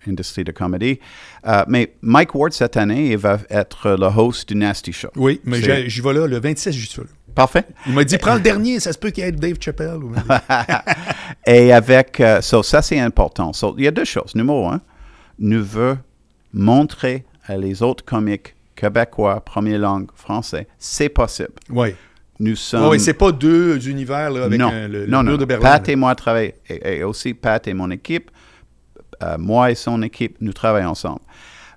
l'industrie 0.05 0.43
de 0.43 0.51
comédie. 0.51 0.99
Euh, 1.47 1.63
mais 1.67 1.93
Mike 2.01 2.33
Ward, 2.35 2.51
cette 2.53 2.75
année, 2.75 3.11
il 3.11 3.17
va 3.17 3.39
être 3.49 3.91
le 3.91 4.07
host 4.07 4.49
du 4.49 4.55
Nasty 4.55 4.91
Show. 4.91 5.09
Oui, 5.15 5.39
mais 5.45 5.61
j'y 5.89 6.01
vais 6.01 6.13
là, 6.13 6.27
le 6.27 6.39
26, 6.39 6.71
j'y 6.71 6.87
suis 6.87 7.01
là. 7.01 7.07
Parfait. 7.33 7.63
Il 7.87 7.93
m'a 7.93 8.03
dit 8.03 8.17
Prends 8.17 8.33
le 8.35 8.41
dernier, 8.41 8.79
ça 8.81 8.91
se 8.91 8.97
peut 8.97 9.09
qu'il 9.09 9.23
y 9.23 9.27
ait 9.27 9.31
Dave 9.31 9.55
Chappelle. 9.59 9.99
Et 11.47 11.71
avec, 11.71 12.19
euh, 12.19 12.41
so, 12.41 12.61
ça 12.63 12.81
c'est 12.81 12.99
important. 12.99 13.53
So, 13.53 13.73
il 13.77 13.85
y 13.85 13.87
a 13.87 13.91
deux 13.91 14.03
choses. 14.05 14.35
Numéro 14.35 14.67
un, 14.67 14.81
nous 15.39 15.63
veut 15.63 15.97
montrer 16.53 17.23
à 17.47 17.57
les 17.57 17.81
autres 17.81 18.03
comiques 18.03 18.55
québécois, 18.75 19.39
première 19.41 19.79
langue, 19.79 20.09
français, 20.15 20.67
c'est 20.77 21.09
possible. 21.09 21.53
Oui. 21.69 21.95
Nous 22.39 22.55
sommes... 22.55 22.89
Oui, 22.89 22.99
c'est 22.99 23.13
pas 23.13 23.31
deux 23.31 23.87
univers 23.87 24.31
là, 24.31 24.45
avec 24.45 24.59
non, 24.59 24.67
un- 24.69 24.87
le, 24.87 25.05
le 25.05 25.07
non, 25.07 25.21
mur 25.23 25.33
non. 25.33 25.37
de 25.37 25.45
Berlin. 25.45 25.61
Pat 25.61 25.87
là. 25.87 25.93
et 25.93 25.95
moi 25.95 26.15
travaillons, 26.15 26.53
et, 26.67 26.97
et 26.97 27.03
aussi 27.03 27.33
Pat 27.35 27.65
et 27.67 27.73
mon 27.73 27.91
équipe, 27.91 28.31
euh, 28.31 28.40
moi 29.37 29.71
et 29.71 29.75
son 29.75 30.01
équipe, 30.01 30.37
nous 30.41 30.53
travaillons 30.53 30.89
ensemble. 30.89 31.21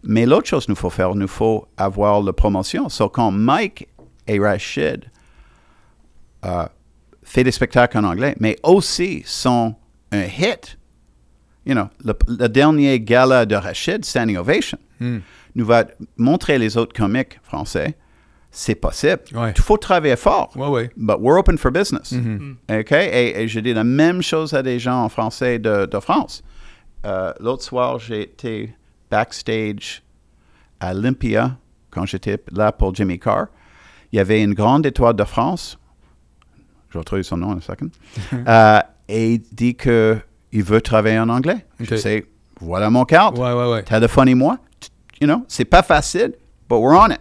Mais 0.02 0.26
l'autre 0.26 0.46
chose 0.48 0.66
qu'il 0.66 0.74
faut 0.76 0.90
faire, 0.90 1.12
il 1.14 1.26
faut 1.28 1.66
avoir 1.76 2.22
la 2.22 2.32
promotion. 2.32 2.88
So, 2.88 3.08
quand 3.08 3.30
Mike 3.30 3.88
et 4.26 4.38
Rachid 4.38 5.04
euh, 6.44 6.66
fait 7.22 7.44
des 7.44 7.50
spectacles 7.52 7.98
en 7.98 8.04
anglais, 8.04 8.34
mais 8.38 8.56
aussi 8.62 9.22
sont 9.24 9.74
un 10.12 10.24
hit, 10.24 10.78
you 11.64 11.72
know, 11.74 11.88
le, 12.04 12.12
le 12.28 12.48
dernier 12.48 13.00
gala 13.00 13.46
de 13.46 13.54
Rachid, 13.56 14.04
Standing 14.04 14.36
Ovation, 14.36 14.78
Hmm. 15.00 15.18
nous 15.56 15.66
va 15.66 15.86
montrer 16.16 16.56
les 16.56 16.76
autres 16.76 16.92
comiques 16.94 17.40
français, 17.42 17.96
c'est 18.52 18.76
possible. 18.76 19.22
Ouais. 19.34 19.52
Il 19.56 19.60
faut 19.60 19.76
travailler 19.76 20.14
fort. 20.14 20.52
Ouais, 20.54 20.68
ouais. 20.68 20.90
But 20.96 21.16
we're 21.18 21.36
open 21.36 21.58
for 21.58 21.72
business. 21.72 22.12
Mhm. 22.12 22.56
OK? 22.70 22.92
Et, 22.92 23.40
et 23.42 23.48
je 23.48 23.58
dis 23.58 23.74
la 23.74 23.82
même 23.82 24.22
chose 24.22 24.54
à 24.54 24.62
des 24.62 24.78
gens 24.78 25.02
en 25.02 25.08
français 25.08 25.58
de, 25.58 25.86
de 25.86 25.98
France. 25.98 26.44
Euh, 27.04 27.32
L'autre 27.40 27.62
soir, 27.62 27.98
été 28.10 28.74
backstage 29.10 30.02
à 30.80 30.94
Olympia 30.94 31.56
quand 31.90 32.06
j'étais 32.06 32.42
là 32.52 32.72
pour 32.72 32.94
Jimmy 32.94 33.18
Carr. 33.18 33.46
Il 34.12 34.16
y 34.16 34.20
avait 34.20 34.42
une 34.42 34.54
grande 34.54 34.86
étoile 34.86 35.14
de 35.14 35.24
France. 35.24 35.78
Je 36.88 36.94
vais 36.94 37.00
retrouver 37.00 37.22
son 37.22 37.36
nom 37.36 37.48
en 37.50 37.56
un 37.56 37.60
second. 37.60 37.90
Euh, 38.48 38.80
et 39.08 39.34
il 39.34 39.42
dit 39.52 39.74
qu'il 39.74 40.22
veut 40.52 40.80
travailler 40.80 41.18
en 41.18 41.28
anglais. 41.28 41.66
OK. 41.80 41.86
Je 41.90 41.96
sais, 41.96 42.26
voilà 42.60 42.88
mon 42.88 43.04
carte. 43.04 43.36
Ouais, 43.38 43.52
ouais, 43.52 43.70
ouais. 43.70 43.82
Téléphonez-moi. 43.82 44.58
You 45.20 45.26
know, 45.26 45.44
c'est 45.48 45.64
pas 45.64 45.82
facile, 45.82 46.32
but 46.68 46.78
we're 46.78 46.98
on 46.98 47.10
it. 47.10 47.20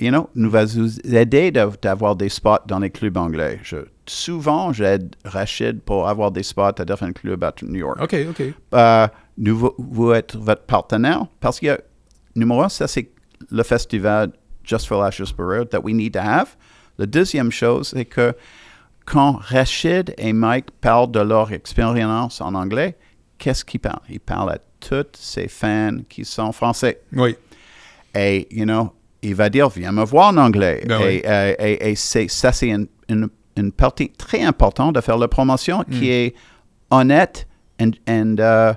You 0.00 0.10
know, 0.10 0.30
nous 0.34 0.50
va 0.50 0.64
vous 0.64 1.00
aider 1.00 1.50
de- 1.50 1.70
d'avoir 1.82 2.14
des 2.14 2.28
spots 2.28 2.64
dans 2.66 2.78
les 2.78 2.90
clubs 2.90 3.16
anglais. 3.16 3.58
Je, 3.62 3.78
souvent, 4.06 4.72
j'aide 4.72 5.16
Rachid 5.24 5.80
pour 5.80 6.08
avoir 6.08 6.30
des 6.30 6.44
spots 6.44 6.80
à 6.80 6.84
différents 6.84 7.12
clubs 7.12 7.42
à 7.42 7.52
New 7.62 7.80
York. 7.80 7.98
OK, 8.00 8.16
OK. 8.30 8.42
Euh, 8.74 9.08
nous 9.38 9.72
vous, 9.76 10.12
êtes 10.12 10.36
votre 10.36 10.62
partenaire 10.62 11.26
parce 11.40 11.58
que, 11.58 11.78
numéro 12.36 12.62
un, 12.62 12.68
ça 12.68 12.86
c'est 12.86 13.10
le 13.50 13.62
festival 13.62 14.32
Just 14.64 14.86
for 14.86 15.02
for 15.34 15.48
Rire 15.48 15.66
that 15.70 15.80
we 15.80 15.94
need 15.94 16.12
to 16.12 16.20
have. 16.20 16.56
La 16.98 17.06
deuxième 17.06 17.50
chose, 17.50 17.88
c'est 17.94 18.04
que 18.04 18.34
quand 19.06 19.38
Rachid 19.40 20.14
et 20.18 20.32
Mike 20.32 20.70
parlent 20.80 21.10
de 21.10 21.20
leur 21.20 21.50
expérience 21.52 22.40
en 22.40 22.54
anglais, 22.54 22.96
qu'est-ce 23.38 23.64
qu'ils 23.64 23.80
parlent? 23.80 24.02
Ils 24.10 24.20
parlent 24.20 24.50
à 24.50 24.58
tous 24.80 25.06
ces 25.14 25.48
fans 25.48 25.98
qui 26.08 26.24
sont 26.24 26.52
français. 26.52 27.00
Oui. 27.14 27.34
Et, 28.14 28.46
you 28.50 28.64
know, 28.64 28.92
il 29.22 29.34
va 29.34 29.48
dire, 29.50 29.68
viens 29.68 29.92
me 29.92 30.04
voir 30.04 30.28
en 30.28 30.36
anglais. 30.36 30.82
Ben 30.86 31.00
et 31.00 31.04
oui. 31.04 31.22
euh, 31.26 31.54
et- 31.58 31.90
et 31.90 31.94
c'est, 31.96 32.28
ça, 32.28 32.52
c'est 32.52 32.68
une, 32.68 32.86
une- 33.08 33.28
une 33.56 33.72
partie 33.72 34.10
très 34.10 34.42
importante 34.42 34.94
de 34.94 35.00
faire 35.00 35.18
la 35.18 35.26
promotion 35.28 35.80
Mm. 35.88 35.92
qui 35.98 36.10
est 36.10 36.34
honnête 36.90 37.46
and, 37.80 37.90
and 38.08 38.36
uh, 38.38 38.74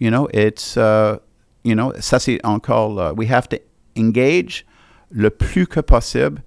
you 0.00 0.10
know, 0.10 0.28
it's, 0.34 0.76
uh, 0.76 1.16
you 1.64 1.74
know, 1.74 1.92
ça, 2.00 2.18
c'est 2.18 2.38
encore, 2.44 2.98
uh, 3.00 3.12
we 3.16 3.30
have 3.30 3.48
to 3.48 3.56
engage 3.98 4.64
le 5.10 5.30
plus 5.30 5.66
que 5.66 5.80
possible 5.80 6.42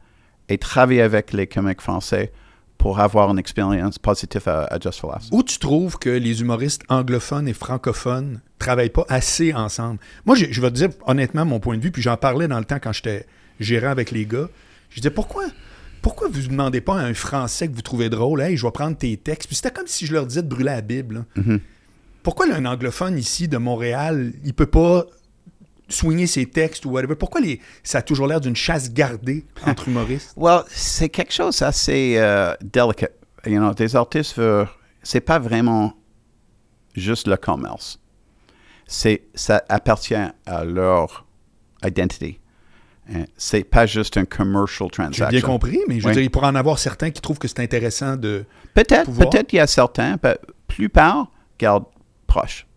et 0.50 0.58
travailler 0.60 1.02
avec 1.02 1.34
les 1.34 1.48
comiques 1.48 1.82
français 1.82 2.32
pour 2.82 3.00
avoir 3.00 3.30
une 3.30 3.38
expérience 3.38 4.00
positive 4.00 4.48
à, 4.48 4.64
à 4.64 4.80
Just 4.80 5.00
for 5.00 5.12
Laughs. 5.12 5.30
Où 5.32 5.44
tu 5.44 5.60
trouves 5.60 6.00
que 6.00 6.10
les 6.10 6.42
humoristes 6.42 6.82
anglophones 6.90 7.48
et 7.48 7.54
francophones 7.54 8.42
travaillent 8.58 8.90
pas 8.90 9.06
assez 9.08 9.54
ensemble? 9.54 10.00
Moi, 10.26 10.36
je, 10.36 10.46
je 10.50 10.60
vais 10.60 10.72
te 10.72 10.76
dire 10.76 10.90
honnêtement 11.06 11.46
mon 11.46 11.60
point 11.60 11.78
de 11.78 11.84
vue, 11.84 11.92
puis 11.92 12.02
j'en 12.02 12.18
parlais 12.18 12.48
dans 12.48 12.58
le 12.58 12.66
temps 12.66 12.80
quand 12.82 12.92
j'étais 12.92 13.28
gérant 13.60 13.90
avec 13.90 14.10
les 14.10 14.26
gars. 14.26 14.50
Je 14.90 14.96
disais, 14.96 15.12
pourquoi, 15.12 15.44
pourquoi 16.02 16.28
vous 16.28 16.42
ne 16.42 16.48
demandez 16.48 16.82
pas 16.82 16.96
à 16.96 17.04
un 17.04 17.14
Français 17.14 17.68
que 17.68 17.76
vous 17.76 17.84
trouvez 17.84 18.10
drôle, 18.10 18.42
hey, 18.42 18.58
je 18.58 18.66
vais 18.66 18.72
prendre 18.72 18.98
tes 18.98 19.16
textes? 19.16 19.48
Puis 19.48 19.58
c'était 19.58 19.70
comme 19.70 19.86
si 19.86 20.08
je 20.08 20.14
leur 20.14 20.26
disais 20.26 20.42
de 20.42 20.48
brûler 20.48 20.66
la 20.66 20.82
Bible. 20.82 21.26
là. 21.36 21.44
Mhm. 21.44 21.60
Pourquoi 22.24 22.48
là, 22.48 22.56
un 22.56 22.66
anglophone 22.66 23.16
ici 23.16 23.48
de 23.48 23.58
Montréal, 23.58 24.34
il 24.44 24.56
peut 24.56 24.66
pas 24.66 25.06
soigner 25.92 26.28
ses 26.28 26.46
textes 26.46 26.86
ou 26.86 26.92
whatever? 26.92 27.16
Pourquoi 27.16 27.42
les, 27.42 27.60
ça 27.84 28.00
a 28.00 28.02
toujours 28.02 28.28
l'air 28.28 28.42
d'une 28.42 28.56
chasse 28.56 28.92
gardée 28.92 29.46
entre 29.66 29.88
humoristes? 29.89 30.34
Well, 30.38 30.62
c'est 30.70 31.10
quelque 31.10 31.34
chose 31.34 31.62
assez 31.62 32.16
euh, 32.18 32.54
delicate. 32.62 33.14
You 33.46 33.58
know, 33.60 33.74
des 33.74 33.96
artistes, 33.96 34.38
veulent- 34.38 34.68
c'est 35.04 35.22
pas 35.22 35.39
vraiment 35.39 35.94
juste 36.96 37.28
le 37.28 37.38
commerce. 37.38 38.00
C'est, 38.86 39.24
ça 39.34 39.64
appartient 39.70 40.14
à 40.46 40.64
leur 40.66 41.26
identité. 41.86 42.39
Hein, 43.12 43.24
C'est 43.38 43.64
pas 43.64 43.86
juste 43.86 44.18
un 44.18 44.26
commercial 44.26 44.89
J'ai 44.92 44.96
transaction. 45.04 45.30
bien 45.30 45.42
compris, 45.42 45.80
mais 45.88 46.00
je 46.00 46.08
veux 46.08 46.14
dire, 46.14 46.22
il 46.22 46.30
pourrait 46.30 46.48
en 46.48 46.56
avoir 46.56 46.78
certains 46.78 47.10
qui 47.10 47.20
trouvent 47.22 47.39
que 47.39 47.48
c'est 47.48 47.62
intéressant 47.62 48.16
de. 48.16 48.46
Peut-être, 48.74 49.12
peut-être 49.12 49.52
il 49.54 49.56
y 49.56 49.60
a 49.60 49.66
certains, 49.68 50.18
mais 50.24 50.38
plupart 50.68 51.32
gardent 51.58 51.88
proche. 52.28 52.68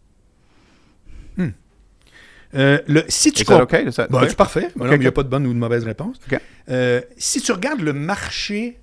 Euh, 2.54 2.78
le, 2.86 3.02
si 3.08 3.32
tu 3.32 3.42
okay? 3.50 3.84
That 3.90 4.06
clear? 4.06 4.28
c'est 4.28 4.36
parfait. 4.36 4.68
Il 4.80 4.98
n'y 4.98 5.06
a 5.06 5.12
pas 5.12 5.22
de 5.22 5.28
bonne 5.28 5.46
ou 5.46 5.52
de 5.52 5.58
mauvaise 5.58 5.84
réponse. 5.84 6.16
Euh, 6.68 7.00
si 7.16 7.40
tu 7.40 7.52
regardes 7.52 7.80
le 7.80 7.92
marché 7.92 8.78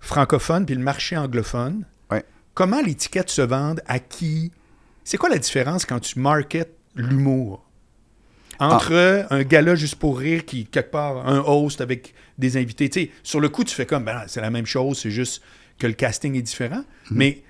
francophone 0.00 0.64
puis 0.66 0.74
le 0.74 0.82
marché 0.82 1.16
anglophone, 1.16 1.84
Ouais. 2.10 2.24
comment 2.54 2.80
l'étiquette 2.80 3.30
se 3.30 3.42
vend 3.42 3.74
à 3.86 3.98
qui? 3.98 4.52
C'est 5.04 5.16
quoi 5.16 5.28
la 5.28 5.38
différence 5.38 5.84
quand 5.84 6.00
tu 6.00 6.18
marketes 6.18 6.74
l'humour? 6.94 7.64
Entre 8.60 9.24
Ah. 9.30 9.34
un 9.34 9.42
gala 9.44 9.74
juste 9.76 9.96
pour 9.96 10.18
rire 10.18 10.44
qui, 10.44 10.66
quelque 10.66 10.90
part, 10.90 11.26
un 11.28 11.38
host 11.40 11.80
avec 11.80 12.12
des 12.38 12.56
invités. 12.56 12.88
Tu 12.88 13.00
sais, 13.02 13.10
sur 13.22 13.40
le 13.40 13.48
coup, 13.48 13.62
tu 13.64 13.74
fais 13.74 13.86
comme, 13.86 14.04
ben, 14.04 14.22
c'est 14.26 14.40
la 14.40 14.50
même 14.50 14.66
chose, 14.66 14.98
c'est 14.98 15.10
juste 15.12 15.42
que 15.78 15.86
le 15.86 15.92
casting 15.92 16.34
est 16.36 16.42
différent. 16.42 16.84
Mhm. 17.10 17.16
Mais 17.18 17.42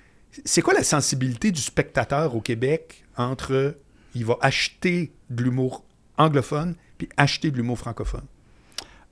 c'est 0.45 0.61
quoi 0.61 0.75
la 0.75 0.83
sensibilité 0.85 1.51
du 1.51 1.63
spectateur 1.63 2.35
au 2.37 2.41
Québec 2.43 3.05
entre 3.17 3.75
il 4.15 4.25
va 4.25 4.37
acheter 4.41 5.13
de 5.31 5.43
l'humour 5.43 5.85
anglophone 6.17 6.75
puis 6.97 7.09
acheter 7.17 7.51
de 7.51 7.57
l'humour 7.57 7.79
francophone? 7.79 8.27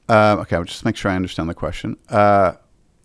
Uh, 0.09 0.37
okay, 0.41 0.57
I'll 0.57 0.65
just 0.65 0.85
make 0.85 0.97
sure 0.97 1.11
I 1.11 1.17
understand 1.17 1.49
the 1.49 1.55
question. 1.55 1.97
Uh, 2.09 2.53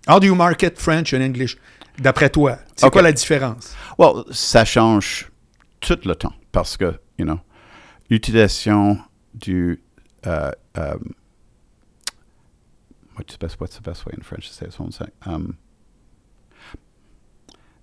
How 0.08 0.20
do 0.20 0.26
you 0.26 0.36
market 0.36 0.78
French 0.78 1.14
and 1.14 1.22
English? 1.22 1.58
D'après 1.98 2.30
toi, 2.30 2.58
c'est 2.76 2.90
quoi 2.90 3.02
la 3.02 3.12
différence? 3.12 3.76
Well, 3.98 4.24
ça 4.32 4.66
change 4.66 5.30
tout 5.80 6.00
le 6.06 6.16
temps 6.16 6.34
parce 6.52 6.78
que, 6.78 7.00
you 7.18 7.26
know, 7.26 7.40
l'utilisation 8.10 8.98
du. 9.34 9.82
Uh, 10.24 10.52
um, 10.76 11.14
what's, 13.16 13.34
the 13.34 13.40
best, 13.40 13.60
what's 13.60 13.76
the 13.76 13.82
best 13.82 14.06
way 14.06 14.14
in 14.16 14.24
French 14.24 14.48
to 14.48 14.54
say 14.54 14.66
this 14.66 14.80
one 14.80 14.92
sec? 14.92 15.12
Um, 15.26 15.58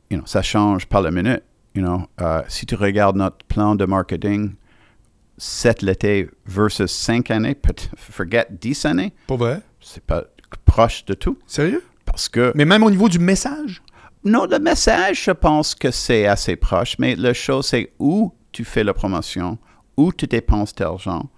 you 0.09 0.17
know, 0.17 0.27
ça 0.27 0.43
change 0.43 0.87
par 0.87 1.03
la 1.03 1.11
minute. 1.11 1.45
You 1.79 1.85
know, 1.85 2.09
uh, 2.21 2.43
si 2.49 2.67
tu 2.67 2.75
regardes 2.75 3.15
notre 3.17 3.45
plan 3.47 3.77
de 3.77 3.85
marketing, 3.87 4.57
cet 5.37 5.81
l'été 5.83 6.29
versus 6.45 6.91
cinq 6.91 7.31
années, 7.31 7.55
peut- 7.55 7.89
forget 7.97 8.47
dix 8.51 8.85
années, 8.85 9.13
Pas 9.29 9.37
vrai? 9.37 9.61
c'est 9.81 10.03
pas 10.03 10.25
proche 10.65 11.05
de 11.05 11.15
tout. 11.15 11.39
Sérieux? 11.47 11.85
Parce 12.05 12.29
que 12.29 12.51
Mais 12.57 12.65
même 12.65 12.83
au 12.83 12.91
niveau 12.91 13.09
du 13.09 13.21
message? 13.21 13.81
non, 14.25 14.47
le 14.47 14.59
message, 14.59 15.23
je 15.27 15.31
pense 15.31 15.77
que 15.77 15.93
c'est 15.93 16.27
assez 16.27 16.57
proche, 16.57 16.97
mais 16.99 17.15
la 17.15 17.33
chose, 17.33 17.67
c'est 17.69 17.93
où 18.01 18.33
tu 18.51 18.65
fais 18.65 18.83
la 18.83 18.93
promotion, 18.93 19.57
où 19.97 20.13
tu 20.13 20.27
dépenses 20.27 20.75
d'argent. 20.75 21.31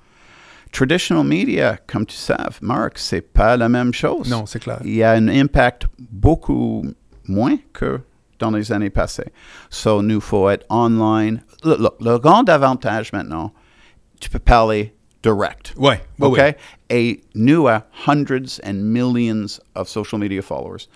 Traditional 0.73 1.27
media, 1.27 1.77
comme 1.87 2.07
tu 2.07 2.17
sais, 2.17 2.33
Marc, 2.63 2.97
c'est 2.99 3.21
pas 3.21 3.59
la 3.59 3.69
même 3.69 3.93
chose. 3.93 4.31
Non, 4.31 4.47
c'est 4.47 4.61
clair. 4.61 4.81
Il 4.87 4.95
y 4.95 5.03
a 5.03 5.11
un 5.13 5.29
impact 5.29 5.87
beaucoup 5.99 6.83
moins 7.29 7.59
que 7.75 8.01
dans 8.41 8.51
les 8.51 8.73
années 8.73 8.91
passées. 8.91 9.31
So, 9.71 10.03
nous 10.03 10.21
faut 10.21 10.49
être 10.51 10.67
online. 10.71 11.43
Le, 11.63 11.77
le- 11.77 11.91
le 12.05 12.19
grand 12.19 12.49
avantage 12.49 13.13
maintenant, 13.13 13.53
tu 14.21 14.29
peux 14.29 14.39
parler 14.41 14.95
direct. 15.23 15.75
Ouais, 15.77 16.01
ouais, 16.19 16.27
okay? 16.27 16.41
ouais. 16.41 16.57
Et 16.91 17.21
nous 17.35 17.69
a 17.69 17.85
hundreds 18.07 18.59
and 18.65 18.75
millions 18.83 19.61
of 19.75 19.89
social 19.89 20.19
media 20.19 20.43
followers. 20.43 20.89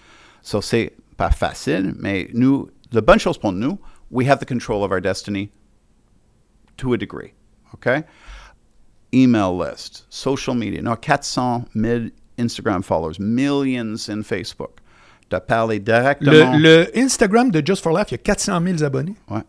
So 0.43 0.61
c'est 0.61 0.93
pas 1.17 1.31
facile, 1.31 1.95
mais 1.99 2.29
nous, 2.35 2.69
la 2.93 3.01
bonne 3.01 3.19
chose 3.19 3.39
pour 3.39 3.53
nous, 3.53 3.79
we 4.11 4.27
have 4.27 4.41
the 4.41 4.47
control 4.47 4.83
of 4.85 4.91
our 4.91 5.01
destiny 5.01 5.51
to 6.79 6.93
a 6.93 6.99
degree. 6.99 7.33
Okay? 7.75 8.03
Email 9.13 9.57
list, 9.57 10.05
social 10.11 10.55
media. 10.55 10.83
Nous, 10.83 10.97
400 10.97 11.67
000 11.75 12.11
Instagram 12.39 12.83
followers, 12.83 13.19
millions 13.21 14.09
in 14.09 14.23
Facebook. 14.23 14.81
Parler 15.41 15.79
directement. 15.81 16.53
Le, 16.57 16.59
le 16.87 16.99
Instagram 16.99 17.51
de 17.51 17.63
Just 17.65 17.83
for 17.83 17.97
Life, 17.97 18.07
il 18.11 18.13
y 18.13 18.15
a 18.15 18.19
400 18.19 18.61
000 18.65 18.83
abonnés. 18.83 19.15
Ouais, 19.31 19.41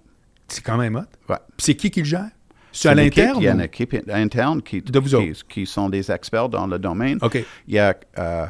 C'est 0.48 0.64
quand 0.64 0.78
même 0.78 0.96
hot. 0.96 1.32
ouais. 1.34 1.40
C'est 1.58 1.76
qui 1.76 1.90
qui 1.92 2.00
le 2.02 2.06
gère? 2.06 2.30
C'est 2.72 2.90
à 2.90 2.96
l'interne? 2.96 3.38
Il 3.40 3.44
y 3.44 3.48
a 3.48 3.54
une 3.54 3.62
équipe 3.62 3.96
interne 4.10 4.62
qui, 4.62 4.82
De 4.82 5.00
vous 5.00 5.18
qui, 5.18 5.32
qui 5.48 5.66
sont 5.66 5.88
des 5.90 6.12
experts 6.12 6.50
dans 6.50 6.68
le 6.68 6.78
domaine. 6.78 7.20
Il 7.68 7.74
y 7.74 7.80
a 7.80 7.96
euh, 8.18 8.46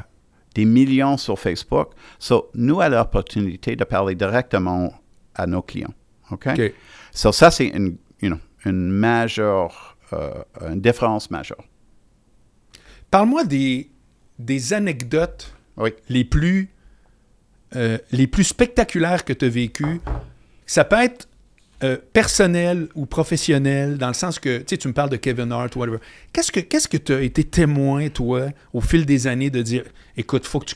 des 0.55 0.65
millions 0.65 1.15
sur 1.17 1.37
Facebook. 1.39 1.89
So, 2.17 2.49
nous 2.55 2.81
avons 2.81 2.95
l'opportunité 2.97 3.75
de 3.75 3.83
parler 3.83 4.15
directement 4.15 4.91
à 5.35 5.45
nos 5.45 5.61
clients. 5.61 5.93
OK? 6.31 6.47
So, 7.11 7.31
ça, 7.31 7.51
c'est 7.51 7.67
une, 7.67 7.97
you 8.19 8.29
know, 8.29 8.39
une 8.65 8.89
majeure, 8.89 9.95
euh, 10.13 10.31
une 10.71 10.81
différence 10.81 11.29
majeure. 11.29 11.63
Parle-moi 13.11 13.43
des, 13.43 13.89
des 14.39 14.73
anecdotes 14.73 15.53
Oui. 15.77 15.91
les 16.09 16.25
plus, 16.25 16.69
euh, 17.75 17.97
les 18.11 18.27
plus 18.27 18.43
spectaculaires 18.43 19.25
que 19.25 19.33
tu 19.33 19.45
as 19.45 19.49
vécues. 19.49 20.01
Ça 20.65 20.83
peut 20.83 21.01
être 21.01 21.27
euh, 21.83 21.97
personnel 22.13 22.87
ou 22.95 23.05
professionnel, 23.05 23.97
dans 23.97 24.07
le 24.07 24.13
sens 24.13 24.39
que, 24.39 24.59
tu 24.59 24.63
sais, 24.69 24.77
tu 24.77 24.87
me 24.87 24.93
parles 24.93 25.09
de 25.09 25.17
Kevin 25.17 25.51
Hart, 25.51 25.75
whatever. 25.75 25.97
Qu'est-ce 26.33 26.51
que 26.51 26.61
qu'est-ce 26.61 26.87
que 26.87 26.97
tu 26.97 27.13
as 27.13 27.21
été 27.21 27.43
témoin, 27.43 28.07
toi, 28.09 28.47
au 28.73 28.81
fil 28.81 29.05
des 29.05 29.27
années, 29.27 29.49
de 29.49 29.61
dire, 29.61 29.83
écoute, 30.17 30.45
faut 30.45 30.59
que 30.59 30.65
tu... 30.65 30.75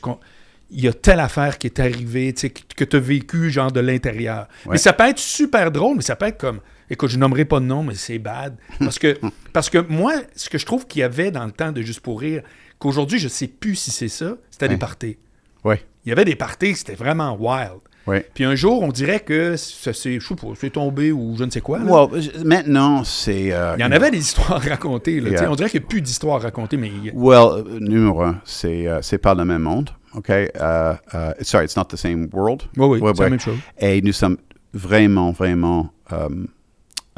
Il 0.72 0.80
y 0.84 0.88
a 0.88 0.92
telle 0.92 1.18
affaire 1.18 1.58
qui 1.58 1.66
est 1.66 1.80
arrivée, 1.80 2.32
tu 2.32 2.42
sais, 2.42 2.50
que, 2.50 2.84
tu 2.84 2.96
as 2.96 3.00
vécu, 3.00 3.50
genre, 3.50 3.72
de 3.72 3.80
l'intérieur. 3.80 4.46
Ouais. 4.66 4.72
Mais 4.72 4.78
ça 4.78 4.92
peut 4.92 5.08
être 5.08 5.18
super 5.18 5.72
drôle, 5.72 5.96
mais 5.96 6.02
ça 6.02 6.14
peut 6.16 6.26
être 6.26 6.38
comme... 6.38 6.60
Écoute, 6.88 7.10
je 7.10 7.18
nommerai 7.18 7.44
pas 7.44 7.60
de 7.60 7.64
nom, 7.64 7.82
mais 7.82 7.94
c'est 7.94 8.18
bad. 8.18 8.56
Parce 8.78 8.98
que, 8.98 9.18
parce 9.52 9.70
que 9.70 9.78
moi, 9.78 10.12
ce 10.36 10.48
que 10.48 10.58
je 10.58 10.66
trouve 10.66 10.86
qu'il 10.86 11.00
y 11.00 11.02
avait 11.02 11.30
dans 11.30 11.44
le 11.44 11.52
temps 11.52 11.72
de 11.72 11.82
Juste 11.82 12.00
pour 12.00 12.20
rire, 12.20 12.42
qu'aujourd'hui, 12.78 13.18
je 13.18 13.28
sais 13.28 13.46
plus 13.48 13.74
si 13.74 13.90
c'est 13.90 14.08
ça, 14.08 14.36
c'était 14.50 14.68
des 14.68 14.74
Ouais. 14.74 14.78
parties. 14.78 15.16
Oui. 15.64 15.76
Il 16.04 16.08
y 16.08 16.12
avait 16.12 16.24
des 16.24 16.34
parties, 16.36 16.74
c'était 16.76 16.94
vraiment 16.94 17.36
wild. 17.38 17.80
Oui. 18.06 18.18
Puis 18.34 18.44
un 18.44 18.54
jour, 18.54 18.82
on 18.82 18.88
dirait 18.88 19.20
que 19.20 19.56
c'est 19.56 20.70
tombé 20.72 21.12
ou 21.12 21.36
je 21.36 21.44
ne 21.44 21.50
sais 21.50 21.60
quoi. 21.60 21.78
là. 21.78 21.84
Well, 21.84 22.20
j- 22.20 22.32
maintenant, 22.44 23.04
c'est. 23.04 23.52
euh, 23.52 23.74
il 23.78 23.82
y 23.82 23.84
en 23.84 23.92
avait 23.92 24.10
des 24.10 24.18
histoires 24.18 24.60
racontées. 24.68 25.20
Là. 25.20 25.30
Yeah. 25.30 25.50
On 25.50 25.54
dirait 25.54 25.68
qu'il 25.68 25.80
n'y 25.80 25.86
a 25.86 25.88
plus 25.88 26.00
d'histoires 26.00 26.40
racontées, 26.40 26.78
mais 26.78 26.90
Well, 27.14 27.64
numéro 27.80 28.22
un, 28.22 28.40
c'est 28.44 28.86
euh, 28.88 29.00
c'est 29.02 29.18
pas 29.18 29.34
le 29.34 29.44
même 29.44 29.62
monde, 29.62 29.90
ok? 30.14 30.30
Euh, 30.30 30.94
euh, 31.14 31.32
sorry, 31.42 31.66
it's 31.66 31.76
not 31.76 31.84
the 31.84 31.96
same 31.96 32.28
world. 32.32 32.62
Oui, 32.78 32.86
oui, 32.86 33.00
Ouais, 33.00 33.12
c'est 33.14 33.18
la 33.20 33.24
ouais. 33.26 33.30
même 33.30 33.40
chose. 33.40 33.58
Et 33.78 34.00
nous 34.00 34.12
sommes 34.14 34.38
vraiment, 34.72 35.32
vraiment. 35.32 35.90
Um, 36.10 36.48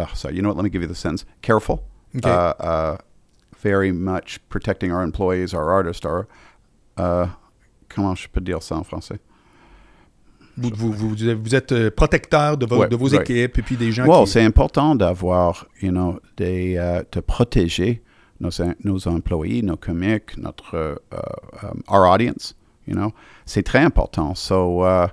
oh, 0.00 0.04
sorry, 0.14 0.34
you 0.34 0.40
know 0.42 0.50
what? 0.50 0.56
Let 0.56 0.64
me 0.64 0.70
give 0.72 0.82
you 0.82 0.88
the 0.88 0.96
sense. 0.96 1.24
Careful. 1.42 1.78
Ok. 2.16 2.26
Uh, 2.26 2.52
uh, 2.60 2.96
very 3.62 3.92
much 3.92 4.40
protecting 4.48 4.90
our 4.92 5.02
employees, 5.04 5.54
our 5.54 5.70
artists, 5.70 6.04
our. 6.04 6.26
Comment 7.95 8.14
je 8.14 8.28
peux 8.28 8.40
dire 8.40 8.62
ça 8.62 8.76
en 8.76 8.84
français? 8.84 9.18
Vous, 10.57 10.70
vous, 10.74 10.93
vous, 10.93 11.14
vous 11.43 11.55
êtes 11.55 11.72
euh, 11.72 11.90
protecteur 11.90 12.59
de, 12.59 12.66
vos- 12.66 12.80
Ouais, 12.80 12.88
de 12.88 12.97
vos 12.97 13.09
ouais. 13.09 13.20
équipes 13.22 13.59
et 13.59 13.62
puis 13.62 13.76
des 13.76 13.90
gens 13.90 14.05
Well, 14.07 14.24
qui... 14.24 14.32
c'est 14.32 14.45
important 14.45 14.95
d'avoir, 14.95 15.66
you 15.80 15.90
know, 15.90 16.20
des, 16.36 16.76
euh, 16.76 17.03
de 17.11 17.20
protéger 17.20 18.03
nos, 18.38 18.51
nos 18.84 19.09
employés, 19.09 19.62
nos 19.62 19.76
comiques, 19.78 20.36
notre, 20.36 20.74
euh, 20.74 20.95
um, 21.62 21.80
our 21.88 22.07
audience, 22.07 22.55
you 22.86 22.95
know. 22.95 23.12
C'est 23.47 23.62
très 23.62 23.78
important. 23.80 24.34
So, 24.34 24.84
uh, 24.84 25.09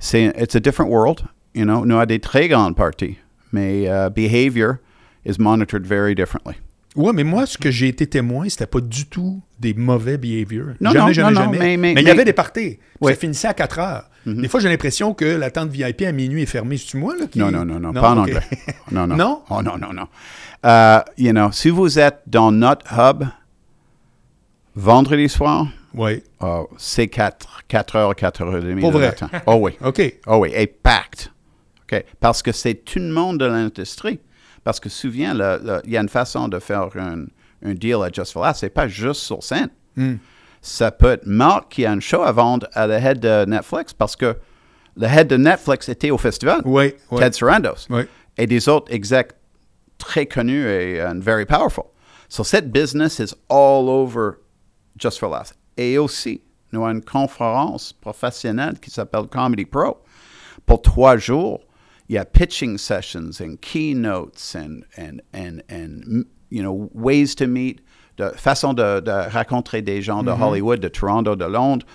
c'est, 0.00 0.32
it's 0.36 0.56
a 0.56 0.60
different 0.60 0.90
world, 0.90 1.22
you 1.54 1.64
know. 1.64 1.84
Nous 1.86 1.94
avons 1.94 2.06
des 2.06 2.18
très 2.18 2.48
grandes 2.48 2.74
parties, 2.74 3.16
mais 3.52 3.84
uh, 3.86 4.10
behavior 4.10 4.80
is 5.24 5.38
monitored 5.38 5.86
very 5.86 6.16
differently. 6.16 6.56
Ouais, 6.96 7.12
mais 7.12 7.22
moi, 7.24 7.46
ce 7.46 7.56
que 7.56 7.70
j'ai 7.70 7.88
été 7.88 8.06
témoin, 8.06 8.48
c'était 8.48 8.66
pas 8.66 8.80
du 8.80 9.06
tout 9.06 9.40
des 9.60 9.74
mauvais 9.74 10.18
behaviors. 10.18 10.74
Non, 10.80 10.90
jamais, 10.90 11.06
non, 11.06 11.12
jamais, 11.12 11.32
non, 11.32 11.40
non, 11.46 11.52
jamais. 11.52 11.58
mais- 11.58 11.76
mais- 11.76 11.92
il 11.92 12.00
y 12.00 12.04
mais- 12.04 12.10
avait 12.10 12.24
des 12.24 12.32
parties. 12.32 12.78
Ouais. 13.00 13.12
Ça 13.14 13.18
finissait 13.20 13.48
à 13.48 13.54
4 13.54 13.78
heures. 13.78 14.10
Mhm. 14.26 14.42
Des 14.42 14.48
fois, 14.48 14.60
j'ai 14.60 14.68
l'impression 14.68 15.14
que 15.14 15.24
la 15.24 15.50
tente 15.50 15.70
VIP 15.70 16.02
à 16.02 16.12
minuit 16.12 16.42
est 16.42 16.46
fermée. 16.46 16.76
C'est-tu 16.76 16.96
moi, 16.96 17.14
là? 17.16 17.26
Qui... 17.26 17.38
Non, 17.38 17.50
non, 17.50 17.64
non, 17.64 17.78
non, 17.78 17.92
pas 17.92 18.10
en 18.10 18.18
anglais. 18.18 18.40
Non, 18.90 19.06
non. 19.06 19.16
Non? 19.16 19.42
Oh, 19.50 19.62
non, 19.62 19.78
non, 19.78 19.92
non. 19.92 20.08
Uh, 20.64 21.00
you 21.16 21.30
know, 21.30 21.52
si 21.52 21.70
vous 21.70 21.98
êtes 21.98 22.22
dans 22.26 22.50
notre 22.52 22.86
hub 22.98 23.24
vendredi 24.74 25.28
soir, 25.28 25.66
Oui. 25.94 26.22
Oh, 26.40 26.68
c'est 26.76 27.08
4, 27.08 27.62
4 27.66 27.96
heures, 27.96 28.14
4 28.14 28.42
heures 28.42 28.56
et 28.56 28.60
demie 28.60 28.80
Pour 28.80 28.92
vrai? 28.92 29.14
Oh 29.46 29.56
oui. 29.60 29.72
OK. 29.84 30.00
Oh 30.26 30.36
oui, 30.38 30.50
et 30.54 30.66
packed. 30.66 31.28
OK. 31.90 32.04
Parce 32.20 32.42
que 32.42 32.52
c'est 32.52 32.74
tout 32.74 32.98
le 33.00 33.08
monde 33.10 33.38
de 33.38 33.46
l'industrie. 33.46 34.20
Parce 34.64 34.80
que 34.80 34.88
souviens, 34.88 35.34
il 35.84 35.90
y 35.92 35.96
a 35.96 36.00
une 36.00 36.08
façon 36.08 36.48
de 36.48 36.58
faire 36.58 36.88
un, 36.96 37.26
un 37.64 37.74
deal 37.74 38.02
à 38.02 38.10
Just 38.12 38.32
for 38.32 38.42
Laughs. 38.42 38.58
C'est 38.58 38.70
pas 38.70 38.88
juste 38.88 39.22
sur 39.22 39.42
scène. 39.42 39.70
Hmm. 39.96 40.16
Ça 40.62 40.90
peut 40.90 41.12
être 41.12 41.26
Marc 41.26 41.70
qui 41.70 41.86
a 41.86 41.92
une 41.92 42.02
show 42.02 42.22
à 42.22 42.32
vendre 42.32 42.68
à 42.74 42.86
le 42.86 42.94
head 42.94 43.20
de 43.20 43.46
Netflix 43.46 43.94
parce 43.94 44.14
que 44.14 44.36
le 44.96 45.06
head 45.06 45.28
de 45.28 45.36
Netflix 45.36 45.88
était 45.88 46.10
au 46.10 46.18
festival. 46.18 46.60
Oui, 46.64 46.94
oui. 47.10 47.18
Ted 47.18 47.34
Sarandos. 47.34 47.86
Oui. 47.88 48.02
Et 48.36 48.46
des 48.46 48.68
autres 48.68 48.92
execs 48.92 49.32
très 49.98 50.26
connus 50.26 50.66
et 50.66 51.02
and 51.02 51.20
very 51.20 51.46
powerful. 51.46 51.84
So 52.28 52.44
cette 52.44 52.70
business 52.70 53.18
is 53.18 53.34
all 53.48 53.88
over 53.88 54.38
Just 54.96 55.18
for 55.18 55.30
Laughs. 55.30 55.54
Et 55.76 55.96
aussi, 55.98 56.42
nous 56.72 56.84
avons 56.84 56.98
une 56.98 57.04
conférence 57.04 57.92
professionnelle 57.92 58.78
qui 58.80 58.90
s'appelle 58.90 59.26
Comedy 59.26 59.64
Pro. 59.64 59.98
Pour 60.66 60.82
trois 60.82 61.16
jours, 61.16 61.60
il 62.10 62.14
y 62.14 62.18
a 62.18 62.24
pitching 62.24 62.76
sessions 62.76 63.40
and 63.40 63.60
keynotes 63.60 64.56
and, 64.56 64.84
and, 64.96 65.22
and, 65.32 65.62
and 65.68 66.26
you 66.50 66.60
know, 66.60 66.90
ways 66.92 67.36
to 67.36 67.46
meet, 67.46 67.80
de 68.16 68.32
façon 68.36 68.74
de, 68.74 69.00
de 69.00 69.30
rencontrer 69.30 69.80
des 69.80 70.02
gens 70.02 70.24
de 70.24 70.32
Hollywood, 70.32 70.80
de 70.80 70.88
Toronto, 70.88 71.36
de 71.36 71.44
Londres, 71.44 71.86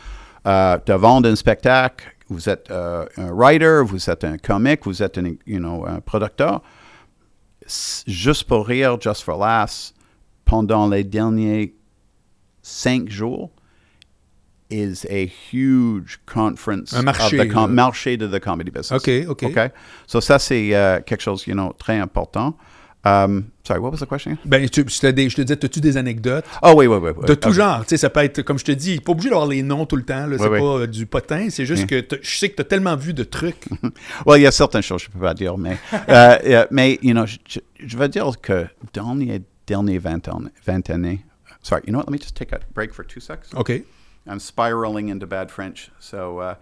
euh, 0.47 0.77
de 0.85 0.93
vendre 0.93 1.27
un 1.27 1.35
spectacle. 1.35 2.05
Vous 2.29 2.47
êtes 2.47 2.71
euh, 2.71 3.05
un 3.17 3.29
writer, 3.29 3.81
vous 3.85 4.09
êtes 4.09 4.23
un 4.23 4.37
comique, 4.37 4.85
vous 4.85 5.03
êtes 5.03 5.17
un, 5.17 5.35
you 5.45 5.59
know, 5.59 5.85
un 5.85 5.99
producteur. 5.99 6.61
Juste 8.07 8.45
pour 8.45 8.67
rire, 8.67 8.97
Just 9.01 9.23
for 9.23 9.37
Laughs, 9.37 9.93
pendant 10.45 10.87
les 10.87 11.03
derniers 11.03 11.75
cinq 12.61 13.09
jours, 13.09 13.51
is 14.69 15.05
a 15.09 15.25
huge 15.51 16.19
conference 16.25 16.93
Un 16.93 17.03
marché, 17.03 17.39
of 17.39 17.47
the 17.47 17.51
com- 17.51 17.69
là. 17.69 17.83
marché 17.83 18.17
de 18.17 18.27
the 18.27 18.39
comedy 18.39 18.71
business. 18.71 18.91
OK, 18.91 19.27
OK. 19.29 19.43
OK? 19.43 19.71
So 20.07 20.21
ça, 20.21 20.39
c'est 20.39 20.73
euh, 20.75 20.99
quelque 21.01 21.21
chose, 21.21 21.45
you 21.47 21.53
know, 21.53 21.73
très 21.77 21.99
important. 21.99 22.55
Um, 23.07 23.51
sorry, 23.63 23.79
what 23.79 23.91
was 23.91 23.99
the 23.99 24.07
question? 24.07 24.35
Ben, 24.45 24.67
tu, 24.67 24.83
je, 24.87 24.99
te, 24.99 25.11
dis- 25.11 25.29
je 25.29 25.35
te 25.35 25.41
disais, 25.43 25.63
as-tu 25.63 25.79
des 25.79 25.95
anecdotes? 25.95 26.43
Oh, 26.63 26.73
oui, 26.75 26.87
oui, 26.87 26.97
oui. 26.99 27.11
oui. 27.15 27.25
De 27.27 27.35
tout 27.35 27.51
genre. 27.53 27.81
Tu 27.83 27.89
sais, 27.89 27.97
ça 27.97 28.09
peut 28.09 28.21
être, 28.21 28.41
comme 28.41 28.57
je 28.57 28.65
te 28.65 28.71
dis, 28.71 28.99
pas 28.99 29.11
obligé 29.11 29.29
d'avoir 29.29 29.47
les 29.47 29.61
noms 29.61 29.85
tout 29.85 29.95
le 29.95 30.01
temps. 30.03 30.25
là. 30.25 30.37
C'est 30.39 30.47
Oui, 30.47 30.57
pas 30.59 30.65
euh, 30.79 30.87
du 30.87 31.05
potin. 31.05 31.49
C'est 31.51 31.67
juste 31.67 31.85
que 31.85 32.03
je 32.23 32.35
sais 32.37 32.49
que 32.49 32.55
tu 32.55 32.61
as 32.61 32.65
tellement 32.65 32.95
vu 32.95 33.13
de 33.13 33.23
trucs. 33.23 33.67
Well, 34.25 34.39
il 34.39 34.43
y 34.43 34.47
a 34.47 34.51
certaines 34.51 34.81
choses 34.81 35.03
que 35.05 35.11
je 35.11 35.17
ne 35.17 35.21
peux 35.21 35.25
pas 35.27 35.35
dire, 35.35 35.55
mais, 35.55 35.77
euh, 36.09 36.37
euh, 36.45 36.65
mais 36.71 36.97
you 37.03 37.11
know, 37.13 37.25
je, 37.27 37.97
veux 37.97 38.07
dire 38.07 38.31
que 38.41 38.65
dans 38.93 39.13
les 39.13 39.39
dernières 39.67 40.01
20, 40.01 40.27
ans, 40.29 40.41
20 40.65 40.89
années, 40.89 41.23
sorry, 41.61 41.83
you 41.85 41.91
know 41.91 41.99
what, 41.99 42.05
let 42.07 42.11
me 42.11 42.17
just 42.17 42.35
take 42.35 42.53
a 42.55 42.59
break 42.73 42.91
for 42.91 43.05
two 43.05 43.19
seconds. 43.19 43.53
OK. 43.55 43.83
I'm 44.27 44.39
spiraling 44.39 45.09
into 45.09 45.27
bad 45.27 45.51
French. 45.51 45.91
So, 45.99 46.39
uh, 46.39 46.55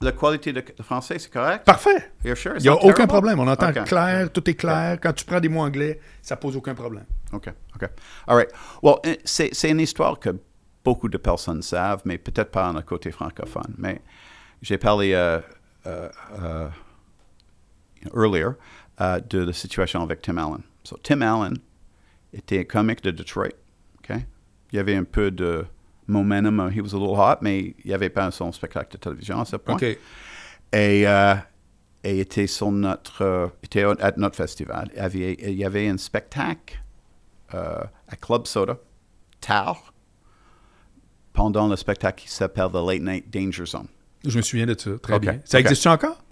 la 0.00 0.12
qualité 0.12 0.52
de, 0.52 0.62
français, 0.82 1.18
c'est 1.18 1.30
correct? 1.32 1.64
Parfait. 1.64 2.10
You're 2.24 2.36
sure? 2.36 2.56
Il 2.56 2.62
n'y 2.62 2.68
a 2.68 2.74
aucun 2.74 2.92
terrible? 2.92 3.08
problème. 3.08 3.40
On 3.40 3.46
entend 3.48 3.68
Okay. 3.70 3.84
clair, 3.84 4.30
tout 4.32 4.48
est 4.50 4.54
clair. 4.54 4.98
Quand 5.00 5.12
tu 5.12 5.24
prends 5.24 5.40
des 5.40 5.48
mots 5.48 5.60
anglais, 5.62 6.00
ça 6.20 6.36
pose 6.36 6.56
aucun 6.56 6.74
problème. 6.74 7.04
OK, 7.32 7.48
OK. 7.76 7.88
All 8.26 8.36
right. 8.36 8.50
Well, 8.82 8.96
euh, 9.06 9.14
c'est 9.24 9.70
une 9.70 9.80
histoire 9.80 10.18
que 10.18 10.30
beaucoup 10.84 11.08
de 11.08 11.18
personnes 11.18 11.62
savent, 11.62 12.02
mais 12.04 12.18
peut-être 12.18 12.50
pas 12.50 12.68
en 12.72 12.82
côté 12.82 13.12
francophone. 13.12 13.74
Mais 13.78 14.00
j'ai 14.60 14.76
parlé 14.78 15.12
euh, 15.14 15.40
euh, 15.86 16.08
euh, 16.40 16.68
earlier 18.14 18.48
euh, 19.00 19.20
de 19.20 19.44
la 19.44 19.52
situation 19.52 20.02
avec 20.02 20.22
Tim 20.22 20.36
Allen. 20.38 20.62
So, 20.84 20.96
Tim 21.02 21.20
Allen 21.22 21.56
était 22.32 22.60
un 22.60 22.64
comique 22.64 23.02
de 23.02 23.10
Detroit. 23.12 23.52
OK? 23.98 24.16
Il 24.72 24.76
y 24.76 24.78
avait 24.78 24.96
un 24.96 25.04
peu 25.04 25.30
de 25.30 25.64
momentum. 26.06 26.60
uh, 26.60 26.70
He 26.70 26.80
was 26.80 26.92
a 26.94 26.98
little 26.98 27.16
hot, 27.16 27.38
mais 27.42 27.74
il 27.84 27.86
n'y 27.86 27.94
avait 27.94 28.10
pas 28.10 28.30
son 28.30 28.52
spectacle 28.52 28.92
de 28.92 28.98
télévision 28.98 29.40
à 29.40 29.44
ce 29.44 29.56
point. 29.56 29.76
Et, 30.74 31.06
euh, 31.06 31.34
et 32.04 32.20
était 32.20 32.46
sur 32.46 32.70
notre, 32.72 33.22
euh, 33.22 33.48
était 33.62 33.84
à 33.84 34.12
notre 34.16 34.36
festival. 34.36 34.88
Il 34.94 34.98
y 34.98 35.00
avait, 35.00 35.36
il 35.40 35.54
y 35.54 35.64
avait 35.64 35.88
un 35.88 35.98
spectacle 35.98 36.82
euh, 37.54 37.78
à 38.08 38.16
Club 38.16 38.46
Soda, 38.46 38.78
tard, 39.40 39.92
pendant 41.32 41.68
le 41.68 41.76
spectacle 41.76 42.22
qui 42.22 42.30
s'appelle 42.30 42.68
The 42.72 42.76
Late 42.86 43.02
Night 43.02 43.30
Danger 43.32 43.66
Zone. 43.66 43.86
Je 44.26 44.36
me 44.36 44.42
souviens 44.42 44.66
de 44.66 44.78
ça. 44.78 44.90
Très 45.02 45.18
bien. 45.18 45.40
Ça 45.44 45.58
existe 45.60 45.86
encore? 45.86 46.22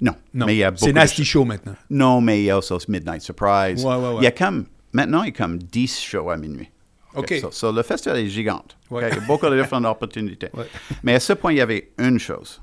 Non, 0.00 0.14
Non. 0.32 0.46
mais 0.46 0.54
il 0.54 0.58
y 0.58 0.64
a 0.64 0.70
beaucoup 0.70 0.84
C'est 0.84 0.92
Nasty 0.92 1.24
Show 1.24 1.44
maintenant. 1.44 1.74
Non, 1.90 2.20
mais 2.20 2.40
il 2.42 2.44
y 2.44 2.50
a 2.50 2.58
aussi 2.58 2.72
Midnight 2.88 3.22
Surprise. 3.22 3.84
Ouais, 3.84 3.94
ouais, 3.96 4.08
ouais. 4.10 4.16
Il 4.18 4.22
y 4.24 4.26
a 4.26 4.30
comme 4.30 4.66
maintenant, 4.92 5.22
il 5.24 5.26
y 5.26 5.28
a 5.30 5.32
comme 5.32 5.58
10 5.58 6.00
shows 6.00 6.30
à 6.30 6.36
minuit. 6.36 6.70
OK. 7.18 7.34
So, 7.40 7.50
so 7.50 7.72
le 7.72 7.82
festival 7.82 8.18
est 8.18 8.28
gigant. 8.28 8.64
Ouais. 8.90 9.06
OK? 9.06 9.12
Il 9.12 9.18
y 9.20 9.22
a 9.22 9.26
beaucoup 9.26 9.46
de 9.46 9.60
différentes 9.60 9.86
opportunités. 9.86 10.50
Ouais. 10.54 10.66
Mais 11.02 11.14
à 11.14 11.20
ce 11.20 11.32
point, 11.32 11.52
il 11.52 11.58
y 11.58 11.60
avait 11.60 11.92
une 11.98 12.18
chose. 12.18 12.62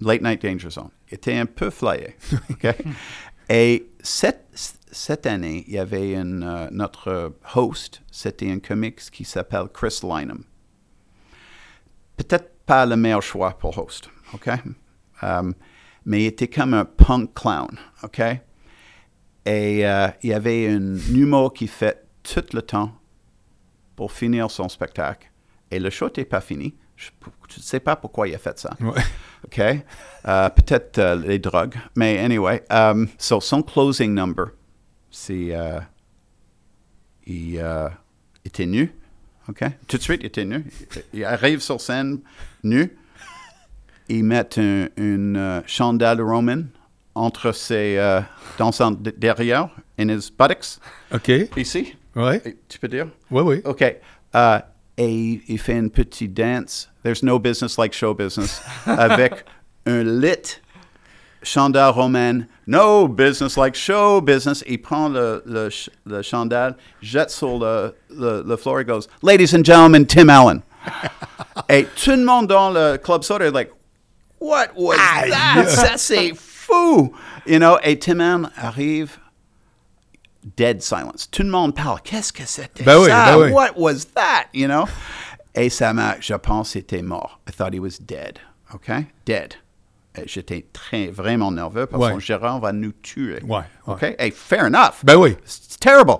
Late 0.00 0.22
Night 0.22 0.42
Danger 0.42 0.70
Zone. 0.70 0.90
Il 1.10 1.14
était 1.14 1.36
un 1.36 1.46
peu 1.46 1.70
flyé. 1.70 2.16
Et 3.48 3.90
cette, 4.00 4.46
cette 4.92 5.26
année, 5.26 5.64
il 5.66 5.74
y 5.74 5.78
avait 5.78 6.14
une, 6.14 6.44
euh, 6.44 6.68
notre 6.70 7.32
host, 7.54 8.00
c'était 8.10 8.50
un 8.50 8.60
comique 8.60 9.00
qui 9.10 9.24
s'appelle 9.24 9.66
Chris 9.72 10.00
Lynham. 10.02 10.44
Peut-être 12.16 12.64
pas 12.64 12.86
le 12.86 12.96
meilleur 12.96 13.22
choix 13.22 13.50
pour 13.58 13.76
host, 13.76 14.08
OK? 14.32 14.48
Um, 15.22 15.54
mais 16.04 16.22
il 16.22 16.26
était 16.26 16.48
comme 16.48 16.74
un 16.74 16.84
punk 16.84 17.34
clown, 17.34 17.76
OK? 18.02 18.20
Et 19.46 19.86
euh, 19.86 20.08
il 20.22 20.30
y 20.30 20.32
avait 20.32 20.68
un 20.68 20.96
humour 20.96 21.52
qui 21.52 21.66
fait 21.66 22.06
tout 22.22 22.44
le 22.52 22.62
temps 22.62 22.92
pour 24.00 24.12
finir 24.12 24.50
son 24.50 24.66
spectacle. 24.70 25.30
Et 25.70 25.78
le 25.78 25.90
show 25.90 26.06
n'était 26.06 26.24
pas 26.24 26.40
fini. 26.40 26.74
Je 26.96 27.10
ne 27.58 27.62
sais 27.62 27.80
pas 27.80 27.96
pourquoi 27.96 28.26
il 28.28 28.34
a 28.34 28.38
fait 28.38 28.58
ça. 28.58 28.70
Ouais. 28.80 29.02
OK? 29.44 29.58
Euh, 29.58 30.48
Peut-être 30.48 30.96
euh, 30.96 31.16
les 31.16 31.38
drogues. 31.38 31.74
Mais 31.94 32.16
anyway, 32.18 32.62
um, 32.70 33.08
so 33.18 33.42
son 33.42 33.60
closing 33.62 34.14
number, 34.14 34.52
c'est. 35.10 35.48
euh, 35.54 35.80
il 37.26 37.58
euh, 37.58 37.90
était 38.42 38.64
nu. 38.64 38.90
OK? 39.50 39.64
Tout 39.86 39.98
de 39.98 40.02
suite, 40.02 40.22
il 40.22 40.26
était 40.28 40.46
nu. 40.46 40.64
Il 41.12 41.22
arrive 41.26 41.60
sur 41.60 41.78
scène 41.78 42.20
nu. 42.62 42.96
Il 44.08 44.24
met 44.24 44.58
un, 44.58 44.88
une 44.96 45.62
chandelle 45.66 46.22
roman 46.22 46.62
entre 47.14 47.52
ses. 47.52 47.98
dans 48.56 48.72
son 48.72 48.92
derrière, 48.92 49.68
in 49.98 50.08
his 50.08 50.30
buttocks. 50.30 50.78
OK. 51.12 51.30
Ici. 51.58 51.96
Ouais. 52.16 52.56
Tu 52.68 52.78
peux 52.78 52.88
dire? 52.88 53.08
Oui, 53.30 53.42
oui. 53.42 53.60
OK. 53.64 53.84
Euh, 54.34 54.58
et 54.96 55.40
il 55.48 55.58
fait 55.58 55.76
une 55.78 55.90
petite 55.90 56.34
dance. 56.34 56.88
There's 57.02 57.22
no 57.22 57.38
business 57.38 57.78
like 57.78 57.92
show 57.94 58.14
business. 58.14 58.60
avec 58.86 59.44
un 59.86 60.02
lit 60.02 60.60
chandelle 61.42 61.90
romaine. 61.90 62.46
No 62.66 63.08
business 63.08 63.56
like 63.56 63.74
show 63.74 64.20
business. 64.20 64.62
Il 64.66 64.82
prend 64.82 65.08
le, 65.08 65.42
le, 65.46 65.70
le 66.04 66.22
chandelle, 66.22 66.76
jette 67.00 67.30
sur 67.30 67.58
le, 67.58 67.94
le, 68.10 68.42
le 68.46 68.56
floor 68.56 68.80
et 68.80 68.84
goes, 68.84 69.08
Ladies 69.22 69.54
and 69.54 69.64
gentlemen, 69.64 70.06
Tim 70.06 70.28
Allen. 70.28 70.62
et 71.68 71.86
tout 71.96 72.10
le 72.10 72.24
monde 72.24 72.48
dans 72.48 72.70
le 72.70 72.96
club 72.96 73.22
soda 73.22 73.46
est 73.46 73.50
like, 73.50 73.70
What 74.40 74.68
was 74.74 74.96
that? 74.96 75.66
Ça, 75.68 75.96
c'est 75.96 76.32
fou. 76.34 77.12
You 77.46 77.58
know, 77.58 77.78
et 77.82 77.98
Tim 77.98 78.20
Allen 78.20 78.50
arrive 78.56 79.18
dead 80.56 80.82
silence. 80.82 81.28
Tout 81.30 81.42
le 81.42 81.50
monde 81.50 81.74
parle. 81.74 82.00
Qu'est-ce 82.02 82.32
que 82.32 82.44
c'était 82.46 82.84
Ben 82.84 82.98
oui, 82.98 83.08
ben 83.08 83.38
oui. 83.38 83.50
What 83.52 83.72
was 83.76 84.06
that? 84.14 84.46
You 84.54 84.66
know? 84.68 84.86
Et 85.54 85.68
ça 85.68 85.92
m'a, 85.92 86.16
je 86.20 86.34
pense, 86.34 86.76
était 86.76 87.02
mort. 87.02 87.40
I 87.48 87.52
thought 87.52 87.74
he 87.74 87.80
was 87.80 87.98
dead. 88.00 88.38
OK? 88.72 88.90
Dead. 89.26 89.54
J'étais 90.26 90.66
très, 90.72 91.06
vraiment 91.08 91.50
nerveux 91.52 91.86
parce 91.86 92.02
Ouais. 92.02 92.14
que 92.14 92.20
Gérard 92.20 92.60
va 92.60 92.72
nous 92.72 92.92
tuer. 92.92 93.40
Ouais, 93.44 93.58
ouais. 93.86 93.94
OK? 93.94 94.14
Et 94.18 94.30
fair 94.30 94.64
enough. 94.66 95.04
Ben 95.04 95.16
oui. 95.16 95.30
It's 95.44 95.78
terrible. 95.78 96.18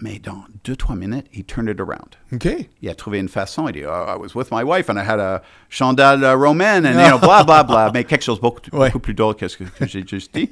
Mais 0.00 0.20
dans 0.20 0.44
deux, 0.64 0.76
trois 0.76 0.94
minutes, 0.94 1.26
he 1.32 1.42
turned 1.44 1.68
it 1.68 1.80
around. 1.80 2.16
OK. 2.32 2.68
Il 2.82 2.88
a 2.88 2.94
trouvé 2.94 3.18
une 3.18 3.28
façon. 3.28 3.66
Il 3.68 3.72
dit, 3.72 3.84
oh, 3.84 4.06
I 4.06 4.16
was 4.16 4.34
with 4.34 4.50
my 4.52 4.62
wife 4.62 4.88
and 4.88 4.96
I 4.96 5.02
had 5.04 5.18
a 5.18 5.42
chandelle 5.70 6.22
uh, 6.24 6.34
romaine 6.36 6.86
and, 6.86 7.00
you 7.00 7.08
know, 7.08 7.18
blah, 7.18 7.42
blah, 7.42 7.64
blah. 7.64 7.90
Mais 7.94 8.04
quelque 8.04 8.22
chose 8.22 8.38
beaucoup, 8.40 8.60
beaucoup 8.70 9.00
plus 9.00 9.14
drôle 9.14 9.34
que 9.34 9.48
ce 9.48 9.56
que 9.56 9.64
j'ai 9.86 10.06
juste 10.06 10.32
dit. 10.34 10.50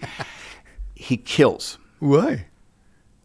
He 0.96 1.16
kills. 1.22 1.78
Ouais. 2.00 2.46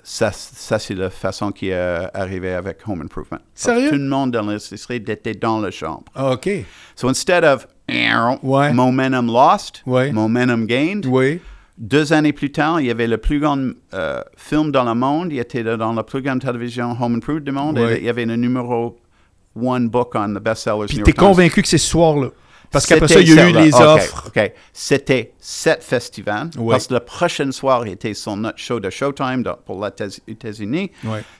Ça, 0.03 0.31
ça 0.31 0.79
c'est 0.79 0.95
la 0.95 1.09
façon 1.11 1.51
qui 1.51 1.69
est 1.69 2.09
arrivée 2.15 2.53
avec 2.53 2.79
Home 2.87 3.01
Improvement. 3.01 3.37
Sérieux? 3.53 3.89
Tout 3.89 3.95
le 3.97 4.07
monde 4.07 4.31
dans 4.31 4.41
l'industrie 4.41 4.95
était 4.95 5.33
dans 5.35 5.59
la 5.59 5.69
chambre. 5.69 6.05
OK. 6.15 6.49
So 6.95 7.07
instead 7.07 7.43
of 7.43 7.67
Ouais. 8.43 8.73
momentum 8.73 9.27
lost, 9.27 9.83
Ouais. 9.85 10.11
momentum 10.11 10.65
gained, 10.65 11.05
Oui. 11.05 11.39
deux 11.77 12.13
années 12.13 12.33
plus 12.33 12.51
tard, 12.51 12.79
il 12.81 12.87
y 12.87 12.91
avait 12.91 13.05
le 13.07 13.17
plus 13.17 13.39
grand 13.39 13.59
euh, 13.93 14.21
film 14.37 14.71
dans 14.71 14.85
le 14.85 14.95
monde. 14.95 15.31
Il 15.31 15.37
était 15.39 15.63
dans 15.63 15.93
la 15.93 16.03
plus 16.03 16.21
grande 16.23 16.41
télévision 16.41 16.95
Home 16.99 17.15
Improvement 17.15 17.41
du 17.43 17.51
monde. 17.51 17.77
Ouais. 17.77 17.97
Et 17.97 17.99
il 17.99 18.05
y 18.05 18.09
avait 18.09 18.25
le 18.25 18.37
numéro 18.37 18.97
one 19.55 19.87
book 19.89 20.13
on 20.15 20.33
the 20.33 20.39
bestsellers. 20.41 20.87
Puis 20.87 21.03
t'es 21.03 21.13
convaincu 21.13 21.61
que 21.61 21.67
c'est 21.67 21.77
ce 21.77 21.89
soir-là. 21.89 22.29
Parce 22.71 22.85
qu'après 22.87 23.07
ça, 23.07 23.19
il 23.19 23.33
y 23.33 23.37
a 23.39 23.49
eu 23.49 23.53
les 23.53 23.73
offres. 23.75 24.27
OK. 24.27 24.53
C'était 24.73 25.33
sept 25.39 25.83
festivals. 25.83 26.49
Parce 26.69 26.87
que 26.87 26.93
le 26.93 26.99
prochain 27.01 27.51
soir 27.51 27.85
était 27.85 28.13
son 28.13 28.37
notre 28.37 28.57
show 28.59 28.79
de 28.79 28.89
Showtime 28.89 29.43
pour 29.65 29.81
les 29.83 29.89
États- 29.89 30.21
États-Unis. 30.27 30.91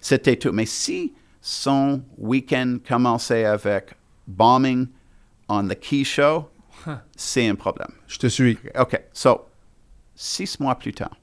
C'était 0.01 0.35
tout. 0.35 0.51
Mais 0.51 0.65
si 0.65 1.13
son 1.41 2.03
week-end 2.17 2.77
commençait 2.87 3.45
avec 3.45 3.93
bombing 4.27 4.87
on 5.47 5.67
the 5.67 5.79
Key 5.79 6.03
Show, 6.03 6.49
c'est 7.15 7.47
un 7.47 7.55
problème. 7.55 7.91
Je 8.07 8.17
te 8.17 8.27
suis. 8.27 8.57
OK. 8.79 9.01
So, 9.13 9.45
six 10.15 10.59
mois 10.59 10.75
plus 10.75 10.93
tard, 10.93 11.15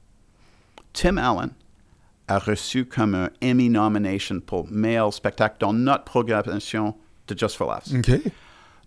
Tim 0.93 1.17
Allen 1.17 1.51
a 2.27 2.37
reçu 2.39 2.85
comme 2.85 3.15
un 3.15 3.29
Emmy 3.43 3.69
nomination 3.69 4.39
pour 4.39 4.67
meilleur 4.69 5.13
spectacle 5.13 5.57
dans 5.59 5.73
notre 5.73 6.03
programmation 6.03 6.95
de 7.27 7.37
Just 7.37 7.55
for 7.57 7.69
Laughs. 7.71 7.91
OK. 7.95 8.21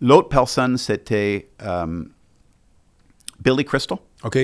L'autre 0.03 0.29
personne, 0.29 0.77
c'était 0.77 1.49
euh, 1.63 2.05
Billy 3.41 3.65
Crystal. 3.65 3.99
OK. 4.25 4.37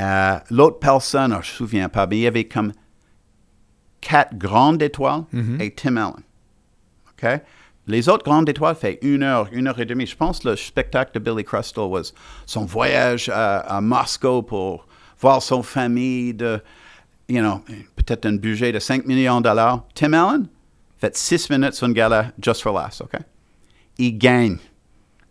Euh, 0.00 0.38
L'autre 0.50 0.80
personne, 0.80 1.32
oh, 1.32 1.40
je 1.40 1.48
ne 1.48 1.52
me 1.52 1.56
souviens 1.56 1.88
pas, 1.88 2.06
mais 2.08 2.18
il 2.18 2.22
y 2.22 2.26
avait 2.26 2.44
comme 2.44 2.72
quatre 4.00 4.36
grandes 4.36 4.82
étoiles 4.82 5.22
et 5.60 5.72
Tim 5.72 5.96
Allen. 5.96 6.22
OK? 7.12 7.40
Les 7.86 8.08
autres 8.08 8.24
grandes 8.24 8.48
étoiles 8.48 8.74
fait 8.74 8.98
une 9.02 9.22
heure, 9.22 9.48
une 9.52 9.68
heure 9.68 9.78
et 9.78 9.84
demie. 9.84 10.06
Je 10.06 10.16
pense 10.16 10.40
que 10.40 10.48
le 10.48 10.56
spectacle 10.56 11.12
de 11.14 11.20
Billy 11.20 11.44
Crystal 11.44 11.84
was 11.84 12.12
son 12.44 12.64
voyage 12.64 13.28
à, 13.28 13.58
à 13.60 13.80
Moscou 13.80 14.42
pour 14.42 14.88
voir 15.20 15.40
son 15.40 15.62
famille 15.62 16.34
de, 16.34 16.60
you 17.28 17.40
know, 17.40 17.60
peut-être 17.94 18.26
un 18.26 18.34
budget 18.34 18.72
de 18.72 18.80
5 18.80 19.06
millions 19.06 19.38
de 19.40 19.44
dollars. 19.48 19.84
Tim 19.94 20.12
Allen 20.12 20.48
fait 20.98 21.16
6 21.16 21.50
minutes 21.50 21.74
sur 21.74 21.86
une 21.86 21.92
gala 21.92 22.32
Just 22.42 22.62
for 22.62 22.72
Laughs, 22.72 23.00
OK? 23.00 23.20
Il 23.98 24.18
gagne. 24.18 24.56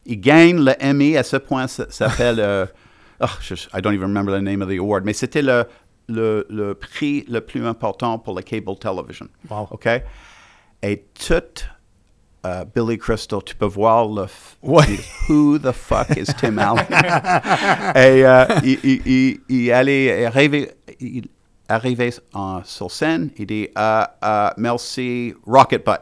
Il 0.06 0.20
gagne 0.22 0.64
le 0.64 0.74
Emmy, 0.82 1.18
à 1.18 1.24
ce 1.24 1.38
point, 1.38 1.68
ça 1.68 1.86
s'appelle... 1.90 2.40
euh, 2.40 2.66
oh, 3.22 3.26
je- 3.42 3.56
I 3.74 3.82
don't 3.82 3.94
even 3.94 4.08
remember 4.08 4.32
the 4.38 4.42
name 4.44 4.62
of 4.62 4.70
the 4.70 4.78
award, 4.80 5.04
mais 5.06 5.14
c'était 5.14 5.42
le, 5.42 5.66
le, 6.08 6.46
le 6.50 6.74
prix 6.76 7.26
le 7.28 7.42
plus 7.42 7.66
important 7.66 8.20
pour 8.20 8.36
la 8.36 8.42
cable 8.44 8.76
television. 8.78 9.28
Wow. 9.50 9.68
OK? 9.72 9.88
Et 10.84 11.06
tout 11.28 11.34
euh, 12.46 12.64
Billy 12.76 12.98
Crystal, 13.00 13.40
tu 13.44 13.56
peux 13.56 13.66
voir 13.66 14.08
le... 14.08 14.26
Ouais. 14.62 15.00
Who 15.30 15.58
the 15.58 15.72
fuck 15.72 16.16
is 16.16 16.26
Tim 16.40 16.58
Allen? 16.60 16.86
Et 17.96 18.24
euh, 18.26 18.46
il, 18.64 18.80
il, 18.84 19.02
il, 19.08 19.40
il 19.50 19.72
allait 19.72 20.30
il 21.00 21.28
arrivait 21.68 22.14
en, 22.34 22.64
sur 22.64 22.92
scène, 22.92 23.32
il 23.38 23.48
dit 23.48 23.68
euh, 23.76 24.04
merci 24.58 25.34
Rocket 25.48 25.84
Butt. 25.84 26.02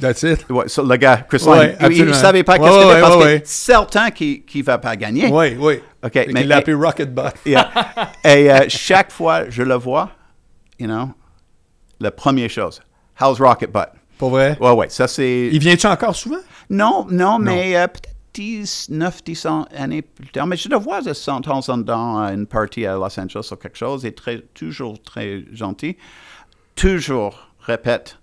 That's 0.00 0.22
it. 0.22 0.46
Ouais, 0.48 0.68
so 0.68 0.82
le 0.84 0.96
gars, 0.96 1.18
Chris 1.28 1.42
Ouais, 1.46 1.76
il- 1.82 1.92
il 1.98 2.04
ne 2.06 2.12
savait 2.12 2.42
pas 2.42 2.58
qu'est-ce 2.58 2.68
que 2.70 2.74
ouais, 2.86 2.94
c'était 2.94 3.00
parce 3.00 3.16
que 3.24 3.40
certain 3.44 4.10
qu'il 4.10 4.42
ne 4.54 4.62
va 4.62 4.78
pas 4.78 4.96
gagner. 4.96 5.28
Oui, 5.30 5.56
oui. 5.58 5.80
OK, 6.02 6.12
Fait 6.12 6.26
mais- 6.32 6.40
qu'il 6.40 6.48
l'a 6.48 6.56
appelé 6.56 6.74
Rocket. 6.74 7.10
Yeah. 7.46 7.70
Et 8.24 8.50
euh, 8.50 8.64
chaque 8.68 9.12
fois 9.12 9.48
je 9.50 9.62
le 9.62 9.74
vois, 9.74 10.10
you 10.78 10.86
know, 10.86 11.10
la 12.00 12.10
première 12.10 12.48
chose, 12.50 12.80
how's 13.20 13.38
Rocket 13.40 13.70
Butt? 13.72 13.88
Pour 14.18 14.30
vrai? 14.30 14.56
Ouais, 14.60 14.72
ouais, 14.72 14.88
ça 14.90 15.06
c'est... 15.08 15.48
Il 15.52 15.58
vient-tu 15.58 15.86
encore 15.86 16.14
souvent? 16.16 16.36
Non, 16.68 17.06
non, 17.10 17.38
mais 17.38 17.76
euh, 17.76 17.86
peut-être 17.86 18.14
10, 18.34 18.88
9, 18.90 19.24
10 19.24 19.46
ans- 19.46 19.66
années 19.76 20.02
plus 20.02 20.28
tard. 20.28 20.46
Mais 20.46 20.56
je 20.56 20.68
le 20.68 20.76
vois 20.76 21.00
de 21.02 21.12
temps 21.12 21.40
en 21.68 21.82
temps 21.82 22.18
à 22.22 22.32
une 22.32 22.46
partie 22.46 22.86
à 22.86 22.94
Los 22.94 23.18
Angeles 23.18 23.48
ou 23.50 23.56
quelque 23.56 23.76
chose. 23.78 24.02
Il 24.04 24.08
est 24.08 24.16
très, 24.16 24.40
toujours 24.54 25.02
très 25.02 25.44
gentil. 25.52 25.96
Toujours 26.76 27.48
répète 27.60 28.18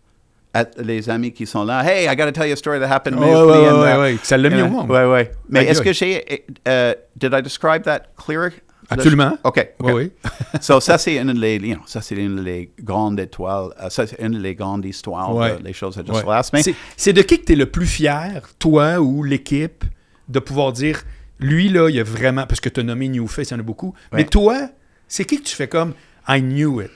les 0.78 1.10
amis 1.10 1.32
qui 1.34 1.45
sont 1.45 1.64
là, 1.64 1.84
Hey, 1.86 2.06
I 2.08 2.16
got 2.16 2.26
to 2.26 2.32
tell 2.32 2.48
you 2.48 2.54
a 2.54 2.56
story 2.56 2.80
that 2.80 2.88
happened. 2.91 3.20
Ouais, 3.20 3.32
uh, 3.32 4.00
ouais, 4.00 4.18
ça 4.24 4.38
l'a 4.38 4.50
mis 4.50 4.62
au 4.62 4.68
monde. 4.68 4.89
Ouais, 4.89 5.06
ouais. 5.06 5.32
Mais 5.50 5.66
est-ce 5.66 5.82
que 5.82 5.93
j'ai... 5.93 6.45
euh, 6.68 6.93
did 7.16 7.32
I 7.34 7.41
describe 7.41 7.84
that 7.84 8.04
clear? 8.18 8.52
Absolument. 8.89 9.38
OK. 9.43 9.70
Oui, 9.82 9.91
ok. 9.91 9.95
oui. 9.98 10.12
so, 10.62 10.80
ça, 10.80 10.98
c'est 10.98 11.16
une 11.18 11.34
des, 11.34 11.58
you 11.58 11.76
know, 11.76 12.66
grandes 12.82 13.20
étoiles. 13.20 13.70
euh, 13.84 13.89
ça, 13.89 14.08
c'est 14.08 14.20
une 14.22 14.41
des 14.41 14.56
grandes 14.56 14.86
histoires 14.86 15.36
Ouais. 15.36 15.58
de- 15.58 15.64
des 15.64 15.74
choses 15.74 15.98
à 15.98 16.02
Just 16.06 16.14
Ouais. 16.26 16.34
Laughs. 16.34 16.52
Mais 16.54 16.62
C'est- 16.95 17.12
de 17.14 17.22
qui 17.22 17.39
que 17.41 17.45
tu 17.45 17.52
es 17.54 17.56
le 17.58 17.66
plus 17.66 17.86
fier, 17.86 18.41
toi 18.60 19.00
ou 19.00 19.24
l'équipe, 19.24 19.84
de 20.30 20.39
pouvoir 20.39 20.72
dire, 20.72 21.02
lui, 21.39 21.68
là, 21.68 21.89
il 21.89 21.95
y 21.95 22.00
a 22.00 22.04
vraiment, 22.04 22.45
parce 22.48 22.62
que 22.62 22.70
tu 22.70 22.80
as 22.80 22.84
nommé 22.84 23.10
New 23.10 23.28
Face, 23.28 23.50
il 23.50 23.54
y 23.54 23.58
en 23.58 23.60
a 23.60 23.64
beaucoup, 23.64 23.93
mais 24.14 24.24
toi, 24.24 24.70
c'est 25.10 25.26
qui 25.26 25.38
que 25.39 25.43
tu 25.48 25.56
fais 25.56 25.68
comme 25.68 25.93
I 26.28 26.39
knew 26.41 26.82
it? 26.82 26.91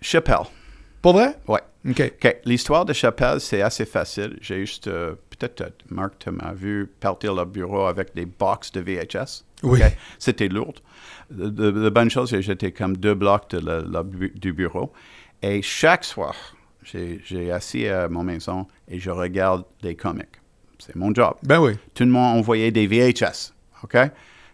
Chappelle. 0.00 0.46
Pas 1.02 1.12
vrai? 1.12 1.36
Ouais. 1.46 1.60
OK. 1.88 2.00
OK. 2.24 2.36
L'histoire 2.44 2.84
de 2.84 2.92
Chappelle, 2.92 3.40
c'est 3.40 3.62
assez 3.62 3.84
facile. 3.84 4.38
J'ai 4.40 4.60
juste, 4.60 4.86
euh, 4.86 5.14
peut-être, 5.30 5.60
euh, 5.62 5.68
Marc, 5.90 6.18
tu 6.20 6.30
m'as 6.30 6.52
vu 6.52 6.86
partir 7.00 7.34
le 7.34 7.44
bureau 7.44 7.86
avec 7.86 8.14
des 8.14 8.26
box 8.26 8.70
de 8.72 8.80
VHS. 8.80 9.44
Oui. 9.62 9.80
C'était 10.18 10.48
lourd. 10.48 10.74
De, 11.30 11.48
de, 11.48 11.70
de 11.70 11.88
bonnes 11.90 12.10
choses, 12.10 12.36
j'étais 12.40 12.72
comme 12.72 12.96
deux 12.96 13.14
blocs 13.14 13.50
de 13.50 13.58
la- 13.58 13.80
la 13.80 14.02
du 14.04 14.52
bureau. 14.52 14.92
Et 15.42 15.60
chaque 15.62 16.04
soir, 16.04 16.34
j'ai 16.84 17.20
j'ai 17.24 17.50
assis 17.50 17.86
à 17.88 18.08
mon 18.08 18.22
maison 18.22 18.66
et 18.88 18.98
je 18.98 19.10
regarde 19.10 19.64
des 19.82 19.96
comics. 19.96 20.40
C'est 20.78 20.94
mon 20.96 21.12
job. 21.14 21.34
Ben 21.44 21.60
oui. 21.60 21.72
Tout 21.94 22.04
le 22.04 22.10
monde 22.10 22.38
envoyait 22.38 22.70
des 22.72 22.86
VHS. 22.86 23.52
OK? 23.84 23.96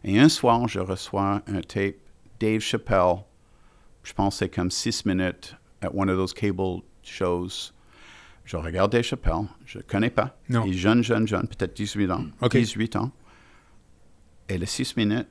Et 0.04 0.18
un 0.18 0.28
soir, 0.28 0.66
je 0.68 0.78
reçois 0.80 1.42
un 1.46 1.60
tape 1.62 1.96
Dave 2.40 2.60
Chappelle. 2.60 3.16
Je 4.02 4.12
pense 4.12 4.34
que 4.34 4.38
c'est 4.44 4.48
comme 4.54 4.70
six 4.70 5.04
minutes 5.04 5.56
at 5.82 5.88
one 5.94 6.08
of 6.10 6.16
those 6.16 6.32
cable 6.34 6.82
shows. 7.08 7.72
Je 8.44 8.56
regarde 8.56 8.92
Dave 8.92 9.02
Chappelle. 9.02 9.46
Je 9.66 9.78
ne 9.78 9.82
connais 9.82 10.10
pas. 10.10 10.36
Non. 10.48 10.64
Il 10.64 10.74
est 10.74 10.78
jeune, 10.78 11.02
jeune, 11.02 11.26
jeune, 11.28 11.46
peut-être 11.48 11.74
18 11.76 12.10
ans. 12.10 12.24
OK. 12.40 12.52
18 12.56 12.96
ans. 12.96 13.10
Et 14.48 14.56
les 14.56 14.66
six 14.66 14.96
minutes, 14.96 15.28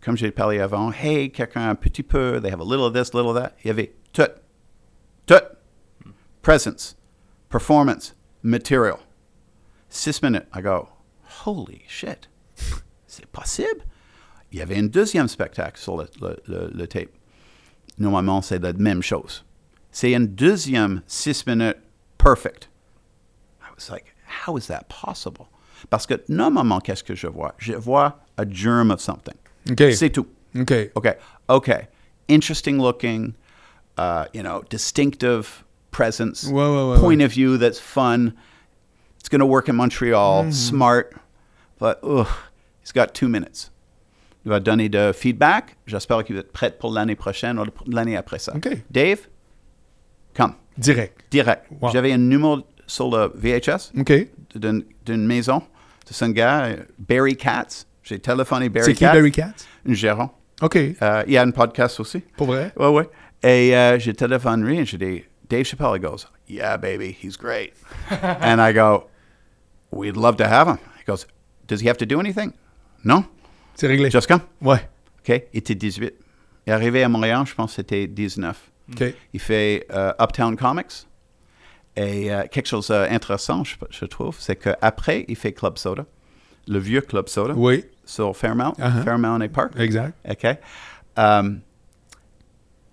comme 0.00 0.16
j'ai 0.16 0.30
parlé 0.32 0.58
avant, 0.60 0.92
hey, 0.92 1.30
quelqu'un 1.30 1.68
un 1.68 1.74
petit 1.76 2.02
peu, 2.02 2.40
they 2.42 2.50
have 2.52 2.60
a 2.60 2.64
little 2.64 2.82
of 2.84 2.92
this, 2.92 3.14
little 3.14 3.28
of 3.30 3.36
that. 3.36 3.52
Il 3.64 3.68
y 3.68 3.70
avait 3.70 3.94
tout. 4.12 4.22
Tout. 5.26 5.34
Presence, 6.42 6.96
performance, 7.48 8.14
material. 8.42 8.98
Six 9.88 10.20
minutes. 10.22 10.46
I 10.54 10.60
go, 10.62 10.88
holy 11.44 11.82
shit. 11.88 12.28
C'est 13.06 13.26
possible? 13.26 13.84
Il 14.52 14.58
y 14.58 14.62
avait 14.62 14.76
un 14.78 14.84
deuxième 14.86 15.28
spectacle 15.28 15.78
sur 15.78 15.96
le, 15.96 16.06
le- 16.20 16.40
le- 16.46 16.70
le 16.74 16.86
tape. 16.88 17.10
Normalement, 17.98 18.42
c'est 18.42 18.58
la 18.58 18.72
même 18.72 19.02
chose. 19.02 19.44
C'est 19.96 20.14
un 20.14 20.20
deuxième 20.26 21.00
six 21.06 21.46
minutes 21.46 21.78
perfect. 22.18 22.68
I 23.62 23.70
was 23.74 23.88
like, 23.90 24.14
how 24.44 24.58
is 24.58 24.66
that 24.66 24.90
possible? 24.90 25.46
Parce 25.88 26.04
que 26.06 26.20
normalement, 26.28 26.80
qu'est-ce 26.80 27.02
que 27.02 27.14
je 27.14 27.26
vois? 27.26 27.54
Je 27.56 27.72
vois 27.72 28.20
a 28.36 28.44
germ 28.46 28.90
of 28.90 29.00
something. 29.00 29.36
OK. 29.70 29.94
C'est 29.94 30.10
tout. 30.10 30.26
OK. 30.54 30.90
Okay. 30.96 31.14
Okay. 31.48 31.88
Interesting 32.28 32.78
looking, 32.78 33.36
uh, 33.96 34.26
you 34.34 34.42
know, 34.42 34.62
distinctive 34.68 35.64
presence, 35.92 36.44
Ouais, 36.44 36.52
ouais, 36.52 36.90
ouais, 36.92 37.00
point 37.00 37.22
of 37.22 37.32
view 37.32 37.56
that's 37.56 37.78
fun. 37.80 38.34
It's 39.18 39.30
going 39.30 39.40
to 39.40 39.46
work 39.46 39.66
in 39.70 39.76
Montreal, 39.76 40.42
Mm-hmm. 40.42 40.50
smart, 40.52 41.14
but 41.78 42.00
ugh, 42.02 42.28
he's 42.82 42.92
got 42.92 43.14
two 43.14 43.28
minutes. 43.28 43.70
Il 44.44 44.50
va 44.50 44.60
donner 44.60 44.90
de 44.90 45.14
feedback. 45.14 45.74
J'espère 45.86 46.22
qu'il 46.22 46.34
va 46.34 46.40
être 46.40 46.52
prêt 46.52 46.78
pour 46.78 46.92
l'année 46.92 47.16
prochaine 47.16 47.58
ou 47.58 47.64
l'année 47.86 48.14
après 48.18 48.38
ça. 48.38 48.54
OK. 48.54 48.68
Dave, 48.90 49.26
Direct. 50.78 51.20
direct. 51.30 51.64
Wow. 51.80 51.90
J'avais 51.92 52.12
un 52.12 52.18
numéro 52.18 52.60
sur 52.86 53.10
le 53.10 53.32
VHS 53.34 53.92
d'une 54.54 55.26
maison 55.26 55.58
de 56.06 56.12
ce 56.12 56.24
gars, 56.26 56.68
Barry 56.98 57.36
Katz. 57.36 57.86
J'ai 58.02 58.18
téléphoné 58.18 58.68
Barry 58.68 58.86
C'est 58.86 58.92
qui 58.94 59.00
Katz, 59.00 59.14
Barry 59.14 59.32
Katz? 59.32 59.66
un 59.88 59.94
gérant. 59.94 60.32
OK. 60.62 60.76
Euh, 60.76 61.24
il 61.26 61.32
y 61.32 61.36
a 61.36 61.42
un 61.42 61.50
podcast 61.50 61.98
aussi. 62.00 62.20
Pour 62.36 62.46
vrai? 62.46 62.72
Ouais, 62.76 62.88
ouais. 62.88 63.08
Et 63.42 63.76
euh, 63.76 63.98
je 63.98 64.10
téléphone 64.12 64.64
lui 64.64 64.78
et 64.78 64.84
je 64.86 64.96
dis, 64.96 65.24
Dave 65.48 65.64
Chappelle, 65.64 65.96
he 65.96 66.00
goes, 66.00 66.26
yeah, 66.48 66.76
baby, 66.76 67.16
he's 67.22 67.36
great. 67.36 67.72
and 68.40 68.60
I 68.60 68.72
go, 68.72 69.08
we'd 69.92 70.16
love 70.16 70.36
to 70.36 70.44
have 70.44 70.68
him. 70.68 70.78
He 70.98 71.04
goes, 71.06 71.26
does 71.66 71.80
he 71.82 71.88
have 71.88 71.98
to 71.98 72.06
do 72.06 72.20
anything? 72.20 72.52
No, 73.04 73.24
C'est 73.74 73.86
réglé. 73.86 74.10
just 74.10 74.28
come. 74.28 74.40
Ouais. 74.62 74.88
OK, 75.20 75.42
il 75.52 75.58
était 75.58 75.74
18. 75.74 76.14
Il 76.66 76.70
est 76.70 76.72
arrivé 76.72 77.02
à 77.02 77.08
Montréal, 77.08 77.44
je 77.46 77.54
pense 77.54 77.72
que 77.72 77.76
c'était 77.76 78.06
19. 78.06 78.56
OK. 78.92 79.14
Il 79.32 79.40
fait 79.40 79.86
euh, 79.90 80.12
Uptown 80.20 80.56
Comics. 80.56 81.06
Et 81.96 82.32
euh, 82.32 82.44
quelque 82.50 82.66
chose 82.66 82.88
d'intéressant, 82.88 83.64
je, 83.64 83.76
je 83.90 84.04
trouve, 84.04 84.36
c'est 84.38 84.56
qu'après, 84.56 85.24
il 85.28 85.36
fait 85.36 85.52
Club 85.54 85.78
Soda, 85.78 86.04
le 86.68 86.78
vieux 86.78 87.00
Club 87.00 87.26
Soda, 87.28 87.54
Oui. 87.56 87.84
sur 88.04 88.36
Fairmount, 88.36 88.74
Uh-huh. 88.78 89.02
Fairmount 89.02 89.40
et 89.40 89.48
Park. 89.48 89.72
Exact. 89.78 90.14
OK. 90.28 90.46
Um, 91.16 91.60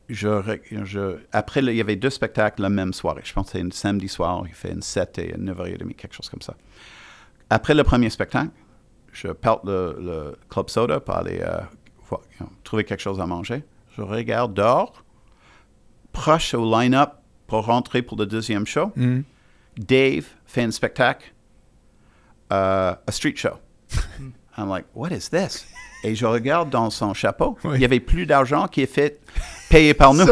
je, 0.09 0.27
re- 0.27 0.85
je- 0.85 1.17
après, 1.33 1.61
il 1.61 1.73
y 1.75 1.81
avait 1.81 1.95
deux 1.97 2.09
spectacles 2.09 2.61
la 2.61 2.69
même 2.69 2.93
soirée. 2.93 3.21
Je 3.25 3.33
pense 3.33 3.47
que 3.47 3.51
c'est 3.57 3.61
un 3.65 3.71
samedi 3.71 4.07
soir. 4.07 4.43
Il 4.47 4.53
fait 4.53 4.71
une 4.71 4.81
7 4.81 5.19
et 5.19 5.35
une 5.35 5.51
9h30, 5.53 5.95
quelque 5.95 6.13
chose 6.15 6.29
comme 6.29 6.41
ça. 6.41 6.55
Après 7.49 7.73
le 7.73 7.83
premier 7.83 8.09
spectacle, 8.09 8.51
je 9.11 9.27
parte 9.29 9.65
le, 9.65 9.97
le 9.99 10.35
Club 10.49 10.69
Soda 10.69 10.99
pour 11.01 11.15
aller 11.15 11.39
euh, 11.41 11.57
voir- 12.09 12.21
trouver 12.63 12.83
quelque 12.85 13.01
chose 13.01 13.19
à 13.19 13.25
manger. 13.25 13.63
Je 13.97 14.01
regarde 14.01 14.53
dehors, 14.53 15.02
proche 16.13 16.53
au 16.53 16.63
line-up 16.79 17.11
pour 17.47 17.65
rentrer 17.65 18.01
pour 18.01 18.17
le 18.17 18.25
deuxième 18.25 18.65
show. 18.65 18.91
Mhm. 18.95 19.23
Dave 19.77 20.25
fait 20.45 20.61
un 20.63 20.71
spectacle, 20.71 21.33
euh, 22.51 22.93
a 23.05 23.11
street 23.11 23.35
show. 23.35 23.57
I'm 24.57 24.69
like, 24.69 24.85
what 24.93 25.09
is 25.11 25.29
this? 25.29 25.65
Et 26.03 26.15
je 26.15 26.25
regarde 26.25 26.69
dans 26.69 26.89
son 26.89 27.13
chapeau, 27.13 27.57
Oui. 27.63 27.75
il 27.75 27.81
y 27.81 27.85
avait 27.85 27.99
plus 27.99 28.25
d'argent 28.25 28.67
qui 28.67 28.81
est 28.81 28.85
fait 28.93 29.19
payer 29.69 29.93
par 29.93 30.13
nous. 30.13 30.25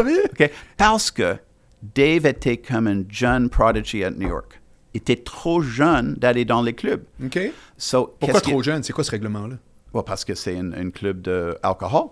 Parce 0.76 1.10
que 1.10 1.36
Dave 1.82 2.26
était 2.26 2.58
comme 2.58 2.86
un 2.86 3.02
jeune 3.08 3.48
prodigy 3.48 4.04
à 4.04 4.10
New 4.10 4.28
York. 4.28 4.60
Il 4.94 4.98
était 4.98 5.16
trop 5.16 5.62
jeune 5.62 6.14
d'aller 6.14 6.44
dans 6.44 6.60
les 6.62 6.74
clubs. 6.74 7.02
OK. 7.24 7.38
So, 7.78 8.14
Pourquoi 8.20 8.40
trop 8.42 8.62
jeune? 8.62 8.82
C'est 8.82 8.92
quoi 8.92 9.02
ce 9.02 9.10
règlement-là? 9.10 9.56
Well, 9.94 10.04
parce 10.04 10.24
que 10.24 10.34
c'est 10.34 10.56
un, 10.56 10.72
un 10.74 10.90
club 10.90 11.22
d'alcool. 11.22 12.10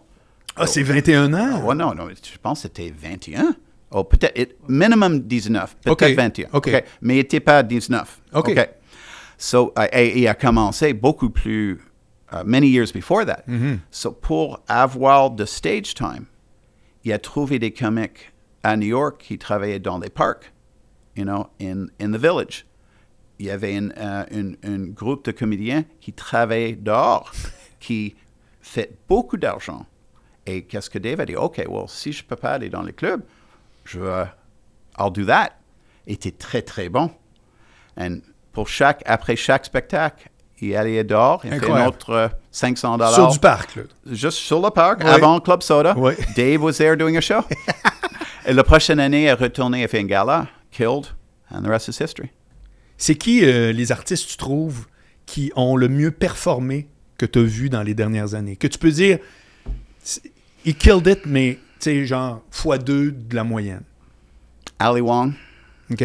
Ah, 0.56 0.66
c'est 0.66 0.82
21 0.82 1.32
ans? 1.34 1.62
Oh 1.66 1.74
non, 1.74 1.94
non, 1.94 2.08
je 2.08 2.38
pense 2.38 2.62
que 2.62 2.68
c'était 2.68 2.90
21. 2.90 3.54
Oh, 3.92 4.04
peut-être, 4.04 4.56
minimum 4.68 5.20
19, 5.20 5.76
peut-être 5.82 5.92
OK, 5.92 6.14
21. 6.14 6.48
OK. 6.52 6.84
Mais 7.00 7.14
il 7.14 7.18
n'était 7.18 7.40
pas 7.40 7.62
19. 7.62 8.20
OK. 8.34 8.70
So, 9.36 9.72
uh, 9.76 9.86
et 9.92 10.18
il 10.20 10.28
a 10.28 10.34
commencé 10.34 10.92
beaucoup 10.92 11.30
plus, 11.30 11.80
uh, 12.30 12.44
many 12.44 12.68
years 12.68 12.92
before 12.92 13.24
that. 13.24 13.42
Mm-hmm. 13.48 13.78
So, 13.90 14.12
pour 14.12 14.62
avoir 14.68 15.30
de 15.30 15.46
stage 15.46 15.94
time, 15.94 16.26
il 17.04 17.12
a 17.12 17.18
trouvé 17.18 17.58
des 17.58 17.72
comiques 17.72 18.32
à 18.62 18.76
New 18.76 18.88
York 18.88 19.16
qui 19.18 19.38
travaillaient 19.38 19.78
dans 19.78 19.98
les 19.98 20.10
parcs, 20.10 20.52
you 21.16 21.24
know, 21.24 21.46
in, 21.58 21.86
in 21.98 22.12
the 22.12 22.20
village. 22.20 22.66
Il 23.38 23.46
y 23.46 23.50
avait 23.50 23.74
un, 23.74 24.26
un 24.62 24.86
groupe 24.88 25.24
de 25.24 25.32
comédiens 25.32 25.84
qui 26.02 26.12
travaillaient 26.12 26.76
dehors, 26.76 27.32
qui 27.80 28.14
fait 28.60 28.92
beaucoup 29.08 29.38
d'argent. 29.38 29.86
Et 30.50 30.62
qu'est-ce 30.64 30.90
que 30.90 30.98
Dave 30.98 31.20
a 31.20 31.26
dit? 31.26 31.36
OK, 31.36 31.62
well, 31.68 31.84
si 31.88 32.12
je 32.12 32.22
ne 32.24 32.28
peux 32.28 32.36
pas 32.36 32.52
aller 32.52 32.68
dans 32.68 32.82
les 32.82 32.92
clubs, 32.92 33.22
je 33.84 34.00
vais, 34.00 34.24
I'll 34.98 35.12
do 35.12 35.24
that. 35.26 35.50
Il 36.06 36.14
était 36.14 36.32
très, 36.32 36.62
très 36.62 36.88
bon. 36.88 37.10
Et 38.00 38.08
pour 38.52 38.66
chaque, 38.68 39.02
après 39.06 39.36
chaque 39.36 39.64
spectacle, 39.64 40.28
il 40.60 40.74
allait 40.76 41.04
dehors, 41.04 41.40
il 41.44 41.50
fait 41.50 41.54
un 41.56 41.58
Incroyable. 41.58 41.88
autre 41.88 42.10
euh, 42.10 42.28
500 42.50 42.98
dollars. 42.98 43.14
Sur 43.14 43.28
du 43.28 43.38
parc, 43.38 43.76
là. 43.76 43.82
Juste 44.06 44.38
sur 44.38 44.60
le 44.60 44.70
parc, 44.70 45.02
Oui. 45.04 45.08
avant 45.10 45.40
Club 45.40 45.62
Soda. 45.62 45.94
Oui. 45.96 46.14
Dave 46.36 46.60
was 46.62 46.74
there 46.74 46.96
doing 46.96 47.16
a 47.16 47.20
show. 47.20 47.40
Et 48.46 48.52
la 48.52 48.64
prochaine 48.64 48.98
année, 48.98 49.22
il 49.22 49.26
est 49.26 49.32
retourné, 49.32 49.80
il 49.80 49.84
a 49.84 49.88
fait 49.88 50.00
un 50.00 50.04
gala, 50.04 50.48
killed, 50.70 51.06
and 51.52 51.62
the 51.62 51.66
rest 51.68 51.88
is 51.88 52.02
history. 52.02 52.30
C'est 52.96 53.14
qui 53.14 53.44
euh, 53.44 53.72
les 53.72 53.92
artistes, 53.92 54.28
tu 54.28 54.36
trouves, 54.36 54.86
qui 55.26 55.52
ont 55.56 55.76
le 55.76 55.88
mieux 55.88 56.10
performé 56.10 56.88
que 57.16 57.26
tu 57.26 57.38
as 57.38 57.42
vu 57.42 57.70
dans 57.70 57.82
les 57.82 57.94
dernières 57.94 58.34
années? 58.34 58.56
Que 58.56 58.66
tu 58.66 58.78
peux 58.78 58.90
dire, 58.90 59.18
il 60.64 60.76
killed 60.76 61.06
it, 61.06 61.26
mais, 61.26 61.58
tu 61.78 61.84
sais, 61.84 62.06
genre, 62.06 62.42
x2 62.52 63.28
de 63.28 63.34
la 63.34 63.44
moyenne. 63.44 63.82
Ali 64.78 65.00
Wong, 65.00 65.32
OK? 65.90 66.04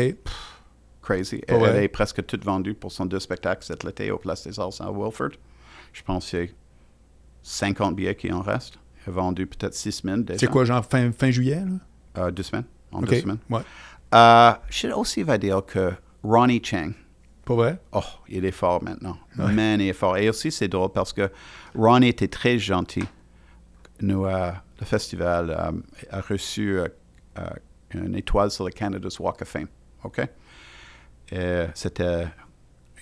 crazy. 1.06 1.42
Vrai. 1.48 1.70
Elle 1.70 1.84
est 1.84 1.88
presque 1.88 2.26
toute 2.26 2.44
vendue 2.44 2.74
pour 2.74 2.92
son 2.92 3.06
deux 3.06 3.20
spectacles 3.20 3.64
cet 3.64 3.86
été 3.86 4.12
au 4.12 4.18
Place 4.18 4.46
des 4.46 4.60
Arts 4.60 4.74
à 4.82 4.92
Wilford. 4.92 5.32
Je 5.94 6.02
pense 6.02 6.30
qu'il 6.30 6.40
y 6.40 6.44
a 6.44 6.48
50 7.44 7.96
billets 7.96 8.16
qui 8.16 8.32
en 8.32 8.42
restent. 8.42 8.80
Il 9.06 9.12
a 9.12 9.14
vendu 9.14 9.46
peut-être 9.46 9.76
6 9.76 10.02
000 10.04 10.18
déjà. 10.18 10.40
C'est 10.40 10.48
quoi, 10.48 10.66
genre, 10.66 10.84
fin, 10.84 11.12
fin 11.12 11.32
juillet, 11.32 11.64
là? 11.64 12.24
Euh, 12.24 12.32
deux 12.32 12.44
semaines. 12.44 12.66
En 12.92 13.02
deux 13.02 13.22
semaines. 13.22 13.38
Ouais. 13.50 13.62
Euh, 14.14 14.54
je 14.70 14.88
aussi 14.90 15.24
va 15.24 15.38
dire 15.38 15.64
que 15.66 15.94
Ronnie 16.24 16.62
Chang, 16.64 16.92
Pas 17.44 17.54
vrai? 17.54 17.80
Oh, 17.92 18.00
il 18.28 18.46
est 18.46 18.52
fort 18.52 18.84
maintenant. 18.84 19.18
Man, 19.36 19.80
il 19.80 19.90
est 19.90 19.94
fort. 19.94 20.18
Et 20.18 20.30
aussi, 20.30 20.52
c'est 20.52 20.68
drôle 20.68 20.92
parce 20.92 21.14
que 21.14 21.30
Ronnie 21.76 22.08
était 22.08 22.28
très 22.28 22.58
gentil. 22.58 23.04
Nous, 24.02 24.26
le 24.26 24.86
festival 24.86 25.50
euh, 25.52 25.72
a 26.12 26.22
reçu 26.22 26.78
euh, 26.80 26.88
euh, 27.40 27.44
une 27.94 28.16
étoile 28.16 28.52
sur 28.52 28.66
le 28.66 28.72
Canada's 28.72 29.20
Walk 29.20 29.42
of 29.42 29.48
Fame. 29.48 29.68
OK? 30.04 30.22
C'était. 31.74 32.28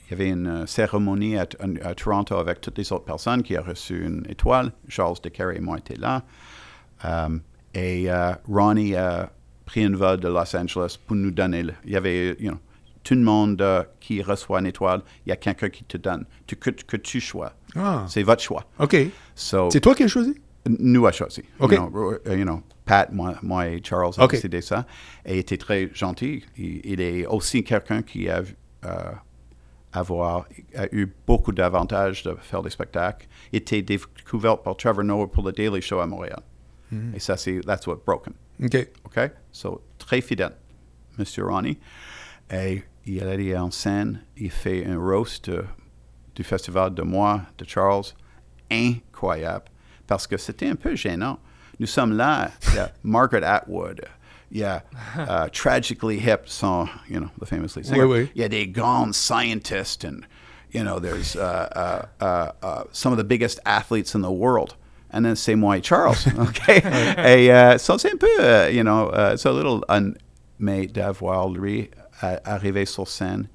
Il 0.05 0.11
y 0.11 0.13
avait 0.21 0.29
une 0.29 0.67
cérémonie 0.67 1.37
à, 1.37 1.47
à 1.83 1.95
Toronto 1.95 2.35
avec 2.37 2.61
toutes 2.61 2.77
les 2.77 2.91
autres 2.91 3.05
personnes 3.05 3.41
qui 3.41 3.57
ont 3.57 3.63
reçu 3.63 4.05
une 4.05 4.23
étoile. 4.29 4.71
Charles 4.87 5.15
DeCarry 5.23 5.57
et 5.57 5.59
moi 5.59 5.77
étaient 5.79 5.95
là. 5.95 6.23
Um, 7.03 7.41
et 7.73 8.09
Ronnie 8.47 8.95
a 8.95 9.31
pris 9.65 9.83
un 9.85 9.95
vol 9.95 10.19
de 10.19 10.27
Los 10.27 10.55
Angeles 10.55 10.97
pour 11.07 11.15
nous 11.15 11.31
donner. 11.31 11.63
le- 11.63 11.73
il 11.85 11.91
y 11.91 11.95
avait, 11.95 12.35
you 12.39 12.51
know, 12.51 12.59
tout 13.03 13.15
le 13.15 13.21
monde 13.21 13.65
qui 13.99 14.21
reçoit 14.21 14.59
une 14.59 14.67
étoile, 14.67 15.01
il 15.25 15.29
y 15.29 15.31
a 15.31 15.35
quelqu'un 15.37 15.69
qui 15.69 15.83
te 15.85 15.97
donne, 15.97 16.25
tu, 16.45 16.57
que, 16.57 16.69
que 16.69 16.97
tu 16.97 17.19
choisis. 17.19 17.55
Ah, 17.75 18.05
C'est 18.07 18.23
votre 18.23 18.43
choix. 18.43 18.65
OK. 18.79 18.95
So, 19.35 19.69
C'est 19.71 19.81
toi 19.81 19.95
qui 19.95 20.03
as 20.03 20.07
choisi? 20.09 20.39
Nous 20.65 21.05
a 21.07 21.11
choisi. 21.11 21.43
You, 21.59 21.67
know, 21.67 21.89
ro- 21.93 22.17
you 22.33 22.43
know, 22.43 22.61
Pat, 22.85 23.11
moi, 23.11 23.35
moi 23.41 23.67
et 23.67 23.81
Charles 23.83 24.13
ont 24.17 24.23
OK. 24.23 24.31
décidé 24.31 24.61
ça. 24.61 24.85
Et 25.25 25.35
il 25.35 25.39
était 25.39 25.57
très 25.57 25.89
gentil. 25.93 26.43
Il, 26.57 26.81
il 26.85 27.01
est 27.01 27.25
aussi 27.25 27.63
quelqu'un 27.63 28.01
qui 28.01 28.29
a, 28.29 28.41
euh, 28.85 29.11
avoir 29.91 30.45
a 30.75 30.85
eu 30.91 31.07
beaucoup 31.27 31.51
d'avantages 31.51 32.23
de 32.23 32.35
faire 32.41 32.61
des 32.63 32.69
spectacles, 32.69 33.27
était 33.51 33.81
découvert 33.81 34.57
par 34.61 34.75
Trevor 34.77 35.03
Noah 35.03 35.27
pour 35.27 35.43
le 35.45 35.51
Daily 35.51 35.81
Show 35.81 35.99
à 35.99 36.07
Montréal. 36.07 36.41
Et 37.15 37.19
ça, 37.19 37.37
c'est 37.37 37.59
that's 37.61 37.87
what 37.87 37.97
broken. 38.05 38.33
OK. 38.63 38.87
OK? 39.05 39.31
So, 39.51 39.81
très 39.97 40.21
fidèle, 40.21 40.53
Monsieur 41.17 41.45
Ronnie. 41.45 41.79
Et 42.51 42.83
il 43.07 43.23
allait 43.23 43.57
en 43.57 43.71
scène, 43.71 44.21
il 44.37 44.51
fait 44.51 44.85
un 44.85 44.97
roast 44.99 45.49
de- 45.49 45.65
du 46.35 46.43
festival 46.43 46.93
de 46.93 47.01
moi, 47.01 47.41
de 47.57 47.65
Charles, 47.65 48.03
incroyable, 48.69 49.65
parce 50.07 50.27
que 50.27 50.37
c'était 50.37 50.67
un 50.67 50.75
peu 50.75 50.95
gênant. 50.95 51.39
Nous 51.79 51.87
sommes 51.87 52.13
là, 52.15 52.51
il 52.69 52.75
y 52.75 52.79
a 52.79 52.91
Margaret 53.03 53.43
Atwood, 53.43 54.01
il 54.51 54.59
y 54.59 54.63
a 54.63 54.83
uh, 55.17 55.49
Tragically 55.51 56.19
Hip, 56.19 56.41
son, 56.45 56.87
you 57.09 57.19
know, 57.19 57.29
the 57.39 57.45
famous 57.47 57.75
lead 57.75 57.85
singer. 57.85 58.03
Oui, 58.05 58.21
oui. 58.23 58.31
Il 58.35 58.41
y 58.41 58.45
a 58.45 58.49
des 58.49 58.67
grands 58.67 59.13
scientists 59.15 60.05
and, 60.05 60.21
you 60.71 60.83
know, 60.83 60.99
there's 60.99 61.35
uh, 61.35 61.67
uh, 61.75 62.23
uh, 62.23 62.51
uh, 62.61 62.83
some 62.91 63.11
of 63.11 63.17
the 63.17 63.23
biggest 63.23 63.59
athletes 63.65 64.13
in 64.15 64.21
the 64.21 64.31
world. 64.31 64.75
And 65.11 65.23
then 65.25 65.35
c'est 65.35 65.55
moi 65.55 65.77
et 65.77 65.81
Charles, 65.83 66.27
OK? 66.39 66.67
et 66.69 67.51
euh, 67.51 67.77
ça, 67.77 67.97
c'est 67.99 68.11
un 68.13 68.17
peu, 68.17 68.27
euh, 68.39 68.69
you 68.71 68.83
know, 68.83 69.11
uh, 69.13 69.33
it's 69.33 69.45
a 69.45 69.51
little, 69.51 69.83
un, 69.89 70.13
mais 70.59 70.87
d'avoir 70.87 71.49
lui 71.49 71.89
euh, 72.23 72.37
arrivé 72.45 72.85
sur 72.85 73.07
scène, 73.07 73.47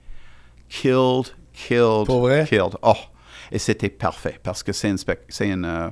killed, 0.69 1.31
killed, 1.53 2.07
Pour 2.07 2.21
vrai? 2.21 2.45
killed. 2.49 2.77
Oh, 2.83 2.95
et 3.51 3.59
c'était 3.59 3.89
parfait 3.89 4.39
parce 4.43 4.63
que 4.63 4.73
c'est 4.73 4.89
une, 4.91 4.99
spec- 4.99 5.25
c'est 5.29 5.49
une, 5.49 5.65
euh, 5.65 5.91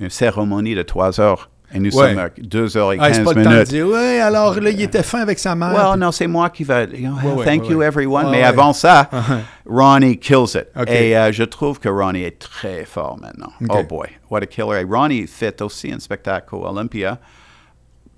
une 0.00 0.10
cérémonie 0.10 0.74
de 0.74 0.82
trois 0.82 1.20
heures 1.20 1.50
et 1.72 1.78
nous 1.78 1.94
Ouais. 1.96 2.08
sommes 2.10 2.18
à 2.18 2.28
deux 2.36 2.76
heures 2.76 2.92
et 2.92 2.96
Ah, 2.98 3.06
quinze 3.08 3.18
c'est 3.18 3.22
pas 3.22 3.32
le 3.34 3.44
temps 3.44 3.50
de 3.50 3.54
minutes. 3.54 3.68
dire, 3.68 3.86
ouais, 3.86 4.18
alors 4.20 4.58
là, 4.58 4.70
il 4.70 4.80
était 4.80 5.04
fin 5.04 5.20
avec 5.20 5.38
sa 5.38 5.54
mère. 5.54 5.72
Well, 5.72 5.86
puis- 5.92 6.00
non, 6.00 6.10
c'est 6.10 6.26
moi 6.26 6.50
qui 6.50 6.64
va. 6.64 6.82
you 6.82 7.06
know, 7.08 7.14
Ouais, 7.16 7.32
ouais, 7.34 7.44
thank 7.44 7.68
you, 7.68 7.80
everyone. 7.82 8.28
Mais 8.30 8.42
avant 8.42 8.72
ça, 8.72 9.08
Ronnie 9.66 10.18
kills 10.18 10.56
it. 10.56 10.66
Et 10.88 11.16
euh, 11.16 11.30
je 11.30 11.44
trouve 11.44 11.78
que 11.78 11.88
Ronnie 11.88 12.24
est 12.24 12.40
très 12.40 12.84
fort 12.84 13.18
maintenant. 13.20 13.52
Oh 13.68 13.84
boy, 13.84 14.08
what 14.30 14.38
a 14.42 14.46
killer. 14.46 14.80
Et 14.80 14.84
Ronnie 14.84 15.28
fait 15.28 15.62
aussi 15.62 15.92
un 15.92 16.00
spectacle 16.00 16.54
au 16.56 16.66
Olympia, 16.66 17.20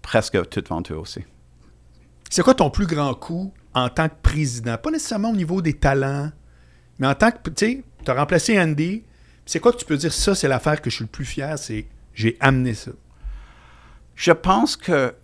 presque 0.00 0.48
tout 0.48 0.64
vendu 0.68 0.94
aussi. 0.94 1.22
C'est 2.30 2.42
quoi 2.42 2.54
ton 2.54 2.70
plus 2.70 2.86
grand 2.86 3.12
coup 3.12 3.52
en 3.74 3.90
tant 3.90 4.08
que 4.08 4.14
président? 4.22 4.76
Pas 4.78 4.90
nécessairement 4.90 5.30
au 5.30 5.36
niveau 5.36 5.60
des 5.60 5.74
talents, 5.74 6.30
mais 6.98 7.06
en 7.06 7.14
tant 7.14 7.30
que, 7.30 7.50
tu 7.50 7.66
sais, 7.66 7.84
tu 8.02 8.10
as 8.10 8.14
remplacé 8.14 8.58
Andy. 8.58 9.04
C'est 9.46 9.60
quoi 9.60 9.72
que 9.72 9.78
tu 9.78 9.84
peux 9.84 9.96
dire, 9.96 10.12
ça, 10.12 10.34
c'est 10.34 10.48
l'affaire 10.48 10.80
que 10.80 10.88
je 10.90 10.96
suis 10.96 11.04
le 11.04 11.10
plus 11.10 11.24
fier, 11.24 11.58
c'est 11.58 11.86
j'ai 12.14 12.36
amené 12.40 12.74
ça. 12.74 12.92
Je 14.14 14.32
pense 14.32 14.76
que 14.76 15.14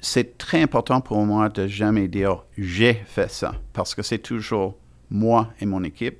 c'est 0.00 0.36
très 0.36 0.60
important 0.60 1.00
pour 1.00 1.24
moi 1.24 1.48
de 1.48 1.66
jamais 1.66 2.08
dire 2.08 2.42
j'ai 2.58 2.92
fait 3.06 3.30
ça, 3.30 3.54
parce 3.72 3.94
que 3.94 4.02
c'est 4.02 4.18
toujours 4.18 4.76
moi 5.08 5.48
et 5.60 5.66
mon 5.66 5.82
équipe. 5.82 6.18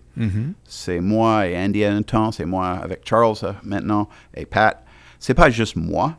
C'est 0.64 1.00
moi 1.00 1.46
et 1.46 1.58
Andy 1.58 1.84
à 1.84 1.92
un 1.92 2.02
temps, 2.02 2.32
c'est 2.32 2.46
moi 2.46 2.68
avec 2.70 3.06
Charles 3.06 3.36
euh, 3.42 3.52
maintenant 3.62 4.08
et 4.34 4.46
Pat. 4.46 4.82
C'est 5.18 5.34
pas 5.34 5.50
juste 5.50 5.76
moi, 5.76 6.16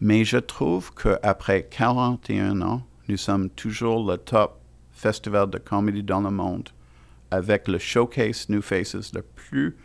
mais 0.00 0.24
je 0.24 0.36
trouve 0.36 0.92
qu'après 0.94 1.64
41 1.70 2.60
ans, 2.62 2.82
nous 3.08 3.16
sommes 3.16 3.48
toujours 3.50 4.08
le 4.08 4.16
top 4.16 4.60
festival 4.92 5.48
de 5.50 5.58
comédie 5.58 6.02
dans 6.02 6.20
le 6.20 6.30
monde 6.30 6.68
avec 7.30 7.68
le 7.68 7.78
showcase 7.78 8.48
New 8.48 8.62
Faces, 8.62 9.12
le 9.14 9.22
plus 9.22 9.76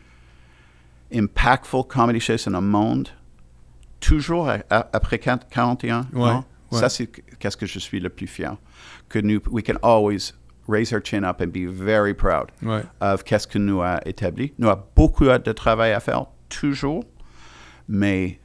impactful 1.13 1.83
comedy 1.87 2.19
show 2.19 2.35
dans 2.49 2.59
le 2.61 2.67
monde, 2.67 3.09
toujours 3.99 4.49
a- 4.49 4.59
a- 4.69 4.89
après 4.93 5.19
40 5.19 5.47
41 5.49 6.07
Ouais, 6.13 6.21
ans. 6.29 6.45
ouais. 6.71 6.79
Ça, 6.79 6.89
c'est 6.89 7.07
qu'est-ce 7.07 7.57
que 7.57 7.65
je 7.65 7.79
suis 7.79 7.99
le 7.99 8.09
plus 8.09 8.27
fier. 8.27 8.57
Que 9.09 9.19
nous, 9.19 9.39
we 9.51 9.63
can 9.63 9.75
always 9.83 10.33
raise 10.67 10.91
our 10.93 11.01
chin 11.03 11.23
up 11.23 11.41
and 11.41 11.47
be 11.51 11.67
very 11.67 12.13
proud 12.13 12.49
Ouais. 12.63 12.83
of 13.01 13.23
qu'est-ce 13.23 13.47
que 13.47 13.59
nous 13.59 13.81
a 13.81 13.99
établi. 14.07 14.53
Nous 14.57 14.67
avons 14.69 14.83
beaucoup 14.95 15.25
de 15.25 15.51
travail 15.51 15.91
à 15.91 15.99
faire, 15.99 16.25
toujours, 16.49 17.03
mais 17.87 18.39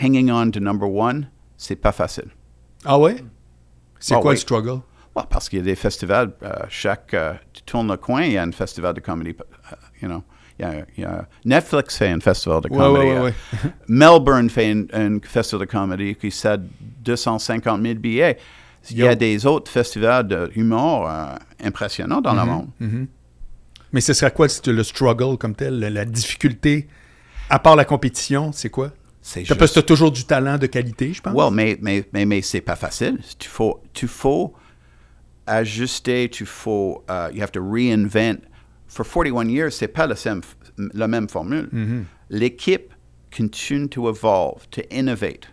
hanging 0.00 0.30
on 0.30 0.50
to 0.50 0.60
number 0.60 0.88
one, 0.90 1.30
c'est 1.56 1.76
pas 1.76 1.92
facile. 1.92 2.30
Ah 2.84 2.98
ouais? 2.98 3.22
C'est 3.98 4.14
Ah 4.14 4.20
quoi 4.20 4.30
oui. 4.30 4.36
le 4.36 4.40
struggle? 4.40 4.80
Ouais, 5.20 5.26
parce 5.28 5.48
qu'il 5.48 5.58
y 5.58 5.62
a 5.62 5.64
des 5.64 5.76
festivals, 5.76 6.32
euh, 6.42 6.50
chaque, 6.68 7.14
euh, 7.14 7.32
tu 7.52 7.62
tournes 7.62 7.90
le 7.90 7.96
coin, 7.96 8.22
il 8.22 8.32
y 8.32 8.38
a 8.38 8.42
un 8.42 8.52
festival 8.52 8.94
de 8.94 9.00
comédie, 9.00 9.36
euh, 9.40 9.74
you 10.02 10.08
know. 10.08 10.22
Il 10.58 10.62
y 10.62 10.68
a, 10.68 10.74
il 10.98 11.02
y 11.02 11.06
a- 11.06 11.26
Netflix 11.46 11.96
fait 11.96 12.08
un 12.10 12.20
festival 12.20 12.60
de 12.60 12.68
comédie. 12.68 12.92
ouais, 12.92 12.98
ouais, 12.98 13.16
euh, 13.16 13.24
ouais. 13.24 13.34
Melbourne 13.88 14.50
fait 14.50 14.74
un, 14.92 15.18
festival 15.22 15.66
de 15.66 15.70
comédie 15.70 16.14
qui 16.16 16.30
cède 16.30 16.66
250 17.02 17.80
000 17.82 17.94
billets. 17.94 18.36
Il 18.90 18.98
y 18.98 19.02
a 19.06 19.10
Yo. 19.12 19.14
des 19.14 19.46
autres 19.46 19.70
festivals 19.70 20.50
d'humour 20.54 21.08
euh, 21.08 21.34
impressionnants 21.64 22.20
dans 22.20 22.34
le 22.34 22.44
monde. 22.44 22.68
Mais 23.92 24.00
ce 24.00 24.12
serait 24.12 24.30
quoi 24.30 24.46
le 24.66 24.72
le 24.72 24.84
struggle 24.84 25.36
comme 25.36 25.54
tel, 25.54 25.78
la, 25.78 26.04
difficulté, 26.04 26.88
à 27.48 27.58
part 27.58 27.76
la 27.76 27.84
compétition, 27.84 28.52
c'est 28.52 28.70
quoi? 28.70 28.90
C'est 29.22 29.46
parce 29.56 29.72
que 29.72 29.80
t'as 29.80 29.86
toujours 29.86 30.10
du 30.10 30.24
talent 30.24 30.56
de 30.56 30.66
qualité, 30.66 31.12
je 31.12 31.20
pense? 31.20 31.34
Well, 31.34 31.52
mais, 31.52 31.78
mais, 31.82 32.04
mais, 32.12 32.24
mais 32.24 32.40
c'est 32.42 32.62
pas 32.62 32.76
facile. 32.76 33.18
Tu 33.38 33.48
faut, 33.48 33.82
tu 33.92 34.08
faut 34.08 34.54
ajuster, 35.50 36.28
tu 36.28 36.44
faut, 36.46 37.02
uh, 37.08 37.28
you 37.32 37.40
have 37.42 37.52
to 37.52 37.60
reinvent. 37.60 38.42
For 38.86 39.04
41 39.04 39.48
years, 39.50 39.76
c'est 39.76 39.88
pas 39.88 40.06
la, 40.06 40.14
sem- 40.16 40.42
la 40.94 41.06
même 41.06 41.28
formule. 41.28 41.68
L'équipe 42.30 42.92
continue 43.30 43.88
to 43.88 44.08
evolve, 44.08 44.68
to 44.70 44.82
innovate, 44.90 45.46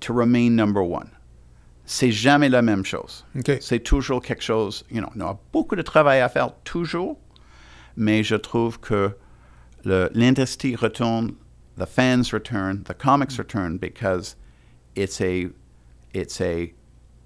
to 0.00 0.12
remain 0.12 0.50
number 0.56 0.82
one. 0.82 1.10
C'est 1.86 2.10
jamais 2.10 2.48
la 2.50 2.62
même 2.62 2.84
chose. 2.84 3.24
OK. 3.38 3.58
C'est 3.60 3.78
toujours 3.84 4.20
quelque 4.20 4.42
chose, 4.42 4.84
you 4.90 5.00
know, 5.00 5.08
on 5.16 5.20
a 5.20 5.38
beaucoup 5.52 5.76
de 5.76 5.82
travail 5.82 6.20
à 6.20 6.28
faire, 6.28 6.50
toujours, 6.64 7.16
mais 7.96 8.22
je 8.24 8.34
trouve 8.36 8.80
que 8.80 9.12
le- 9.84 10.10
l'industrie 10.12 10.74
retourne, 10.76 11.36
the 11.78 11.86
fans 11.86 12.32
return, 12.32 12.82
the 12.82 12.94
comics 12.94 13.38
return 13.38 13.78
because 13.78 14.36
it's 14.96 15.20
a, 15.20 15.48
it's 16.12 16.40
a 16.40 16.72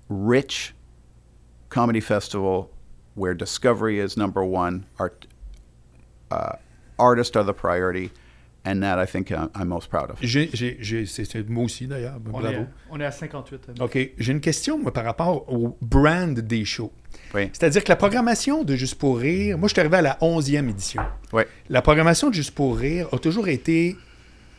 rich 0.09 0.75
comedy 1.71 2.01
festival 2.01 2.69
where 3.17 3.35
discovery 3.35 3.99
is 3.99 4.17
number 4.17 4.43
one, 4.45 4.85
art, 4.99 5.27
uh, 6.31 6.57
artists 6.99 7.37
are 7.37 7.45
the 7.45 7.53
priority, 7.55 8.11
and 8.65 8.83
that 8.83 8.99
I 8.99 9.07
think 9.07 9.31
I'm, 9.31 9.51
I'm 9.55 9.69
most 9.69 9.89
proud 9.89 10.11
of. 10.11 10.19
C'est, 10.23 11.49
moi 11.49 11.65
aussi 11.65 11.87
d'ailleurs, 11.87 12.17
On 12.27 12.31
bravo. 12.41 12.49
est, 12.49 12.67
on 12.91 13.01
est 13.01 13.05
à 13.05 13.11
58. 13.11 13.61
euh, 13.81 13.85
OK. 13.85 13.99
J'ai 14.19 14.33
une 14.33 14.41
question 14.41 14.79
moi, 14.79 14.93
par 14.93 15.05
rapport 15.05 15.51
au 15.53 15.77
brand 15.81 16.39
des 16.39 16.65
shows. 16.65 16.93
Oui, 17.35 17.49
C'est-à-dire 17.53 17.83
que 17.85 17.89
la 17.89 17.97
programmation 17.97 18.63
de 18.65 18.77
Juste 18.77 18.97
pour 18.97 19.19
rire, 19.19 19.57
moi 19.59 19.69
je 19.69 19.73
suis 19.75 19.81
arrivé 19.81 19.97
à 19.97 20.03
la 20.03 20.19
11e 20.21 20.69
édition. 20.69 21.03
oui, 21.33 21.43
La 21.69 21.83
programmation 21.83 22.29
de 22.29 22.35
Juste 22.35 22.55
pour 22.55 22.77
rire 22.79 23.09
a 23.13 23.19
toujours 23.19 23.49
été, 23.49 23.97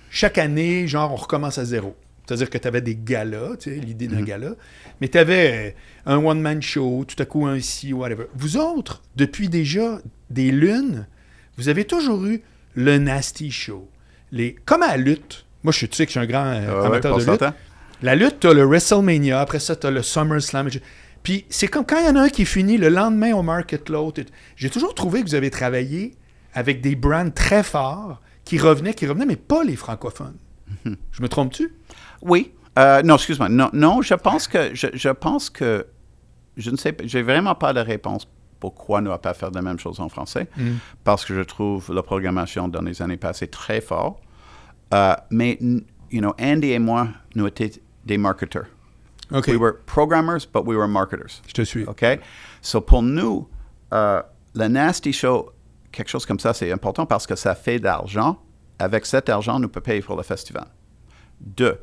chaque 0.10 0.38
année, 0.38 0.88
genre 0.88 1.12
on 1.14 1.16
recommence 1.16 1.58
à 1.58 1.66
zéro. 1.66 1.96
C'est-à-dire 2.32 2.50
que 2.50 2.58
tu 2.60 2.68
avais 2.70 2.80
des 2.80 2.96
galas, 2.96 3.58
tu 3.60 3.72
sais, 3.72 3.76
l'idée 3.76 4.08
d'un 4.08 4.22
gala, 4.22 4.52
mais 5.02 5.10
tu 5.10 5.18
avais 5.18 5.76
un 6.06 6.16
one-man 6.16 6.62
show, 6.62 7.04
tout 7.06 7.22
à 7.22 7.26
coup 7.26 7.46
un 7.46 7.60
ci, 7.60 7.92
whatever. 7.92 8.28
Vous 8.36 8.56
autres, 8.56 9.02
depuis 9.18 9.50
déjà 9.50 10.00
des 10.30 10.50
lunes, 10.50 11.08
vous 11.58 11.68
avez 11.68 11.84
toujours 11.84 12.24
eu 12.26 12.42
le 12.76 13.00
Nasty 13.00 13.52
Show. 13.52 13.90
Les, 14.32 14.56
comme 14.64 14.82
à 14.82 14.92
la 14.92 14.98
lutte, 14.98 15.46
moi 15.64 15.74
je 15.74 15.80
suis, 15.80 15.90
tu 15.90 15.98
sais 15.98 16.06
que 16.06 16.14
je 16.14 16.20
suis 16.20 16.26
un 16.26 16.26
grand 16.26 16.46
euh, 16.46 16.80
ouais, 16.80 16.86
amateur 16.86 17.18
de 17.18 17.32
lutte. 17.32 17.44
La 18.02 18.16
lutte, 18.16 18.38
t'as 18.40 18.54
le 18.54 18.64
WrestleMania, 18.64 19.42
après 19.42 19.60
ça, 19.60 19.76
t'as 19.76 19.92
le 19.92 20.02
SummerSlam. 20.02 20.70
Puis 21.24 21.46
c'est 21.50 21.68
comme 21.68 21.86
quand 21.86 22.00
il 22.00 22.06
y 22.06 22.10
en 22.10 22.16
a 22.16 22.22
un 22.22 22.30
qui 22.30 22.46
finit 22.46 22.78
le 22.78 22.88
lendemain 22.88 23.34
au 23.34 23.44
Market 23.44 23.90
l'autre. 23.90 24.22
J'ai 24.56 24.70
toujours 24.70 24.96
trouvé 24.96 25.22
que 25.22 25.28
vous 25.28 25.36
avez 25.36 25.50
travaillé 25.50 26.14
avec 26.54 26.80
des 26.80 26.96
brands 26.96 27.30
très 27.30 27.62
forts 27.62 28.22
qui 28.46 28.58
revenaient, 28.58 28.94
qui 28.94 29.06
revenaient, 29.06 29.26
mais 29.26 29.36
pas 29.36 29.66
les 29.66 29.76
francophones. 29.76 30.38
Je 30.86 31.22
me 31.22 31.28
trompe-tu? 31.28 31.74
Oui. 32.22 32.54
Euh, 32.80 33.02
non, 33.04 33.16
excuse-moi. 33.16 33.50
Non, 33.50 33.70
non, 33.74 34.02
je 34.02 34.14
pense 34.14 34.48
que 34.48 34.74
je, 34.74 34.88
je 34.94 35.10
pense 35.10 35.50
que 35.50 35.88
je 36.58 36.72
ne 36.72 36.78
sais 36.78 36.94
pas. 36.94 37.04
J'ai 37.06 37.22
vraiment 37.22 37.56
pas 37.56 37.74
de 37.74 37.80
réponse 37.80 38.28
pourquoi 38.62 39.02
ne 39.02 39.14
pas 39.18 39.34
faire 39.34 39.52
la 39.52 39.62
même 39.62 39.80
chose 39.80 40.00
en 40.00 40.08
français. 40.08 40.48
Parce 41.04 41.26
que 41.26 41.36
je 41.36 41.42
trouve 41.42 41.94
la 41.94 42.04
programmation 42.04 42.68
dans 42.70 42.82
les 42.82 43.02
années 43.02 43.18
passées 43.18 43.48
très 43.48 43.82
fort. 43.82 44.22
Euh, 44.94 45.16
mais, 45.32 45.58
you 46.12 46.22
know, 46.22 46.34
Andy 46.40 46.72
et 46.72 46.80
moi, 46.80 47.08
nous 47.36 47.48
étions 47.48 47.82
des 48.06 48.18
marketeurs. 48.18 48.68
OK. 49.34 49.48
We 49.48 49.58
were 49.58 49.74
programmers, 49.86 50.46
but 50.46 50.66
we 50.66 50.76
were 50.76 50.88
marketers. 50.88 51.42
Je 51.48 51.54
te 51.54 51.64
suis. 51.64 51.86
OK? 51.86 52.20
So 52.62 52.82
pour 52.82 53.02
nous, 53.02 53.48
euh, 53.94 54.22
le 54.54 54.68
Nasty 54.68 55.14
Show, 55.14 55.52
quelque 55.92 56.10
chose 56.10 56.26
comme 56.26 56.40
ça, 56.40 56.54
c'est 56.54 56.72
important 56.72 57.06
parce 57.06 57.26
que 57.26 57.36
ça 57.36 57.56
fait 57.56 57.80
d'argent. 57.80 58.38
Avec 58.78 59.06
cet 59.06 59.30
argent, 59.30 59.60
nous 59.60 59.70
pouvons 59.70 59.84
payer 59.84 60.02
pour 60.02 60.18
le 60.18 60.24
festival. 60.24 60.66
Deux, 61.40 61.80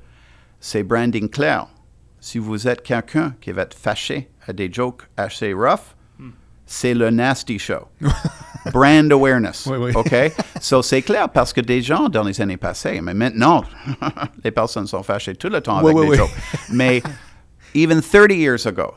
c'est 0.61 0.83
branding 0.83 1.29
clair. 1.29 1.67
Si 2.21 2.39
vous 2.39 2.67
êtes 2.67 2.83
quelqu'un 2.83 3.35
qui 3.41 3.53
va 3.53 3.63
être 3.63 3.75
fâché 3.77 4.31
à 4.47 4.53
des 4.53 4.73
jokes 4.73 5.03
assez 5.17 5.53
rough, 5.53 5.95
c'est 6.67 6.95
le 6.95 7.11
Nasty 7.11 7.59
Show. 7.59 7.89
Brand 8.73 9.11
awareness. 9.13 9.67
Oui, 9.67 9.79
oui. 9.79 9.93
OK? 9.95 10.15
So 10.61 10.83
c'est 10.83 11.01
clair 11.03 11.29
parce 11.31 11.53
que 11.53 11.61
des 11.63 11.81
gens 11.81 12.09
dans 12.09 12.25
les 12.25 12.39
années 12.41 12.57
passées, 12.59 13.01
mais 13.01 13.15
maintenant, 13.15 13.65
les 14.45 14.51
personnes 14.51 14.87
sont 14.87 15.03
fâchées 15.03 15.35
tout 15.37 15.49
le 15.49 15.61
temps 15.61 15.83
Oui, 15.83 15.97
avec 15.97 16.11
des 16.11 16.17
jokes. 16.17 16.31
Mais 16.71 17.03
even 17.75 18.03
30 18.03 18.33
years 18.33 18.67
ago, 18.67 18.93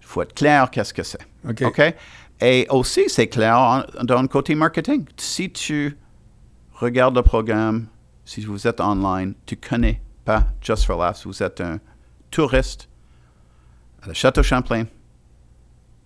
il 0.00 0.06
faut 0.06 0.22
être 0.22 0.34
clair 0.34 0.70
qu'est-ce 0.70 0.94
que 0.94 1.02
c'est. 1.02 1.26
OK. 1.48 1.94
Et 2.40 2.66
aussi, 2.70 3.04
c'est 3.08 3.28
clair 3.28 3.58
en- 3.58 3.82
dans 4.04 4.20
le 4.22 4.28
côté 4.28 4.54
marketing. 4.54 5.04
Si 5.16 5.50
tu 5.50 5.96
regardes 6.74 7.16
le 7.16 7.22
programme, 7.22 7.86
si 8.24 8.44
vous 8.44 8.66
êtes 8.68 8.80
online, 8.80 9.34
tu 9.46 9.56
connais 9.56 10.00
pas 10.24 10.46
Just 10.60 10.84
for 10.84 10.96
Laughs, 10.96 11.24
vous 11.24 11.42
êtes 11.42 11.60
un 11.60 11.78
touriste 12.30 12.88
à 14.02 14.08
la 14.08 14.14
Château 14.14 14.42
Champlain. 14.42 14.84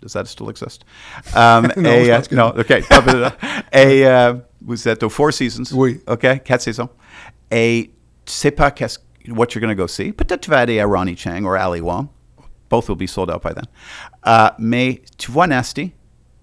Does 0.02 0.12
that 0.12 0.26
still 0.26 0.50
exist? 0.50 0.84
Um, 1.34 1.68
Non, 1.76 1.90
et, 1.90 2.12
euh, 2.12 2.20
non, 2.32 2.52
OK. 2.56 2.70
et 3.72 4.06
euh, 4.06 4.34
vous 4.60 4.88
êtes 4.88 5.02
aux 5.02 5.08
Four 5.08 5.32
Seasons. 5.32 5.64
Oui. 5.72 6.00
OK, 6.06 6.42
quatre 6.44 6.60
saisons. 6.62 6.88
Et 7.50 7.90
tu 8.24 8.32
sais 8.32 8.50
pas 8.50 8.70
qu'est-ce, 8.70 8.98
what 9.28 9.46
you're 9.54 9.60
going 9.60 9.74
to 9.74 9.74
go 9.74 9.86
see? 9.88 10.12
Peut-être 10.12 10.42
tu 10.42 10.50
vas 10.50 10.58
aller 10.58 10.80
à 10.80 10.86
Ronnie 10.86 11.16
Chang 11.16 11.42
ou 11.44 11.52
Ali 11.52 11.80
Wong. 11.80 12.08
Both 12.68 12.88
will 12.88 12.96
be 12.96 13.06
sold 13.06 13.30
out 13.30 13.42
by 13.42 13.54
then. 13.54 13.64
Uh, 14.24 14.50
mais 14.58 15.02
tu 15.16 15.30
vois 15.30 15.46
Nasty, 15.46 15.92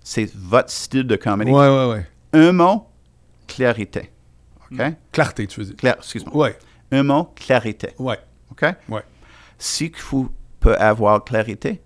c'est 0.02 0.30
votre 0.34 0.70
style 0.72 1.06
de 1.06 1.16
comédie. 1.18 1.52
Ouais, 1.52 1.68
ouais, 1.68 1.90
ouais. 1.92 2.08
Un 2.34 2.54
mot, 2.54 2.88
clarité. 3.48 4.10
OK? 4.72 4.82
Clarté, 5.12 5.48
tu 5.48 5.60
veux 5.60 5.66
dire. 5.68 5.76
Clair, 5.76 5.96
excuse-moi. 6.00 6.36
Ouais, 6.36 6.58
Un 6.94 7.04
mot, 7.04 7.24
clarité. 7.36 7.90
ouais, 8.00 8.20
OK? 8.52 8.66
ouais. 8.90 9.02
Si 9.58 9.92
vous 10.12 10.30
pouvez 10.60 10.76
avoir 10.76 11.24
clarité, 11.24 11.82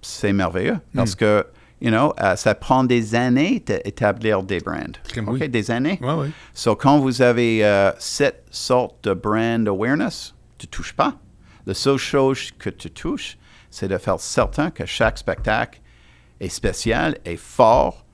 c'est 0.00 0.32
merveilleux. 0.32 0.78
Parce 0.94 1.14
que, 1.14 1.46
you 1.80 1.90
know, 1.90 2.14
euh, 2.20 2.34
ça 2.36 2.54
prend 2.54 2.82
des 2.84 3.14
années 3.14 3.60
d'établir 3.60 4.42
des 4.42 4.60
brands. 4.60 4.96
OK? 5.16 5.22
oui. 5.26 5.48
Des 5.48 5.70
années. 5.70 5.98
Ouais, 6.00 6.14
ouais. 6.14 6.30
So, 6.54 6.74
quand 6.76 6.98
vous 6.98 7.20
avez 7.22 7.64
euh, 7.64 7.92
cette 7.98 8.44
sorte 8.50 9.04
de 9.04 9.14
brand 9.14 9.68
awareness, 9.68 10.34
tu 10.58 10.66
ne 10.66 10.70
touches 10.70 10.94
pas. 10.94 11.14
La 11.66 11.74
seule 11.74 11.98
chose 11.98 12.50
que 12.58 12.70
tu 12.70 12.90
touches, 12.90 13.36
c'est 13.70 13.88
de 13.88 13.98
faire 13.98 14.18
certain 14.18 14.70
que 14.70 14.86
chaque 14.86 15.18
spectacle 15.18 15.80
est 16.40 16.48
spécial, 16.48 17.18
est 17.24 17.36
fort, 17.36 18.04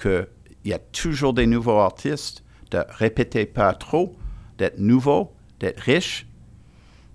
qu'il 0.00 0.26
y 0.64 0.72
a 0.72 0.78
toujours 0.78 1.32
des 1.32 1.46
nouveaux 1.46 1.78
artistes, 1.78 2.42
de 2.70 2.82
répéter 2.88 3.46
pas 3.46 3.72
trop, 3.74 4.14
d'être 4.58 4.78
nouveau, 4.78 5.32
d'être 5.62 5.80
riche. 5.80 6.26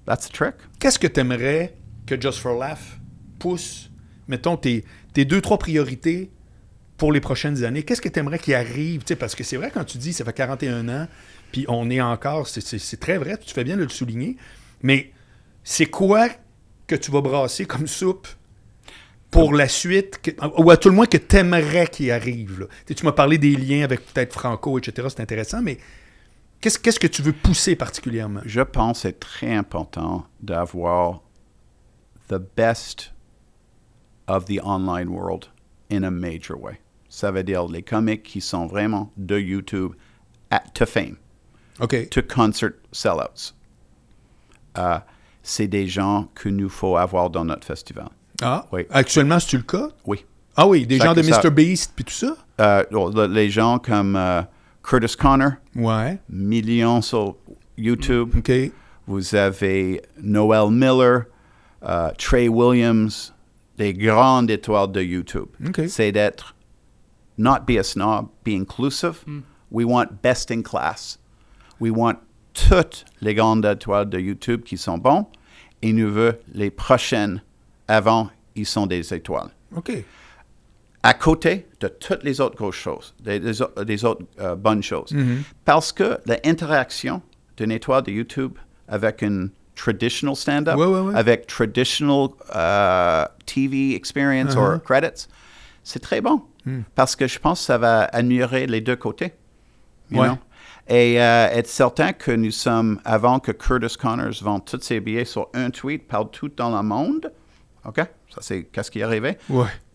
That's 0.06 0.28
the 0.30 0.34
trick. 0.34 0.56
Qu'est-ce 0.80 0.98
que 0.98 1.08
tu 1.08 1.20
aimerais 1.20 1.76
que 2.06 2.20
Just 2.20 2.40
for 2.40 2.58
Laugh 2.58 2.98
pousse, 3.40 3.92
mettons, 4.28 4.58
tes, 4.58 4.86
tes 5.14 5.26
deux, 5.26 5.42
trois 5.42 5.60
priorités 5.60 6.32
pour 6.98 7.12
les 7.12 7.20
prochaines 7.20 7.64
années? 7.64 7.84
Qu'est-ce 7.84 8.02
que 8.02 8.10
tu 8.10 8.20
aimerais 8.20 8.40
qu'il 8.40 8.56
arrive? 8.56 9.02
Tu 9.02 9.08
sais, 9.10 9.16
parce 9.16 9.36
que 9.36 9.44
c'est 9.44 9.58
vrai, 9.58 9.70
quand 9.74 9.84
tu 9.84 9.98
dis 9.98 10.14
ça 10.14 10.24
fait 10.26 10.34
41 10.34 10.88
ans, 10.90 11.08
puis 11.52 11.66
on 11.68 11.90
est 11.90 12.02
encore, 12.02 12.48
c'est- 12.48 12.98
très 13.00 13.18
vrai, 13.18 13.38
tu 13.38 13.54
fais 13.54 13.64
bien 13.66 13.78
de 13.78 13.84
le 13.84 13.90
souligner, 13.90 14.38
mais 14.82 15.12
c'est 15.64 15.86
quoi 15.88 16.30
que 16.88 16.96
tu 16.96 17.12
vas 17.12 17.22
brasser 17.22 17.66
comme 17.66 17.86
soupe 17.88 18.28
pour 19.30 19.54
la 19.54 19.68
suite, 19.68 20.34
ou 20.58 20.72
à 20.72 20.78
tout 20.78 20.88
le 20.88 20.96
moins 20.96 21.06
que 21.06 21.18
tu 21.18 21.36
aimerais 21.36 21.88
qu'il 21.88 22.12
arrive? 22.12 22.62
là? 22.62 22.66
Tu 22.96 23.06
m'as 23.06 23.12
parlé 23.12 23.38
des 23.38 23.58
liens 23.58 23.84
avec 23.84 24.06
peut-être 24.06 24.32
Franco, 24.34 24.80
etc., 24.80 25.06
c'est 25.10 25.22
intéressant, 25.22 25.62
mais 25.62 25.78
qu'est-ce 26.62 26.80
qu'est-ce 26.80 27.00
que 27.00 27.08
tu 27.08 27.22
veux 27.22 27.34
pousser 27.34 27.76
particulièrement? 27.76 28.42
Je 28.46 28.62
pense 28.62 28.98
que 28.98 29.02
c'est 29.04 29.20
très 29.20 29.54
important 29.56 30.26
d'avoir 30.42 31.22
the 32.30 32.40
best 32.56 33.14
of 34.28 34.46
the 34.46 34.60
online 34.64 35.08
world 35.10 35.46
in 35.92 36.04
a 36.04 36.12
major 36.12 36.60
way. 36.62 36.80
Ça 37.10 37.32
veut 37.32 37.44
dire 37.44 37.66
les 37.68 37.82
comiques 37.84 38.24
qui 38.24 38.42
sont 38.42 38.68
vraiment 38.68 39.12
de 39.18 39.40
YouTube 39.40 39.94
to 40.74 40.86
fame, 40.86 41.16
OK. 41.80 42.10
to 42.10 42.22
concert 42.22 42.72
sellouts. 42.92 43.54
Euh, 44.78 45.00
c'est 45.44 45.68
des 45.68 45.88
gens 45.88 46.28
que 46.36 46.50
nous 46.50 46.70
faut 46.70 46.98
avoir 46.98 47.30
dans 47.30 47.46
notre 47.46 47.66
festival. 47.66 48.10
Ah, 48.42 48.66
Oui. 48.72 48.86
actuellement, 48.92 49.40
c'est-tu 49.40 49.58
le 49.58 49.64
cas? 49.64 49.88
Oui. 50.06 50.26
Ah 50.56 50.68
oui, 50.68 50.86
des 50.86 50.98
Ça 50.98 51.06
gens 51.06 51.14
de 51.14 51.22
ça- 51.24 51.42
Mr. 51.42 51.50
Beast 51.52 51.94
puis 51.96 52.04
tout 52.06 52.14
ça? 52.14 52.36
Euh, 52.60 53.28
les 53.30 53.50
gens 53.50 53.80
comme 53.80 54.16
euh, 54.16 54.42
Curtis 54.88 55.16
Connor, 55.18 55.54
Ouais. 55.76 56.18
millions 56.30 57.02
sur 57.02 57.36
YouTube. 57.78 58.36
OK. 58.38 58.52
Vous 59.06 59.36
avez 59.36 60.02
Noel 60.22 60.72
Miller, 60.72 61.26
euh, 61.84 62.12
Trey 62.18 62.48
Williams, 62.48 63.34
des 63.78 63.94
grandes 63.94 64.50
étoiles 64.50 64.92
de 64.92 65.02
YouTube. 65.02 65.48
C'est 65.88 66.12
d'être, 66.12 66.56
not 67.38 67.60
be 67.68 67.78
a 67.78 67.84
snob, 67.84 68.28
be 68.46 68.50
inclusive. 68.50 69.24
We 69.72 69.86
want 69.86 70.22
best 70.24 70.52
in 70.52 70.62
class. 70.62 71.20
We 71.80 71.92
want 71.92 72.16
toutes 72.54 73.06
les 73.22 73.36
grandes 73.36 73.66
étoiles 73.66 74.10
de 74.10 74.20
YouTube 74.20 74.64
qui 74.64 74.78
sont 74.78 74.98
bons 74.98 75.28
et 75.82 75.94
nous 75.94 76.10
veut 76.12 76.40
les 76.54 76.72
prochaines 76.72 77.42
avant, 77.88 78.30
ils 78.56 78.66
sont 78.66 78.88
des 78.88 79.14
étoiles. 79.14 79.50
OK. 79.76 79.92
À 81.10 81.14
côté 81.14 81.68
de 81.80 81.88
toutes 81.88 82.24
les 82.24 82.42
autres 82.42 82.56
grosses 82.58 82.76
choses, 82.76 83.14
des, 83.24 83.40
des 83.40 83.62
au- 83.62 83.84
des 83.84 84.04
autres 84.04 84.24
euh, 84.40 84.56
bonnes 84.56 84.84
choses. 84.84 85.12
Mm-hmm. 85.12 85.38
Parce 85.66 85.92
que 85.94 86.18
l'interaction 86.26 87.22
d'une 87.58 87.72
étoile 87.72 88.04
de 88.04 88.12
YouTube 88.12 88.54
avec 88.88 89.22
une 89.22 89.50
traditional 89.76 90.36
stand-up, 90.36 90.76
Ouais, 90.78 90.86
ouais, 90.86 91.00
ouais. 91.00 91.16
avec 91.16 91.48
traditional 91.48 92.30
euh, 92.56 93.26
TV 93.46 93.96
experience 93.96 94.54
Uh-huh. 94.56 94.74
or 94.76 94.84
credits, 94.84 95.28
c'est 95.84 96.00
très 96.02 96.20
bon. 96.22 96.42
Hmm. 96.66 96.82
Parce 96.96 97.16
que 97.16 97.28
je 97.28 97.40
pense 97.40 97.60
que 97.62 97.66
ça 97.68 97.78
va 97.78 98.06
admirer 98.12 98.68
les 98.68 98.82
deux 98.82 98.96
côtés. 98.98 99.34
you 100.12 100.22
know? 100.24 100.38
Et 100.90 101.22
euh, 101.22 101.48
être 101.52 101.68
certain 101.68 102.12
que 102.14 102.32
nous 102.32 102.52
sommes, 102.52 103.00
avant 103.06 103.40
que 103.40 103.52
Curtis 103.54 103.96
Connors 103.98 104.42
vende 104.42 104.66
tous 104.66 104.82
ses 104.82 105.00
billets 105.00 105.26
sur 105.26 105.48
un 105.54 105.70
tweet 105.70 106.08
partout 106.08 106.50
dans 106.56 106.76
le 106.76 106.82
monde, 106.84 107.32
OK? 107.86 107.98
Ça, 107.98 108.42
c'est 108.42 108.64
qu'est-ce 108.66 108.90
qui 108.92 109.00
est 109.00 109.04
arrivé? 109.04 109.38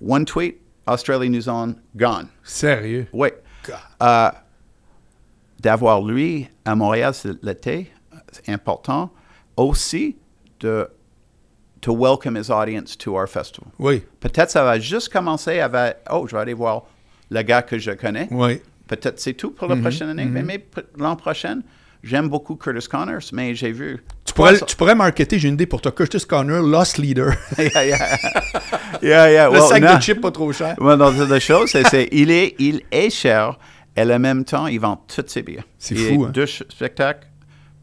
One 0.06 0.24
tweet, 0.24 0.58
Australie, 0.86 1.28
New 1.30 1.40
Zealand, 1.40 1.74
gone. 1.96 2.28
Sérieux? 2.42 3.06
Oui. 3.12 3.28
Euh, 4.02 4.30
D'avoir 5.60 6.02
lui 6.02 6.48
à 6.64 6.74
Montréal 6.74 7.12
l'été, 7.42 7.92
c'est 8.32 8.48
important. 8.52 9.12
Aussi, 9.56 10.16
de 10.58 10.88
to 11.80 11.94
welcome 11.96 12.36
his 12.36 12.50
audience 12.50 12.96
to 12.98 13.14
our 13.16 13.28
festival. 13.28 13.68
Oui. 13.78 14.02
Peut-être 14.20 14.50
ça 14.50 14.64
va 14.64 14.78
juste 14.80 15.08
commencer 15.12 15.60
avec, 15.60 15.98
oh, 16.10 16.26
je 16.28 16.34
vais 16.34 16.42
aller 16.42 16.54
voir 16.54 16.82
le 17.30 17.42
gars 17.42 17.62
que 17.62 17.78
je 17.78 17.92
connais. 17.92 18.26
Oui. 18.32 18.60
Peut-être 18.88 19.20
c'est 19.20 19.34
tout 19.34 19.52
pour 19.52 19.68
la 19.68 19.76
prochaine 19.76 20.08
année. 20.08 20.24
Mais, 20.24 20.42
mais 20.42 20.58
pr- 20.58 20.84
l'an 20.96 21.14
prochain, 21.16 21.60
j'aime 22.02 22.28
beaucoup 22.28 22.56
Curtis 22.56 22.88
Connors, 22.88 23.22
mais 23.32 23.54
j'ai 23.54 23.70
vu. 23.72 24.02
Tu 24.32 24.36
pourrais, 24.36 24.58
tu 24.60 24.76
pourrais 24.76 24.94
marketer, 24.94 25.38
j'ai 25.38 25.48
une 25.48 25.54
idée 25.54 25.66
pour 25.66 25.82
toi, 25.82 25.92
Curtis 25.92 26.24
Connor, 26.26 26.62
Lost 26.62 26.96
Leader. 26.96 27.34
yeah, 27.58 27.84
yeah. 27.84 28.16
yeah, 29.02 29.30
yeah. 29.30 29.46
Le 29.50 29.58
Well, 29.58 29.68
sac 29.68 29.82
non. 29.82 29.96
de 29.96 30.00
chips 30.00 30.22
pas 30.22 30.30
trop 30.30 30.50
cher. 30.52 30.74
Well, 30.80 30.96
non, 30.96 31.12
c'est 31.14 31.26
la 31.28 31.38
chose, 31.38 31.70
c'est, 31.70 32.08
il, 32.12 32.30
est, 32.30 32.54
il 32.58 32.80
est 32.90 33.10
cher 33.10 33.58
et 33.94 34.00
en 34.00 34.18
même 34.18 34.46
temps, 34.46 34.68
il 34.68 34.80
vend 34.80 35.04
tous 35.06 35.24
ses 35.26 35.42
billets. 35.42 35.64
C'est 35.78 35.94
Il 35.94 36.00
fou, 36.00 36.22
y 36.22 36.24
a 36.24 36.28
hein? 36.28 36.30
Deux 36.30 36.46
spectacles, 36.46 37.28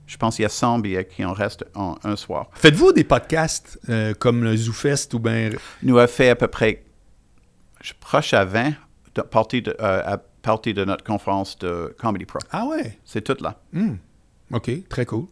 je 0.07 0.17
pense 0.17 0.37
qu'il 0.37 0.43
y 0.43 0.45
a 0.47 0.49
100 0.49 0.79
billets 0.79 1.05
qui 1.05 1.23
en 1.23 1.33
restent 1.33 1.65
en 1.75 1.97
un 2.03 2.15
soir. 2.15 2.47
Faites-vous 2.53 2.93
des 2.93 3.03
podcasts 3.03 3.79
euh, 3.89 4.15
comme 4.15 4.43
le 4.43 4.57
ZooFest 4.57 5.09
ou 5.13 5.19
bien. 5.19 5.51
Nous 5.83 5.99
avons 5.99 6.11
fait 6.11 6.29
à 6.29 6.35
peu 6.35 6.47
près, 6.47 6.83
je 7.79 7.93
proche 7.99 8.33
à 8.33 8.43
20 8.43 8.73
de, 9.13 9.21
partie 9.21 9.61
de, 9.61 9.75
euh, 9.79 10.01
à 10.03 10.17
partir 10.17 10.73
de 10.73 10.83
notre 10.83 11.03
conférence 11.03 11.59
de 11.59 11.95
Comedy 11.99 12.25
Pro. 12.25 12.39
Ah 12.49 12.65
ouais? 12.65 12.97
C'est 13.05 13.21
tout 13.21 13.37
là. 13.39 13.61
Hmm. 13.71 13.97
OK, 14.51 14.71
très 14.89 15.05
cool. 15.05 15.27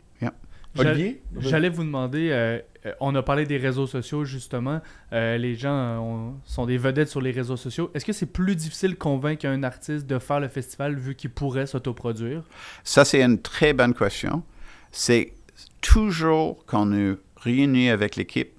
Olivier? 0.80 1.22
J'allais- 1.40 1.70
vous 1.70 1.84
demander, 1.84 2.30
euh, 2.32 2.60
euh, 2.86 2.92
on 3.00 3.14
a 3.16 3.22
parlé 3.24 3.46
des 3.46 3.58
réseaux 3.58 3.88
sociaux 3.88 4.24
justement. 4.26 4.82
Euh, 5.14 5.38
les 5.38 5.56
gens 5.56 6.00
ont- 6.00 6.36
sont 6.46 6.66
des 6.66 6.78
vedettes 6.78 7.10
sur 7.10 7.22
les 7.22 7.32
réseaux 7.32 7.58
sociaux. 7.58 7.92
Est-ce 7.94 8.06
que 8.06 8.14
c'est 8.14 8.26
plus 8.32 8.56
difficile 8.56 8.92
de 8.92 8.96
convaincre 8.96 9.46
un 9.46 9.64
artiste 9.64 10.06
de 10.08 10.20
faire 10.20 10.40
le 10.40 10.48
festival 10.48 10.96
vu 10.96 11.16
qu'il 11.16 11.30
pourrait 11.30 11.66
s'autoproduire? 11.68 12.44
Ça, 12.84 13.04
c'est 13.06 13.22
une 13.22 13.42
très 13.42 13.74
bonne 13.74 13.94
question. 13.94 14.44
C'est 14.92 15.34
toujours 15.82 16.64
quand 16.66 16.86
nous 16.86 17.18
réunissons 17.38 17.94
avec 17.94 18.16
l'équipe 18.16 18.52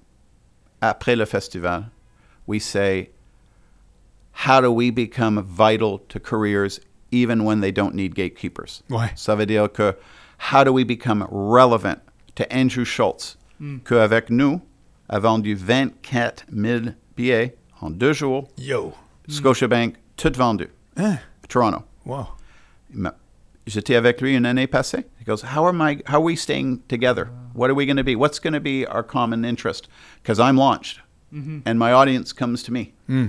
après 0.80 1.16
le 1.16 1.24
festival, 1.24 1.88
we 2.46 2.62
say, 2.62 3.10
how 4.46 4.60
do 4.60 4.68
we 4.68 4.90
become 4.92 5.42
vital 5.42 5.98
to 6.08 6.18
careers 6.20 6.80
even 7.10 7.40
when 7.40 7.60
they 7.60 7.72
don't 7.72 7.94
need 7.94 8.14
gatekeepers? 8.14 8.82
Ouais. 8.90 9.10
Ça 9.16 9.34
veut 9.34 9.46
dire 9.46 9.70
que 9.72 9.94
how 10.52 10.64
do 10.64 10.70
we 10.72 10.84
become 10.84 11.26
relevant 11.30 11.96
to 12.38 12.52
Andrew 12.52 12.84
Schultz, 12.84 13.36
hmm. 13.58 13.78
qu'avec 13.84 14.30
nous, 14.30 14.60
a 15.08 15.18
vendu 15.18 15.56
24 15.56 16.46
000 16.52 16.94
billets 17.16 17.56
en 17.80 17.90
deux 17.90 18.12
jours, 18.12 18.48
Yo. 18.56 18.94
Hmm. 19.26 19.32
Scotiabank, 19.32 19.96
tout 20.16 20.36
vendu, 20.36 20.68
Hein? 20.96 21.18
Toronto. 21.48 21.82
Wow. 22.04 22.28
J'étais 23.66 23.96
avec 23.96 24.20
lui 24.20 24.36
une 24.36 24.46
année 24.46 24.66
passée. 24.66 25.04
He 25.20 25.24
goes, 25.24 25.42
how 25.42 25.66
am 25.66 25.82
I? 25.82 26.00
How 26.06 26.14
are 26.14 26.22
we 26.22 26.36
staying 26.36 26.80
together? 26.88 27.28
Ah. 27.28 27.50
What 27.54 27.70
are 27.70 27.74
we 27.74 27.86
going 27.86 27.96
to 27.96 28.04
be? 28.04 28.14
What's 28.14 28.38
going 28.38 28.54
to 28.54 28.60
be 28.60 28.86
our 28.86 29.02
common 29.02 29.44
interest? 29.44 29.88
Because 30.22 30.38
I'm 30.38 30.56
launched, 30.56 31.00
mm-hmm. 31.34 31.60
and 31.66 31.78
my 31.78 31.92
audience 31.92 32.32
comes 32.32 32.62
to 32.62 32.72
me. 32.72 32.94
Hmm. 33.08 33.28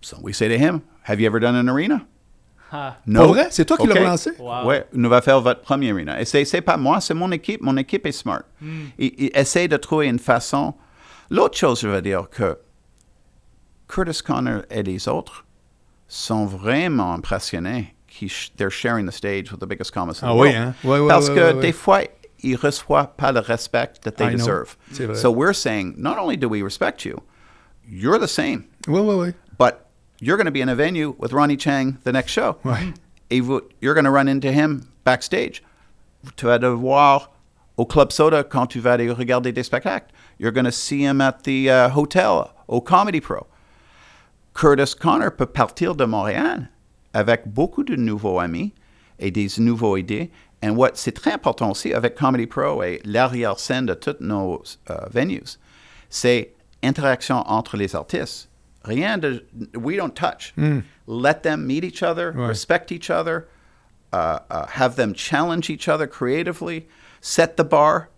So 0.00 0.18
we 0.22 0.32
say 0.32 0.48
to 0.48 0.56
him, 0.56 0.82
Have 1.02 1.20
you 1.20 1.26
ever 1.26 1.38
done 1.38 1.54
an 1.54 1.68
arena? 1.68 2.06
Ah, 2.72 2.96
No. 3.06 3.20
Pas 3.20 3.26
vrai? 3.26 3.46
C'est 3.50 3.64
toi 3.64 3.76
qui 3.76 3.86
l'as 3.86 4.28
wow. 4.38 4.66
Ouais, 4.66 4.86
nous 4.92 5.08
va 5.08 5.22
faire 5.22 5.40
votre 5.40 5.60
premier 5.62 5.92
arena. 5.92 6.20
Et 6.20 6.24
c'est, 6.24 6.60
pas 6.62 6.76
moi, 6.76 7.00
c'est 7.00 7.14
mon 7.14 7.30
équipe. 7.30 7.62
Mon 7.62 7.76
équipe 7.76 8.04
est 8.06 8.12
smart. 8.12 8.42
Il, 8.60 9.12
il 9.18 9.30
essaie 9.34 9.68
de 9.68 9.76
trouver 9.76 10.06
une 10.08 10.18
façon. 10.18 10.74
L'autre 11.30 11.56
chose, 11.56 11.80
je 11.80 11.88
veux 11.88 12.02
dire 12.02 12.28
que 12.30 12.58
Curtis 13.88 14.22
Connor 14.24 14.62
et 14.70 14.82
les 14.82 15.08
autres 15.08 15.44
sont 16.08 16.46
vraiment 16.46 17.14
impressionnés 17.14 17.94
qu'ils 18.08 18.30
they're 18.56 18.70
sharing 18.70 19.06
the 19.06 19.12
stage 19.12 19.50
with 19.50 19.60
the 19.60 19.66
biggest 19.66 19.92
comics 19.92 20.22
in 20.22 20.28
Ah 20.28 20.32
the 20.32 20.36
oui, 20.38 20.50
world. 20.84 21.02
hein? 21.04 21.08
Parce 21.08 21.28
que 21.30 21.60
des 21.60 21.72
fois, 21.72 22.00
ils 22.42 22.56
reçoivent 22.56 23.14
pas 23.16 23.32
le 23.32 23.40
respect 23.40 24.00
that 24.02 24.12
they 24.12 24.28
I 24.32 24.34
deserve. 24.36 24.76
C'est 24.92 25.06
vrai. 25.06 25.14
So 25.16 25.30
we're 25.30 25.54
saying, 25.54 25.94
not 25.98 26.18
only 26.18 26.36
do 26.36 26.48
we 26.48 26.62
respect 26.62 27.04
you, 27.04 27.20
you're 27.88 28.18
the 28.18 28.28
same, 28.28 28.64
ouais, 28.88 29.00
ouais. 29.00 29.34
but 29.58 29.74
you're 30.20 30.36
going 30.36 30.46
to 30.46 30.52
be 30.52 30.60
in 30.60 30.68
a 30.68 30.74
venue 30.74 31.14
with 31.18 31.32
Ronnie 31.32 31.56
Chang 31.56 31.98
the 32.04 32.12
next 32.12 32.32
show. 32.32 32.56
Vous, 33.30 33.62
you're 33.80 33.94
going 33.94 34.04
to 34.04 34.10
run 34.10 34.28
into 34.28 34.52
him 34.52 34.88
backstage. 35.04 35.62
Tu 36.36 36.46
vas 36.46 36.60
le 36.60 36.74
voir 36.74 37.30
au 37.76 37.84
Club 37.84 38.12
Soda 38.12 38.42
quand 38.44 38.70
tu 38.70 38.80
vas 38.80 38.92
aller 38.92 39.10
regarder 39.10 39.52
des 39.52 39.64
spectacles. 39.64 40.12
You're 40.38 40.52
going 40.52 40.64
to 40.64 40.72
see 40.72 41.02
him 41.02 41.20
at 41.20 41.44
the 41.44 41.68
uh, 41.70 41.88
hotel 41.88 42.50
au 42.68 42.80
Comedy 42.80 43.20
Pro. 43.20 43.46
Curtis 44.54 44.94
Connor 44.94 45.30
peut 45.30 45.46
partir 45.46 45.94
de 45.94 46.06
Montréal 46.06 46.70
avec 47.12 47.46
beaucoup 47.46 47.84
de 47.84 47.96
nouveaux 47.96 48.40
amis 48.40 48.72
et 49.18 49.30
des 49.30 49.48
nouveaux 49.58 49.96
idées. 49.96 50.30
Et 50.62 50.70
what 50.70 50.92
c'est 50.94 51.12
très 51.12 51.32
important 51.32 51.70
aussi 51.70 51.92
avec 51.92 52.14
Comedy 52.14 52.46
Pro 52.46 52.82
et 52.82 53.00
l'arrière-scène 53.04 53.86
de 53.86 53.94
toutes 53.94 54.20
nos 54.20 54.62
euh, 54.90 54.96
venues, 55.12 55.58
c'est 56.08 56.54
interaction 56.82 57.36
entre 57.46 57.76
les 57.76 57.94
artistes. 57.94 58.48
Rien 58.86 59.18
de, 59.20 59.40
we 59.74 59.96
don't 59.96 60.14
touch. 60.14 60.54
Let 61.06 61.42
them 61.42 61.66
meet 61.66 61.84
each 61.84 62.02
other, 62.02 62.32
Ouais. 62.32 62.48
respect 62.48 62.92
each 62.92 63.10
other, 63.10 63.48
uh, 64.12 64.38
uh, 64.50 64.66
have 64.68 64.94
them 64.96 65.12
challenge 65.14 65.68
each 65.70 65.88
other 65.88 66.06
creatively, 66.06 66.86
set 67.20 67.56
the 67.56 67.64
bar, 67.64 68.08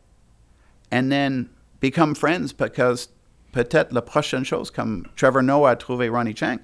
and 0.91 1.11
then 1.11 1.49
become 1.81 2.15
friends 2.15 2.53
because 2.53 3.09
peut-être 3.53 3.93
la 3.93 4.01
prochaine 4.03 4.45
chose, 4.45 4.71
comme 4.71 5.07
Trevor 5.17 5.43
Noah 5.43 5.73
a 5.73 5.77
trouvé 5.77 6.11
Ronnie 6.11 6.35
Chang. 6.35 6.61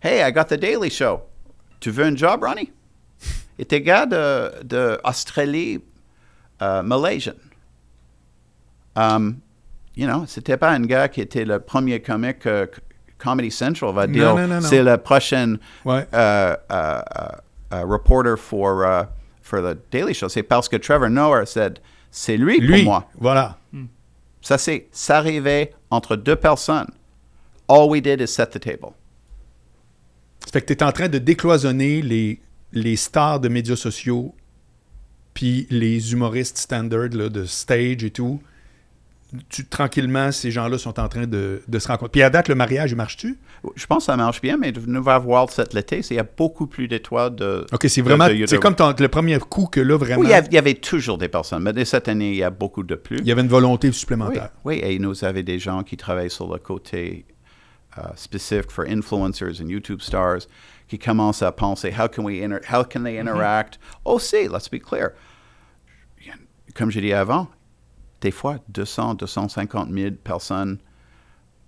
Hey, 0.00 0.22
I 0.22 0.30
got 0.32 0.48
the 0.48 0.56
Daily 0.56 0.90
Show. 0.90 1.22
Tu 1.80 1.90
veux 1.90 2.04
un 2.04 2.16
job, 2.16 2.42
Ronnie? 2.42 2.72
Et 3.58 3.64
tes 3.64 3.80
gars 3.80 4.06
de, 4.06 4.62
de 4.64 4.98
Australie, 5.04 5.80
euh, 6.60 6.82
Malaysian. 6.82 7.34
Um, 8.96 9.42
you 9.94 10.06
know, 10.06 10.24
c'était 10.26 10.56
pas 10.56 10.70
un 10.70 10.82
gars 10.86 11.08
qui 11.08 11.20
était 11.20 11.44
le 11.44 11.58
premier 11.60 12.00
comique 12.00 12.46
euh, 12.46 12.66
Comedy 13.24 13.50
Central 13.50 13.92
va 13.94 14.06
dire 14.06 14.34
non, 14.34 14.46
non, 14.46 14.60
non. 14.60 14.68
c'est 14.68 14.82
le 14.82 14.96
prochain 14.98 15.56
Ouais. 15.84 16.06
euh, 16.14 16.54
euh, 16.70 17.00
euh, 17.16 17.28
euh, 17.72 17.84
reporter 17.86 18.36
for, 18.38 18.82
uh, 18.84 19.04
for 19.42 19.60
the 19.62 19.76
Daily 19.90 20.12
Show. 20.14 20.28
C'est 20.28 20.42
parce 20.42 20.68
que 20.68 20.76
Trevor 20.76 21.08
Noah 21.10 21.46
said 21.46 21.78
c'est 22.10 22.36
lui, 22.36 22.60
Lui, 22.60 22.82
pour 22.82 22.92
moi. 22.92 23.08
voilà. 23.18 23.58
Ça, 24.40 24.58
c'est 24.58 24.86
s'arriver 24.92 25.72
entre 25.90 26.16
deux 26.16 26.36
personnes. 26.36 26.90
All 27.66 27.88
we 27.88 28.00
did 28.02 28.20
is 28.20 28.28
set 28.28 28.50
the 28.50 28.60
table. 28.60 28.90
Ça 30.44 30.52
fait 30.52 30.60
que 30.60 30.66
tu 30.66 30.74
es 30.74 30.82
en 30.82 30.92
train 30.92 31.08
de 31.08 31.18
décloisonner 31.18 32.02
les, 32.02 32.38
les 32.72 32.96
stars 32.96 33.40
de 33.40 33.48
médias 33.48 33.76
sociaux 33.76 34.34
puis 35.32 35.66
les 35.70 36.12
humoristes 36.12 36.58
standard 36.58 37.08
là, 37.12 37.28
de 37.28 37.44
stage 37.46 38.04
et 38.04 38.10
tout. 38.10 38.40
Tu, 39.48 39.64
tranquillement, 39.66 40.30
ces 40.32 40.50
gens-là 40.50 40.78
sont 40.78 41.00
en 41.00 41.08
train 41.08 41.26
de, 41.26 41.62
de 41.66 41.78
se 41.78 41.88
rencontrer. 41.88 42.10
Puis 42.12 42.22
à 42.22 42.30
date, 42.30 42.48
le 42.48 42.54
mariage, 42.54 42.90
il 42.92 42.96
marche-tu? 42.96 43.38
Je 43.74 43.86
pense 43.86 43.98
que 43.98 44.04
ça 44.04 44.16
marche 44.16 44.40
bien, 44.40 44.56
mais 44.56 44.72
nous 44.86 45.02
va 45.02 45.18
voir 45.18 45.50
cet 45.50 45.74
été. 45.74 46.00
Il 46.10 46.16
y 46.16 46.18
a 46.18 46.24
beaucoup 46.24 46.66
plus 46.66 46.86
d'étoiles 46.88 47.34
de. 47.34 47.66
OK, 47.72 47.86
c'est 47.88 48.02
vraiment... 48.02 48.26
C'est 48.46 48.58
comme 48.60 48.74
ton- 48.76 48.94
le 48.98 49.08
premier 49.08 49.38
coup 49.38 49.66
que 49.66 49.80
là, 49.80 49.96
vraiment, 49.96 50.20
Oui, 50.22 50.28
il 50.28 50.54
y, 50.54 50.58
avait 50.58 50.74
toujours 50.74 51.18
des 51.18 51.28
personnes, 51.28 51.62
mais 51.62 51.72
dès 51.72 51.84
cette 51.84 52.06
année, 52.08 52.30
il 52.30 52.36
y 52.36 52.42
a 52.44 52.50
beaucoup 52.50 52.82
de 52.82 52.94
plus. 52.94 53.18
il 53.18 53.26
y 53.26 53.32
avait 53.32 53.42
une 53.42 53.48
volonté 53.48 53.90
supplémentaire. 53.92 54.50
oui, 54.64 54.80
et 54.82 54.98
nous 54.98 55.24
avons 55.24 55.40
des 55.42 55.58
gens 55.58 55.82
qui 55.82 55.96
travaillent 55.96 56.30
sur 56.30 56.52
le 56.52 56.58
côté 56.58 57.24
euh, 57.98 58.02
spécifique 58.16 58.70
for 58.70 58.84
influencers 58.88 59.60
and 59.62 59.68
YouTube 59.68 60.00
stars 60.00 60.40
qui 60.88 60.98
commencent 60.98 61.42
à 61.42 61.50
penser 61.52 61.92
how 61.98 62.08
can 62.08 62.24
we 62.24 62.42
inter- 62.42 62.60
how 62.70 62.84
can 62.84 63.02
they 63.04 63.18
interact? 63.18 63.78
Aussi, 64.04 64.48
let's 64.48 64.68
be 64.70 64.78
clear. 64.80 65.10
Comme 66.74 66.90
j'ai 66.90 67.00
dit 67.00 67.12
avant, 67.12 67.48
des 68.24 68.30
fois 68.30 68.58
200, 68.68 69.14
250 69.16 69.90
000 69.92 70.10
personnes 70.24 70.78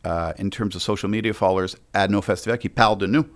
uh, 0.05 0.33
in 0.39 0.49
terms 0.49 0.75
of 0.75 0.83
social 0.83 1.11
media 1.11 1.33
followers 1.35 1.77
à 1.93 2.09
nos 2.09 2.23
festivals 2.23 2.59
qui 2.59 2.71
parlent 2.71 2.99
de 2.99 3.07
nous. 3.07 3.27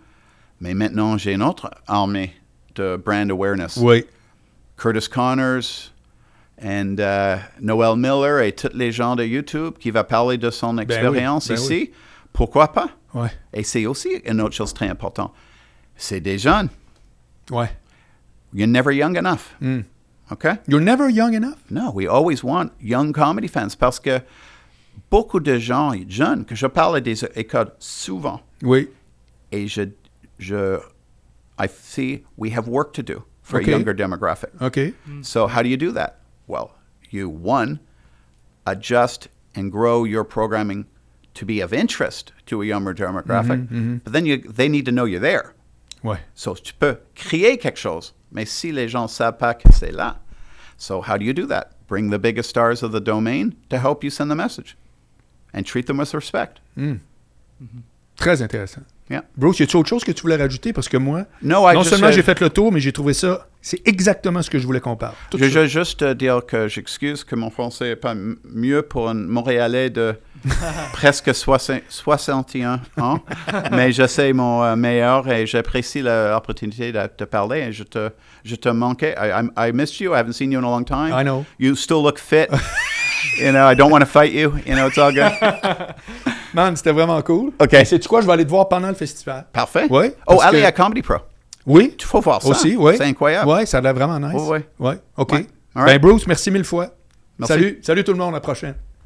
Mais 0.61 0.75
maintenant, 0.75 1.19
j'ai 1.19 1.35
une 1.35 1.43
autre 1.43 1.71
armée 1.87 2.33
de 2.75 2.97
brand 2.97 3.31
awareness. 3.31 3.77
Oui. 3.77 4.05
Curtis 4.77 5.09
Connors 5.09 5.93
and 6.63 6.99
uh, 6.99 7.39
Noel 7.61 7.97
Miller 7.97 8.41
et 8.41 8.53
tous 8.53 8.75
les 8.75 8.91
gens 8.91 9.17
de 9.17 9.25
YouTube 9.25 9.75
qui 9.79 9.91
va 9.91 10.03
parler 10.03 10.39
de 10.39 10.51
son 10.51 10.79
expérience 10.79 11.49
ben 11.49 11.55
ici. 11.55 11.91
Pourquoi 12.33 12.73
pas? 12.73 12.89
Ouais. 13.13 13.31
Et 13.53 13.65
c'est 13.65 13.85
aussi 13.85 14.23
une 14.25 14.41
autre 14.41 14.55
chose 14.55 14.73
très 14.73 14.89
importante. 14.89 15.33
C'est 15.97 16.21
des 16.21 16.39
jeunes. 16.39 16.71
Ouais. 17.51 17.71
You're 18.55 18.67
never 18.67 18.95
young 18.95 19.19
enough. 19.19 19.55
Mm. 19.61 19.81
OK? 20.31 20.59
You're 20.67 20.81
never 20.81 21.09
young 21.09 21.35
enough. 21.35 21.59
No, 21.71 21.91
we 21.91 22.07
always 22.07 22.45
want 22.45 22.73
young 22.81 23.13
comedy 23.13 23.49
fans 23.49 23.75
parce 23.75 23.99
que 23.99 24.23
beaucoup 25.11 25.41
de 25.43 25.59
gens 25.59 25.93
jeunes, 26.09 26.45
que 26.45 26.55
je 26.55 26.67
parle 26.69 26.97
à 26.97 27.01
des 27.03 27.25
écoles 27.37 27.73
souvent, 27.79 28.41
Oui. 28.63 28.89
et 29.51 29.67
je, 29.67 29.91
je, 30.39 30.79
I 31.59 31.67
see 31.67 32.25
we 32.37 32.51
have 32.51 32.69
work 32.69 32.93
to 32.95 33.03
do 33.03 33.25
for 33.43 33.59
Okay. 33.59 33.73
a 33.73 33.77
younger 33.77 33.95
demographic. 33.95 34.51
OK. 34.61 34.95
Mm. 35.09 35.25
So 35.25 35.47
how 35.49 35.63
do 35.63 35.69
you 35.69 35.77
do 35.77 35.91
that? 35.93 36.21
Well, 36.47 36.71
you 37.11 37.29
one 37.29 37.81
adjust 38.67 39.29
and 39.57 39.71
grow 39.73 40.05
your 40.05 40.25
programming 40.25 40.87
to 41.35 41.45
be 41.45 41.61
of 41.61 41.73
interest 41.73 42.33
to 42.47 42.63
a 42.63 42.65
younger 42.67 42.95
demographic, 42.95 43.67
mm-hmm, 43.67 43.75
mm-hmm. 43.75 43.97
but 44.05 44.13
then 44.13 44.27
you 44.27 44.39
they 44.39 44.69
need 44.69 44.85
to 44.85 44.93
know 44.93 45.05
you're 45.05 45.21
there. 45.21 45.55
Ouais. 46.03 46.19
So 46.35 46.55
tu 46.55 46.73
peux 46.75 46.99
créer 47.15 47.59
quelque 47.61 47.77
chose, 47.77 48.13
mais 48.33 48.45
si 48.47 48.73
les 48.73 48.89
gens 48.89 49.09
savent 49.09 49.37
pas 49.39 49.55
que 49.55 49.69
c'est 49.73 49.93
là, 49.93 50.19
so 50.79 51.03
how 51.07 51.17
do 51.19 51.25
you 51.25 51.33
do 51.33 51.47
that? 51.47 51.71
Bring 51.89 52.11
the 52.11 52.19
biggest 52.21 52.51
stars 52.51 52.83
of 52.83 52.93
the 52.93 53.03
domain 53.03 53.51
to 53.69 53.77
help 53.77 54.05
you 54.05 54.11
send 54.11 54.31
the 54.31 54.37
message, 54.37 54.77
and 55.55 55.63
treat 55.65 55.87
them 55.87 55.99
with 55.99 56.13
respect. 56.15 56.61
Très 58.17 58.43
intéressant. 58.43 58.83
Yeah. 59.09 59.25
Bruce, 59.37 59.59
y 59.59 59.65
a-tu 59.65 59.77
autre 59.77 59.89
chose 59.89 60.05
que 60.05 60.13
tu 60.13 60.23
voulais 60.23 60.37
rajouter? 60.37 60.73
Parce 60.73 60.89
que 60.89 60.97
moi, 60.97 61.25
No, 61.43 61.63
non 61.73 61.83
seulement 61.83 62.07
said- 62.09 62.15
j'ai 62.15 62.23
fait 62.23 62.39
le 62.41 62.49
tour, 62.49 62.71
mais 62.71 62.79
j'ai 62.79 62.93
trouvé 62.93 63.13
ça... 63.13 63.49
C'est 63.61 63.81
exactement 63.87 64.41
ce 64.41 64.49
que 64.51 64.59
je 64.59 64.65
voulais 64.67 64.79
qu'on 64.81 64.95
parle. 64.97 65.15
Tout 65.31 65.39
Je 65.39 65.47
veux 65.47 65.67
juste 65.67 66.03
euh, 66.03 66.15
dire 66.15 66.47
que 66.47 66.69
j'excuse 66.69 67.25
que 67.25 67.35
mon 67.35 67.51
français 67.51 67.89
n'est 67.89 67.97
pas 67.97 68.15
mieux 68.15 68.83
pour 68.83 69.09
un 69.09 69.15
Montréalais 69.15 69.91
de 69.91 70.15
presque 70.93 71.35
60 71.35 71.83
61 71.89 72.81
ans, 73.01 73.19
mais 73.73 73.93
je 73.93 74.07
sais 74.07 74.33
mon 74.33 74.63
euh, 74.63 74.77
meilleur 74.77 75.29
et 75.31 75.47
j'apprécie 75.47 76.03
l'opportunité 76.03 76.93
de 76.93 77.07
te 77.07 77.25
parler 77.25 77.61
et 77.61 77.73
je 77.73 77.83
te, 77.85 78.11
je 78.45 78.55
te 78.57 78.69
manquais. 78.69 79.15
I, 79.19 79.29
I'm- 79.31 79.51
I 79.57 79.73
missed 79.73 80.01
you. 80.01 80.13
I 80.15 80.19
haven't 80.19 80.33
seen 80.35 80.53
you 80.53 80.59
in 80.61 80.65
a 80.65 80.71
long 80.71 80.85
time. 80.85 81.13
I 81.13 81.23
know. 81.23 81.45
You 81.59 81.75
still 81.77 82.03
look 82.03 82.19
fit. 82.19 82.49
you 83.39 83.51
know, 83.53 83.71
I 83.71 83.75
don't 83.77 83.91
want 83.91 84.01
to 84.01 84.07
fight 84.07 84.33
you. 84.33 84.55
You 84.67 84.75
know, 84.77 84.87
it's 84.89 84.99
all 84.99 85.13
good. 85.13 85.33
Man, 86.55 86.75
c'était 86.77 86.93
vraiment 86.93 87.23
cool. 87.23 87.53
OK. 87.61 87.71
Sais-tu 87.85 88.09
quoi? 88.09 88.21
Je 88.23 88.27
vais 88.27 88.33
aller 88.33 88.45
te 88.45 88.51
voir 88.51 88.69
pendant 88.69 88.89
le 88.89 88.95
festival. 88.95 89.47
Parfait. 89.53 89.87
Ouais, 89.89 90.15
Oh, 90.27 90.41
allez 90.43 90.63
que- 90.63 90.67
à 90.67 90.73
Comedy 90.73 91.03
Pro. 91.03 91.17
Oui. 91.67 91.95
Tu 91.97 92.07
faut 92.07 92.21
voir 92.21 92.43
ça. 92.43 92.49
Aussi, 92.49 92.75
oui. 92.77 92.95
C'est 92.97 93.05
incroyable. 93.05 93.49
Oui, 93.49 93.67
ça 93.67 93.79
a 93.79 93.81
l'air 93.83 93.95
vraiment 93.95 94.19
nice. 94.19 94.41
Ouais, 94.81 94.99
OK. 95.17 95.33
Ouais. 95.33 95.47
Ben. 95.77 95.99
Bruce, 95.99 96.27
merci 96.27 96.51
mille 96.51 96.65
fois. 96.65 96.89
Merci. 97.39 97.53
Salut. 97.55 97.79
Salut 97.83 98.03
tout 98.05 98.13
le 98.13 98.19
monde. 98.19 98.31
À 98.31 98.39
la 98.39 98.41
prochaine. 98.41 98.75